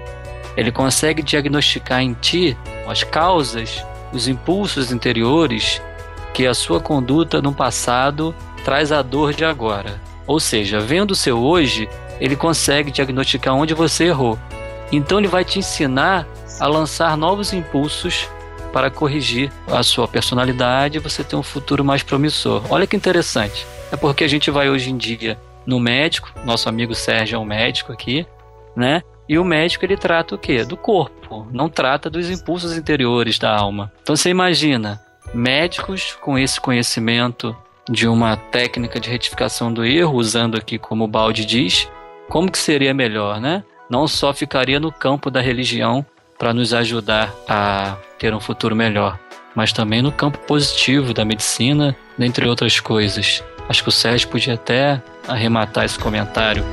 Ele 0.56 0.72
consegue 0.72 1.22
diagnosticar 1.22 2.00
em 2.00 2.14
ti 2.14 2.56
as 2.88 3.04
causas, 3.04 3.84
os 4.10 4.26
impulsos 4.26 4.90
interiores 4.90 5.82
porque 6.34 6.48
a 6.48 6.54
sua 6.54 6.80
conduta 6.80 7.40
no 7.40 7.52
passado 7.52 8.34
traz 8.64 8.90
a 8.90 9.02
dor 9.02 9.32
de 9.32 9.44
agora. 9.44 10.00
Ou 10.26 10.40
seja, 10.40 10.80
vendo 10.80 11.12
o 11.12 11.14
seu 11.14 11.38
hoje, 11.38 11.88
ele 12.18 12.34
consegue 12.34 12.90
diagnosticar 12.90 13.54
onde 13.54 13.72
você 13.72 14.06
errou. 14.06 14.36
Então 14.90 15.20
ele 15.20 15.28
vai 15.28 15.44
te 15.44 15.60
ensinar 15.60 16.26
a 16.58 16.66
lançar 16.66 17.16
novos 17.16 17.52
impulsos 17.52 18.28
para 18.72 18.90
corrigir 18.90 19.52
a 19.68 19.84
sua 19.84 20.08
personalidade 20.08 20.98
e 20.98 21.00
você 21.00 21.22
ter 21.22 21.36
um 21.36 21.42
futuro 21.42 21.84
mais 21.84 22.02
promissor. 22.02 22.64
Olha 22.68 22.84
que 22.84 22.96
interessante. 22.96 23.64
É 23.92 23.96
porque 23.96 24.24
a 24.24 24.28
gente 24.28 24.50
vai 24.50 24.68
hoje 24.68 24.90
em 24.90 24.96
dia 24.96 25.38
no 25.66 25.80
médico, 25.80 26.32
nosso 26.44 26.68
amigo 26.68 26.94
Sérgio 26.94 27.36
é 27.36 27.38
um 27.38 27.44
médico 27.44 27.92
aqui, 27.92 28.26
né? 28.76 29.02
E 29.28 29.38
o 29.38 29.44
médico 29.44 29.84
ele 29.84 29.96
trata 29.96 30.34
o 30.34 30.38
quê? 30.38 30.64
Do 30.64 30.76
corpo, 30.76 31.46
não 31.50 31.68
trata 31.68 32.10
dos 32.10 32.28
impulsos 32.28 32.76
interiores 32.76 33.38
da 33.38 33.56
alma. 33.56 33.90
Então 34.02 34.14
você 34.14 34.28
imagina, 34.28 35.00
médicos 35.32 36.16
com 36.20 36.38
esse 36.38 36.60
conhecimento 36.60 37.56
de 37.88 38.06
uma 38.06 38.36
técnica 38.36 39.00
de 39.00 39.10
retificação 39.10 39.72
do 39.72 39.84
erro, 39.84 40.18
usando 40.18 40.56
aqui 40.56 40.78
como 40.78 41.04
o 41.04 41.08
Balde 41.08 41.44
diz, 41.44 41.88
como 42.28 42.50
que 42.50 42.58
seria 42.58 42.94
melhor, 42.94 43.40
né? 43.40 43.64
Não 43.88 44.06
só 44.08 44.32
ficaria 44.32 44.80
no 44.80 44.90
campo 44.90 45.30
da 45.30 45.40
religião 45.40 46.04
para 46.38 46.52
nos 46.52 46.74
ajudar 46.74 47.32
a 47.48 47.96
ter 48.18 48.34
um 48.34 48.40
futuro 48.40 48.74
melhor, 48.74 49.18
mas 49.54 49.72
também 49.72 50.02
no 50.02 50.12
campo 50.12 50.38
positivo 50.38 51.14
da 51.14 51.24
medicina, 51.24 51.96
dentre 52.18 52.48
outras 52.48 52.80
coisas. 52.80 53.42
Acho 53.68 53.82
que 53.82 53.88
o 53.88 53.92
Sérgio 53.92 54.28
podia 54.28 54.54
até 54.54 55.02
arrematar 55.26 55.84
esse 55.84 55.98
comentário. 55.98 56.64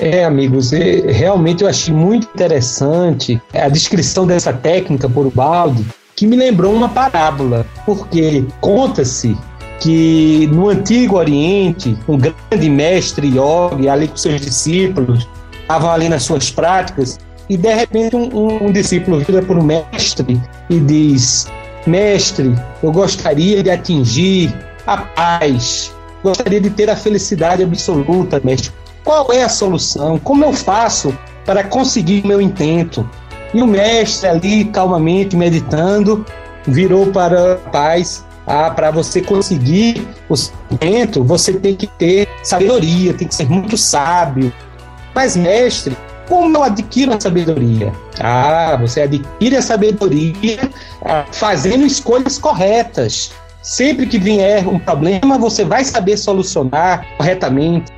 É, 0.00 0.24
amigos, 0.24 0.70
realmente 0.70 1.64
eu 1.64 1.68
achei 1.68 1.92
muito 1.92 2.28
interessante 2.32 3.42
a 3.52 3.68
descrição 3.68 4.26
dessa 4.26 4.52
técnica 4.52 5.08
por 5.08 5.28
balde, 5.32 5.84
que 6.14 6.24
me 6.24 6.36
lembrou 6.36 6.72
uma 6.72 6.88
parábola, 6.88 7.66
porque 7.84 8.44
conta-se 8.60 9.36
que 9.80 10.48
no 10.52 10.68
Antigo 10.68 11.16
Oriente, 11.16 11.96
um 12.08 12.16
grande 12.16 12.70
mestre 12.70 13.26
yogi, 13.28 13.88
ali 13.88 14.08
com 14.08 14.16
seus 14.16 14.40
discípulos, 14.40 15.28
estavam 15.60 15.90
ali 15.90 16.08
nas 16.08 16.22
suas 16.22 16.50
práticas, 16.50 17.18
e 17.48 17.56
de 17.56 17.72
repente 17.72 18.14
um, 18.14 18.66
um 18.66 18.72
discípulo 18.72 19.20
vira 19.20 19.42
para 19.42 19.58
o 19.58 19.64
mestre 19.64 20.40
e 20.68 20.80
diz: 20.80 21.46
Mestre, 21.86 22.54
eu 22.82 22.92
gostaria 22.92 23.62
de 23.62 23.70
atingir 23.70 24.54
a 24.86 24.98
paz, 24.98 25.94
gostaria 26.22 26.60
de 26.60 26.70
ter 26.70 26.90
a 26.90 26.96
felicidade 26.96 27.62
absoluta, 27.62 28.40
mestre. 28.44 28.72
Qual 29.04 29.32
é 29.32 29.42
a 29.42 29.48
solução? 29.48 30.18
Como 30.18 30.44
eu 30.44 30.52
faço 30.52 31.16
para 31.46 31.64
conseguir 31.64 32.26
meu 32.26 32.40
intento? 32.40 33.08
E 33.54 33.62
o 33.62 33.66
mestre 33.66 34.28
ali, 34.28 34.64
calmamente, 34.66 35.34
meditando, 35.34 36.26
virou 36.66 37.06
para 37.06 37.54
a 37.54 37.56
paz 37.56 38.24
ah, 38.46 38.70
para 38.70 38.90
você 38.90 39.20
conseguir 39.20 40.06
o 40.28 40.34
sustento, 40.34 41.22
você 41.22 41.52
tem 41.52 41.76
que 41.76 41.86
ter 41.86 42.28
sabedoria, 42.42 43.12
tem 43.12 43.28
que 43.28 43.34
ser 43.34 43.48
muito 43.48 43.76
sábio. 43.76 44.52
Mas, 45.14 45.36
mestre, 45.36 45.96
como 46.28 46.56
eu 46.56 46.62
adquiro 46.62 47.14
a 47.14 47.20
sabedoria? 47.20 47.92
Ah, 48.20 48.76
você 48.80 49.02
adquire 49.02 49.56
a 49.56 49.62
sabedoria 49.62 50.70
ah, 51.04 51.24
fazendo 51.32 51.84
escolhas 51.86 52.38
corretas. 52.38 53.32
Sempre 53.62 54.06
que 54.06 54.18
vier 54.18 54.66
um 54.68 54.78
problema, 54.78 55.38
você 55.38 55.64
vai 55.64 55.84
saber 55.84 56.16
solucionar 56.16 57.04
corretamente. 57.16 57.92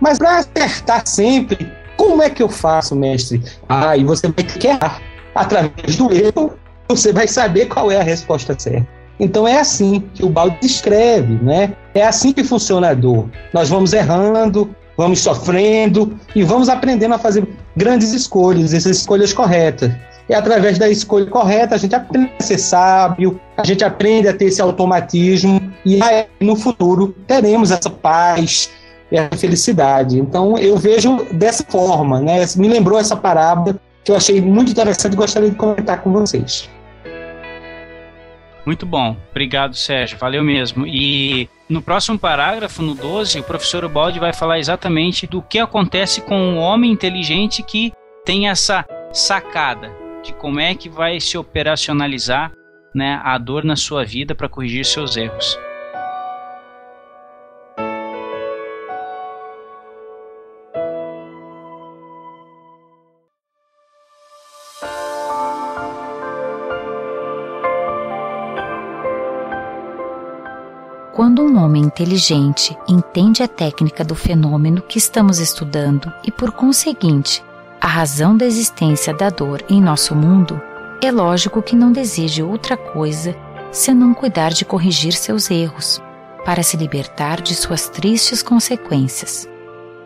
Mas 0.00 0.18
para 0.18 0.38
acertar 0.38 1.06
sempre, 1.06 1.72
como 1.96 2.22
é 2.22 2.28
que 2.28 2.42
eu 2.42 2.48
faço, 2.48 2.94
mestre? 2.94 3.42
Ah, 3.68 3.96
e 3.96 4.04
você 4.04 4.26
vai 4.26 4.44
ter 4.44 4.58
que 4.58 4.66
errar. 4.66 5.00
Através 5.34 5.96
do 5.96 6.12
erro, 6.12 6.52
você 6.88 7.12
vai 7.12 7.26
saber 7.26 7.66
qual 7.66 7.90
é 7.90 7.96
a 7.96 8.02
resposta 8.02 8.56
certa. 8.58 8.86
Então 9.20 9.48
é 9.48 9.58
assim 9.58 10.04
que 10.14 10.24
o 10.24 10.28
balde 10.28 10.58
descreve, 10.60 11.34
né? 11.42 11.72
É 11.94 12.04
assim 12.06 12.32
que 12.32 12.44
funciona 12.44 12.90
a 12.90 12.94
dor. 12.94 13.28
Nós 13.52 13.68
vamos 13.68 13.92
errando, 13.92 14.74
vamos 14.98 15.20
sofrendo 15.20 16.18
e 16.34 16.42
vamos 16.42 16.68
aprendendo 16.68 17.14
a 17.14 17.18
fazer 17.18 17.46
grandes 17.76 18.12
escolhas, 18.12 18.74
essas 18.74 18.98
escolhas 18.98 19.32
corretas. 19.32 19.92
E 20.28 20.34
através 20.34 20.76
da 20.76 20.90
escolha 20.90 21.24
correta 21.26 21.76
a 21.76 21.78
gente 21.78 21.94
aprende 21.94 22.32
a 22.38 22.42
ser 22.42 22.58
sábio, 22.58 23.40
a 23.56 23.64
gente 23.64 23.84
aprende 23.84 24.28
a 24.28 24.34
ter 24.34 24.46
esse 24.46 24.60
automatismo 24.60 25.72
e 25.86 26.02
aí, 26.02 26.26
no 26.40 26.56
futuro 26.56 27.14
teremos 27.26 27.70
essa 27.70 27.88
paz, 27.88 28.70
essa 29.10 29.36
felicidade. 29.38 30.18
Então 30.18 30.58
eu 30.58 30.76
vejo 30.76 31.24
dessa 31.32 31.64
forma, 31.66 32.20
né? 32.20 32.44
Me 32.56 32.68
lembrou 32.68 32.98
essa 32.98 33.16
parábola 33.16 33.80
que 34.04 34.10
eu 34.10 34.16
achei 34.16 34.40
muito 34.40 34.72
interessante 34.72 35.12
e 35.12 35.16
gostaria 35.16 35.48
de 35.48 35.56
comentar 35.56 36.02
com 36.02 36.12
vocês. 36.12 36.68
Muito 38.68 38.84
bom. 38.84 39.16
Obrigado, 39.30 39.74
Sérgio. 39.74 40.18
Valeu 40.18 40.44
mesmo. 40.44 40.86
E 40.86 41.48
no 41.70 41.80
próximo 41.80 42.18
parágrafo, 42.18 42.82
no 42.82 42.94
12, 42.94 43.40
o 43.40 43.42
professor 43.42 43.82
Ubaldi 43.82 44.18
vai 44.18 44.34
falar 44.34 44.58
exatamente 44.58 45.26
do 45.26 45.40
que 45.40 45.58
acontece 45.58 46.20
com 46.20 46.36
um 46.38 46.58
homem 46.58 46.92
inteligente 46.92 47.62
que 47.62 47.94
tem 48.26 48.46
essa 48.46 48.84
sacada 49.10 49.90
de 50.22 50.34
como 50.34 50.60
é 50.60 50.74
que 50.74 50.90
vai 50.90 51.18
se 51.18 51.38
operacionalizar 51.38 52.52
né, 52.94 53.18
a 53.24 53.38
dor 53.38 53.64
na 53.64 53.74
sua 53.74 54.04
vida 54.04 54.34
para 54.34 54.50
corrigir 54.50 54.84
seus 54.84 55.16
erros. 55.16 55.58
Quando 71.18 71.42
um 71.42 71.60
homem 71.60 71.82
inteligente 71.82 72.78
entende 72.88 73.42
a 73.42 73.48
técnica 73.48 74.04
do 74.04 74.14
fenômeno 74.14 74.80
que 74.80 74.98
estamos 74.98 75.40
estudando 75.40 76.12
e, 76.22 76.30
por 76.30 76.52
conseguinte, 76.52 77.42
a 77.80 77.88
razão 77.88 78.36
da 78.36 78.46
existência 78.46 79.12
da 79.12 79.28
dor 79.28 79.64
em 79.68 79.80
nosso 79.80 80.14
mundo, 80.14 80.62
é 81.02 81.10
lógico 81.10 81.60
que 81.60 81.74
não 81.74 81.90
deseje 81.90 82.40
outra 82.40 82.76
coisa 82.76 83.34
senão 83.72 84.14
cuidar 84.14 84.50
de 84.50 84.64
corrigir 84.64 85.12
seus 85.12 85.50
erros, 85.50 86.00
para 86.44 86.62
se 86.62 86.76
libertar 86.76 87.40
de 87.40 87.52
suas 87.56 87.88
tristes 87.88 88.40
consequências. 88.40 89.44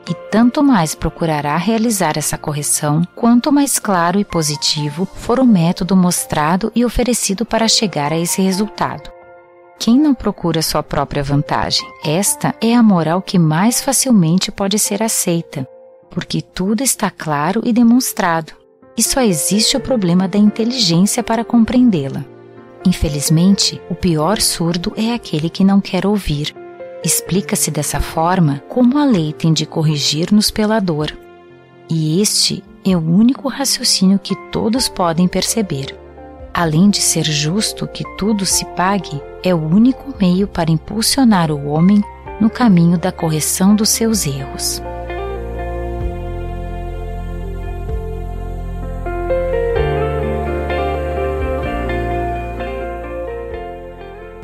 E 0.09 0.15
tanto 0.31 0.65
mais 0.65 0.95
procurará 0.95 1.59
realizar 1.59 2.17
essa 2.17 2.39
correção, 2.39 3.07
quanto 3.15 3.53
mais 3.53 3.79
claro 3.79 4.19
e 4.19 4.25
positivo 4.25 5.07
for 5.15 5.39
o 5.39 5.45
método 5.45 5.95
mostrado 5.95 6.73
e 6.75 6.87
oferecido 6.87 7.45
para 7.45 7.69
chegar 7.69 8.15
a 8.15 8.19
esse 8.19 8.41
resultado. 8.41 9.11
Quem 9.85 9.99
não 9.99 10.15
procura 10.15 10.63
sua 10.63 10.81
própria 10.81 11.25
vantagem? 11.25 11.85
Esta 12.05 12.55
é 12.61 12.73
a 12.73 12.81
moral 12.81 13.21
que 13.21 13.37
mais 13.37 13.83
facilmente 13.83 14.53
pode 14.53 14.79
ser 14.79 15.03
aceita, 15.03 15.67
porque 16.09 16.41
tudo 16.41 16.85
está 16.85 17.11
claro 17.11 17.61
e 17.65 17.73
demonstrado, 17.73 18.53
e 18.97 19.03
só 19.03 19.21
existe 19.23 19.77
o 19.77 19.81
problema 19.81 20.29
da 20.29 20.39
inteligência 20.39 21.21
para 21.21 21.45
compreendê-la. 21.45 22.25
Infelizmente, 22.87 23.83
o 23.91 23.95
pior 23.97 24.41
surdo 24.41 24.93
é 24.97 25.13
aquele 25.15 25.51
que 25.51 25.65
não 25.65 25.81
quer 25.81 26.07
ouvir. 26.07 26.55
Explica-se 27.03 27.69
dessa 27.69 27.99
forma 27.99 28.63
como 28.69 28.97
a 28.99 29.05
lei 29.05 29.33
tem 29.33 29.53
de 29.53 29.67
corrigir-nos 29.67 30.49
pela 30.49 30.79
dor. 30.79 31.13
E 31.91 32.23
este 32.23 32.63
é 32.87 32.97
o 32.97 33.01
único 33.01 33.49
raciocínio 33.49 34.21
que 34.21 34.37
todos 34.53 34.89
podem 34.89 35.27
perceber. 35.27 36.02
Além 36.55 36.91
de 36.91 37.01
ser 37.01 37.25
justo 37.25 37.87
que 37.87 38.05
tudo 38.19 38.45
se 38.45 38.65
pague, 38.77 39.23
é 39.43 39.55
o 39.55 39.59
único 39.59 40.15
meio 40.21 40.47
para 40.47 40.71
impulsionar 40.71 41.51
o 41.51 41.67
homem 41.69 42.03
no 42.39 42.51
caminho 42.51 42.99
da 42.99 43.11
correção 43.11 43.75
dos 43.75 43.89
seus 43.89 44.27
erros. 44.27 44.83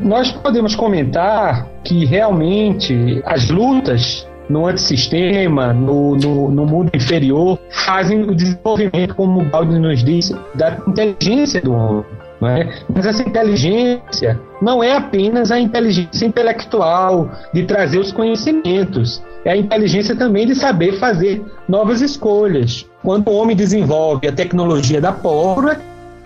Nós 0.00 0.32
podemos 0.32 0.74
comentar 0.74 1.68
que 1.84 2.06
realmente 2.06 3.20
as 3.26 3.50
lutas 3.50 4.26
no 4.48 4.66
antissistema, 4.66 5.72
no, 5.72 6.16
no, 6.16 6.50
no 6.50 6.66
mundo 6.66 6.90
inferior, 6.94 7.58
fazem 7.70 8.22
o 8.22 8.34
desenvolvimento, 8.34 9.14
como 9.14 9.40
o 9.40 9.44
Baldi 9.44 9.78
nos 9.78 10.02
disse, 10.02 10.34
da 10.54 10.78
inteligência 10.86 11.60
do 11.60 11.72
homem. 11.72 12.04
É? 12.40 12.68
Mas 12.94 13.04
essa 13.04 13.22
inteligência 13.22 14.40
não 14.62 14.82
é 14.82 14.92
apenas 14.96 15.50
a 15.50 15.58
inteligência 15.58 16.24
intelectual 16.24 17.28
de 17.52 17.64
trazer 17.64 17.98
os 17.98 18.12
conhecimentos, 18.12 19.20
é 19.44 19.52
a 19.52 19.56
inteligência 19.56 20.14
também 20.14 20.46
de 20.46 20.54
saber 20.54 21.00
fazer 21.00 21.42
novas 21.68 22.00
escolhas. 22.00 22.86
Quando 23.02 23.28
o 23.28 23.34
homem 23.34 23.56
desenvolve 23.56 24.28
a 24.28 24.32
tecnologia 24.32 25.00
da 25.00 25.10
pólvora, 25.10 25.80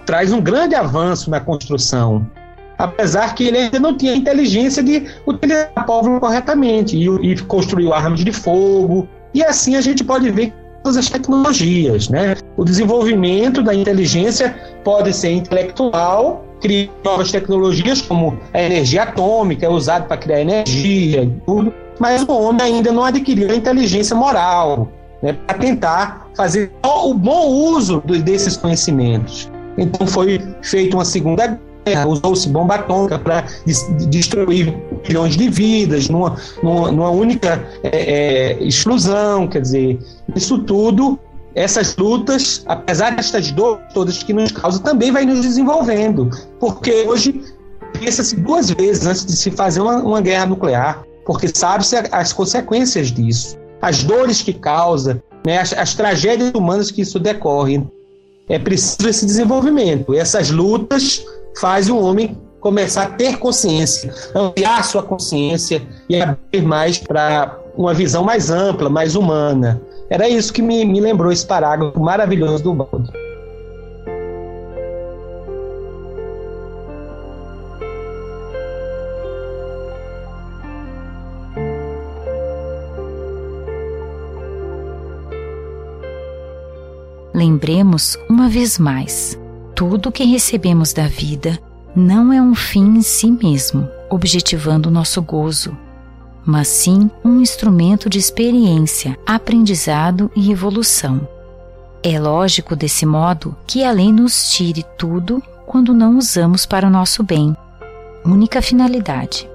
traz 0.05 0.33
um 0.33 0.41
grande 0.41 0.75
avanço 0.75 1.31
na 1.31 1.41
construção. 1.41 2.27
Apesar 2.83 3.33
que 3.37 3.45
ele 3.45 3.59
ainda 3.59 3.79
não 3.79 3.97
tinha 3.97 4.13
inteligência 4.13 4.83
de 4.83 5.07
utilizar 5.25 5.71
a 5.77 5.85
pólvora 5.85 6.19
corretamente 6.19 6.97
e, 6.97 7.07
e 7.07 7.39
construiu 7.43 7.95
armas 7.95 8.25
de 8.25 8.33
fogo. 8.33 9.07
E 9.33 9.41
assim 9.45 9.77
a 9.77 9.81
gente 9.81 10.03
pode 10.03 10.29
ver 10.31 10.53
todas 10.83 10.97
as 10.97 11.09
tecnologias, 11.09 12.09
né? 12.09 12.35
O 12.57 12.65
desenvolvimento 12.65 13.63
da 13.63 13.73
inteligência 13.73 14.53
pode 14.83 15.13
ser 15.15 15.31
intelectual, 15.31 16.45
criar 16.61 16.91
novas 17.05 17.31
tecnologias 17.31 18.03
como 18.03 18.37
a 18.53 18.61
energia 18.61 19.05
atômica, 19.05 19.65
é 19.65 19.69
usado 19.69 20.09
para 20.09 20.17
criar 20.17 20.41
energia 20.41 21.23
e 21.23 21.31
tudo, 21.47 21.73
mas 22.01 22.25
o 22.25 22.33
homem 22.33 22.63
ainda 22.63 22.91
não 22.91 23.05
adquiriu 23.05 23.49
a 23.49 23.55
inteligência 23.55 24.17
moral, 24.17 24.89
né, 25.23 25.35
para 25.47 25.57
tentar 25.57 26.27
fazer 26.37 26.73
o 26.85 27.15
bom 27.15 27.47
uso 27.47 28.01
desses 28.01 28.57
conhecimentos. 28.57 29.49
Então 29.79 30.05
foi 30.05 30.41
feita 30.63 30.97
uma 30.97 31.05
segunda 31.05 31.61
usou-se 32.07 32.49
bomba 32.49 32.77
atômica 32.77 33.19
para 33.19 33.45
destruir 34.09 34.75
milhões 35.07 35.37
de 35.37 35.49
vidas 35.49 36.09
numa, 36.09 36.37
numa, 36.63 37.11
única 37.11 37.63
é, 37.83 37.89
é, 37.91 38.63
explosão, 38.63 39.49
quer 39.49 39.63
dizer, 39.63 39.99
isso 40.35 40.59
tudo 40.61 41.19
essas 41.55 41.97
lutas, 41.97 42.63
apesar 42.67 43.15
destas 43.15 43.51
dores 43.51 43.83
todas 43.93 44.23
que 44.23 44.33
nos 44.33 44.53
causam, 44.53 44.83
também 44.83 45.11
vai 45.11 45.25
nos 45.25 45.43
desenvolvendo. 45.43 46.31
Porque 46.59 47.05
hoje 47.07 47.43
pensa-se 47.99 48.37
duas 48.37 48.71
vezes 48.71 49.07
antes 49.07 49.27
de 49.27 49.37
se 49.37 49.51
fazer 49.51 49.81
uma, 49.81 49.97
uma 49.97 50.21
guerra 50.21 50.47
nuclear, 50.47 51.05
porque 51.27 51.49
sabe-se 51.49 51.97
as 52.11 52.33
consequências 52.33 53.13
disso, 53.13 53.59
as 53.81 54.03
dores 54.03 54.41
que 54.43 54.53
causa, 54.53 55.23
né, 55.47 55.59
as, 55.59 55.73
as 55.73 55.95
tragédias 55.95 56.53
humanas 56.55 56.91
que 56.91 57.03
isso 57.03 57.19
decorre. 57.19 57.83
É 58.49 58.59
preciso 58.59 59.09
esse 59.09 59.25
desenvolvimento. 59.25 60.15
Essas 60.15 60.51
lutas 60.51 61.25
fazem 61.61 61.95
o 61.95 62.01
homem 62.01 62.37
começar 62.61 63.03
a 63.03 63.11
ter 63.11 63.39
consciência, 63.39 64.15
ampliar 64.35 64.85
sua 64.85 65.03
consciência 65.03 65.83
e 66.09 66.21
abrir 66.21 66.63
mais 66.63 66.97
para 66.97 67.59
uma 67.77 67.93
visão 67.93 68.23
mais 68.23 68.51
ampla, 68.51 68.89
mais 68.89 69.17
humana. 69.17 69.83
Era 70.09 70.29
isso 70.29 70.53
que 70.53 70.63
me, 70.63 70.85
me 70.85 71.01
lembrou 71.01 71.33
esse 71.33 71.47
parágrafo 71.47 71.99
maravilhoso 71.99 72.63
do 72.63 72.75
Baldo. 72.75 73.13
Lembremos 87.35 88.17
uma 88.29 88.49
vez 88.49 88.79
mais: 88.79 89.37
tudo 89.75 90.13
que 90.13 90.25
recebemos 90.25 90.93
da 90.93 91.07
vida 91.07 91.59
não 91.95 92.33
é 92.33 92.41
um 92.41 92.55
fim 92.55 92.97
em 92.97 93.03
si 93.03 93.31
mesmo, 93.31 93.89
objetivando 94.09 94.89
o 94.89 94.93
nosso 94.93 95.21
gozo, 95.21 95.77
mas 96.45 96.69
sim 96.69 97.11
um 97.25 97.41
instrumento 97.41 98.09
de 98.09 98.19
experiência, 98.19 99.19
aprendizado 99.27 100.31
e 100.35 100.51
evolução. 100.51 101.27
É 102.03 102.19
lógico, 102.19 102.75
desse 102.75 103.07
modo, 103.07 103.55
que 103.67 103.85
a 103.85 103.93
lei 103.93 104.13
nos 104.13 104.51
tire 104.51 104.85
tudo 104.99 105.43
quando 105.67 105.95
não 105.95 106.19
usamos 106.19 106.67
para 106.67 106.87
o 106.87 106.91
nosso 106.91 107.23
bem. 107.23 107.57
Única 108.25 108.61
finalidade. 108.61 109.49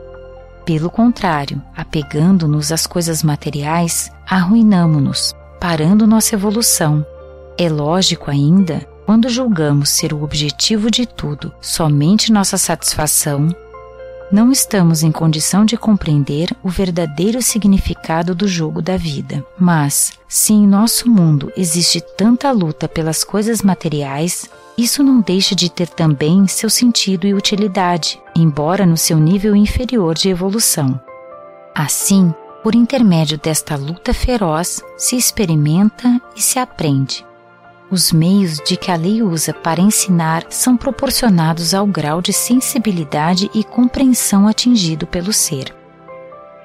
Pelo 0.66 0.90
contrário, 0.90 1.62
apegando-nos 1.76 2.72
às 2.72 2.88
coisas 2.88 3.24
materiais, 3.24 4.12
arruinamo-nos, 4.30 5.34
parando 5.60 6.08
nossa 6.08 6.36
evolução. 6.36 7.06
É 7.58 7.70
lógico 7.70 8.30
ainda, 8.30 8.88
quando 9.08 9.30
julgamos 9.30 9.88
ser 9.88 10.12
o 10.12 10.22
objetivo 10.22 10.92
de 10.92 11.06
tudo 11.06 11.54
somente 11.62 12.30
nossa 12.30 12.58
satisfação, 12.58 13.48
não 14.30 14.52
estamos 14.52 15.02
em 15.02 15.14
condição 15.14 15.64
de 15.64 15.78
compreender 15.78 16.54
o 16.62 16.68
verdadeiro 16.68 17.42
significado 17.42 18.36
do 18.36 18.50
jogo 18.50 18.82
da 18.82 18.98
vida. 18.98 19.46
Mas, 19.58 20.12
se 20.28 20.52
em 20.52 20.68
nosso 20.68 21.10
mundo 21.10 21.50
existe 21.56 22.02
tanta 22.02 22.52
luta 22.52 22.86
pelas 22.90 23.24
coisas 23.24 23.62
materiais, 23.62 24.50
isso 24.78 25.02
não 25.02 25.22
deixa 25.22 25.56
de 25.56 25.70
ter 25.70 25.88
também 25.88 26.46
seu 26.46 26.70
sentido 26.70 27.26
e 27.26 27.34
utilidade, 27.34 28.20
embora 28.36 28.86
no 28.86 28.98
seu 28.98 29.18
nível 29.18 29.56
inferior 29.56 30.16
de 30.16 30.28
evolução. 30.28 31.00
Assim, 31.74 32.34
por 32.62 32.76
intermédio 32.76 33.38
desta 33.38 33.78
luta 33.78 34.14
feroz, 34.14 34.82
se 34.98 35.16
experimenta 35.16 36.22
e 36.36 36.42
se 36.42 36.60
aprende. 36.60 37.26
Os 37.90 38.12
meios 38.12 38.60
de 38.68 38.76
que 38.76 38.92
a 38.92 38.98
lei 38.98 39.24
usa 39.24 39.54
para 39.54 39.80
ensinar 39.80 40.46
são 40.50 40.76
proporcionados 40.76 41.74
ao 41.74 41.88
grau 41.88 42.22
de 42.22 42.34
sensibilidade 42.34 43.50
e 43.54 43.64
compreensão 43.64 44.46
atingido 44.46 45.08
pelo 45.08 45.32
ser. 45.32 45.74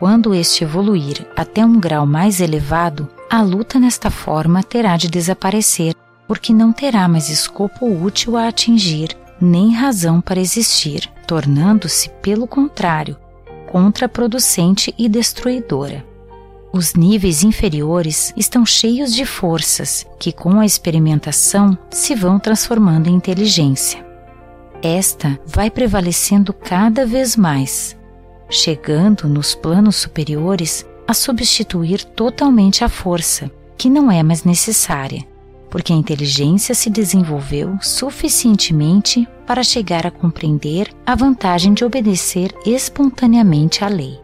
Quando 0.01 0.35
este 0.35 0.65
evoluir 0.65 1.25
até 1.37 1.65
um 1.65 1.79
grau 1.79 2.05
mais 2.05 2.41
elevado, 2.41 3.09
a 3.31 3.41
luta 3.41 3.79
nesta 3.79 4.11
forma 4.11 4.65
terá 4.65 4.97
de 4.97 5.09
desaparecer, 5.09 5.95
porque 6.27 6.53
não 6.53 6.73
terá 6.73 7.07
mais 7.07 7.29
escopo 7.29 7.87
útil 7.87 8.37
a 8.37 8.49
atingir, 8.49 9.17
nem 9.41 9.73
razão 9.73 10.21
para 10.21 10.41
existir, 10.41 11.09
tornando-se, 11.25 12.09
pelo 12.21 12.49
contrário, 12.49 13.17
contraproducente 13.71 14.93
e 14.99 15.09
destruidora. 15.09 16.05
Os 16.75 16.95
níveis 16.95 17.45
inferiores 17.45 18.33
estão 18.35 18.65
cheios 18.65 19.15
de 19.15 19.27
forças 19.27 20.07
que, 20.19 20.33
com 20.33 20.59
a 20.59 20.65
experimentação, 20.65 21.77
se 21.91 22.15
vão 22.15 22.39
transformando 22.39 23.11
em 23.11 23.15
inteligência. 23.15 24.03
Esta 24.83 25.39
vai 25.47 25.71
prevalecendo 25.71 26.51
cada 26.55 27.05
vez 27.05 27.37
mais, 27.37 27.95
chegando 28.49 29.29
nos 29.29 29.55
planos 29.55 29.97
superiores 29.97 30.87
a 31.07 31.13
substituir 31.13 32.05
totalmente 32.05 32.83
a 32.83 32.89
força, 32.89 33.51
que 33.77 33.91
não 33.91 34.11
é 34.11 34.23
mais 34.23 34.43
necessária, 34.43 35.23
porque 35.69 35.93
a 35.93 35.97
inteligência 35.97 36.75
se 36.75 36.89
desenvolveu 36.89 37.77
suficientemente 37.83 39.29
para 39.47 39.63
chegar 39.63 40.07
a 40.07 40.11
compreender 40.11 40.91
a 41.05 41.15
vantagem 41.15 41.75
de 41.75 41.85
obedecer 41.85 42.51
espontaneamente 42.65 43.85
à 43.85 43.89
lei 43.89 44.23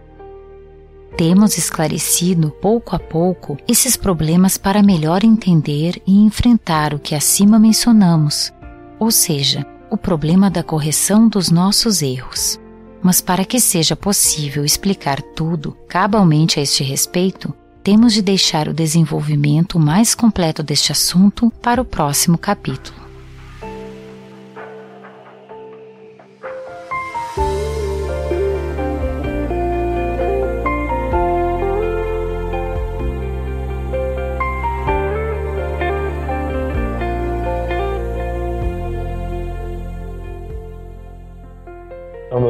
temos 1.19 1.59
esclarecido 1.59 2.49
pouco 2.63 2.95
a 2.95 2.99
pouco 3.01 3.59
esses 3.67 3.97
problemas 3.97 4.57
para 4.57 4.85
melhor 4.85 5.25
entender 5.25 6.01
e 6.07 6.25
enfrentar 6.25 6.95
o 6.95 6.99
que 7.01 7.13
acima 7.13 7.59
mencionamos, 7.59 8.53
ou 9.01 9.11
seja, 9.11 9.67
o 9.91 9.97
problema 9.97 10.49
da 10.49 10.63
correção 10.63 11.29
dos 11.29 11.51
nossos 11.51 12.03
erros. 12.03 12.61
Mas 13.03 13.21
para 13.21 13.45
que 13.45 13.59
seja 13.59 13.97
possível 13.97 14.65
explicar 14.65 15.21
tudo 15.21 15.77
cabalmente 15.89 16.61
a 16.61 16.63
este 16.63 16.85
respeito, 16.85 17.53
temos 17.83 18.13
de 18.13 18.23
deixar 18.23 18.69
o 18.69 18.75
desenvolvimento 18.75 19.77
mais 19.77 20.15
completo 20.15 20.63
deste 20.63 20.93
assunto 20.93 21.53
para 21.61 21.83
o 21.83 21.85
próximo 21.85 22.39
capítulo. 22.39 23.08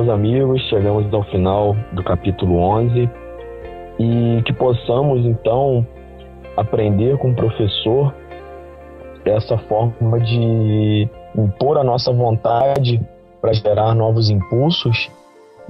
Meus 0.09 0.15
amigos, 0.15 0.63
chegamos 0.69 1.13
ao 1.13 1.23
final 1.25 1.77
do 1.93 2.03
capítulo 2.03 2.57
11 2.57 3.11
e 3.99 4.43
que 4.43 4.53
possamos 4.55 5.25
então 5.27 5.87
aprender 6.57 7.19
com 7.19 7.31
o 7.31 7.35
professor 7.35 8.15
essa 9.27 9.59
forma 9.59 10.19
de 10.21 11.07
impor 11.37 11.77
a 11.77 11.85
nossa 11.85 12.11
vontade 12.11 13.01
para 13.43 13.53
gerar 13.53 13.95
novos 13.95 14.31
impulsos 14.31 15.11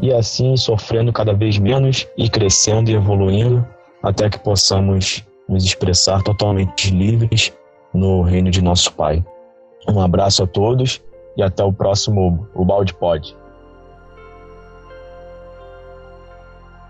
e 0.01 0.13
assim 0.13 0.57
sofrendo 0.57 1.13
cada 1.13 1.33
vez 1.35 1.59
menos 1.59 2.07
e 2.17 2.29
crescendo 2.29 2.91
e 2.91 2.95
evoluindo 2.95 3.67
até 4.03 4.31
que 4.31 4.39
possamos 4.39 5.27
nos 5.49 5.65
expressar 5.65 6.23
totalmente 6.23 6.95
livres 6.95 7.53
no 7.93 8.23
reino 8.23 8.51
de 8.51 8.63
nosso 8.63 8.93
Pai. 8.93 9.25
Um 9.89 10.01
abraço 10.01 10.45
a 10.45 10.47
todos 10.47 11.03
e 11.37 11.43
até 11.43 11.65
o 11.65 11.73
próximo 11.73 12.47
O 12.55 12.65
Balde 12.65 12.95
Pod. 12.95 13.37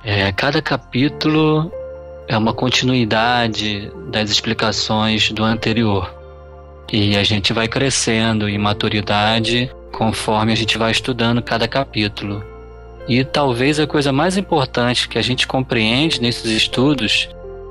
É, 0.04 0.30
cada 0.30 0.62
capítulo 0.62 1.72
é 2.28 2.36
uma 2.36 2.54
continuidade 2.54 3.90
das 4.10 4.30
explicações 4.30 5.32
do 5.32 5.42
anterior. 5.42 6.14
E 6.92 7.16
a 7.16 7.24
gente 7.24 7.52
vai 7.52 7.66
crescendo 7.66 8.48
em 8.48 8.56
maturidade 8.58 9.70
conforme 9.92 10.52
a 10.52 10.54
gente 10.56 10.78
vai 10.78 10.92
estudando 10.92 11.42
cada 11.42 11.66
capítulo. 11.66 12.44
E 13.08 13.24
talvez 13.24 13.80
a 13.80 13.86
coisa 13.86 14.12
mais 14.12 14.36
importante 14.36 15.08
que 15.08 15.18
a 15.18 15.22
gente 15.22 15.46
compreende 15.46 16.20
nesses 16.20 16.50
estudos 16.50 17.28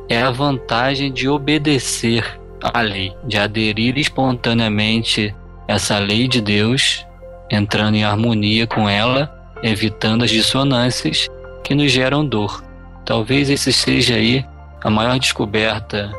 é 0.09 0.21
a 0.21 0.29
vantagem 0.29 1.11
de 1.11 1.29
obedecer 1.29 2.39
à 2.61 2.81
lei, 2.81 3.13
de 3.23 3.37
aderir 3.37 3.97
espontaneamente 3.97 5.33
essa 5.67 5.97
lei 5.97 6.27
de 6.27 6.41
Deus, 6.41 7.05
entrando 7.49 7.95
em 7.95 8.03
harmonia 8.03 8.67
com 8.67 8.89
ela, 8.89 9.33
evitando 9.63 10.23
as 10.23 10.31
dissonâncias 10.31 11.29
que 11.63 11.75
nos 11.75 11.91
geram 11.91 12.25
dor. 12.25 12.63
Talvez 13.05 13.49
esse 13.49 13.71
seja 13.71 14.15
aí 14.15 14.45
a 14.83 14.89
maior 14.89 15.17
descoberta 15.19 16.11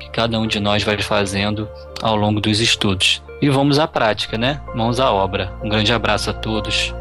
que 0.00 0.10
cada 0.10 0.38
um 0.38 0.46
de 0.46 0.60
nós 0.60 0.82
vai 0.82 0.98
fazendo 0.98 1.68
ao 2.02 2.16
longo 2.16 2.40
dos 2.40 2.60
estudos. 2.60 3.22
E 3.40 3.50
vamos 3.50 3.78
à 3.78 3.86
prática, 3.86 4.38
né? 4.38 4.60
Mãos 4.74 4.98
à 4.98 5.12
obra. 5.12 5.52
Um 5.62 5.68
grande 5.68 5.92
abraço 5.92 6.30
a 6.30 6.32
todos. 6.32 6.94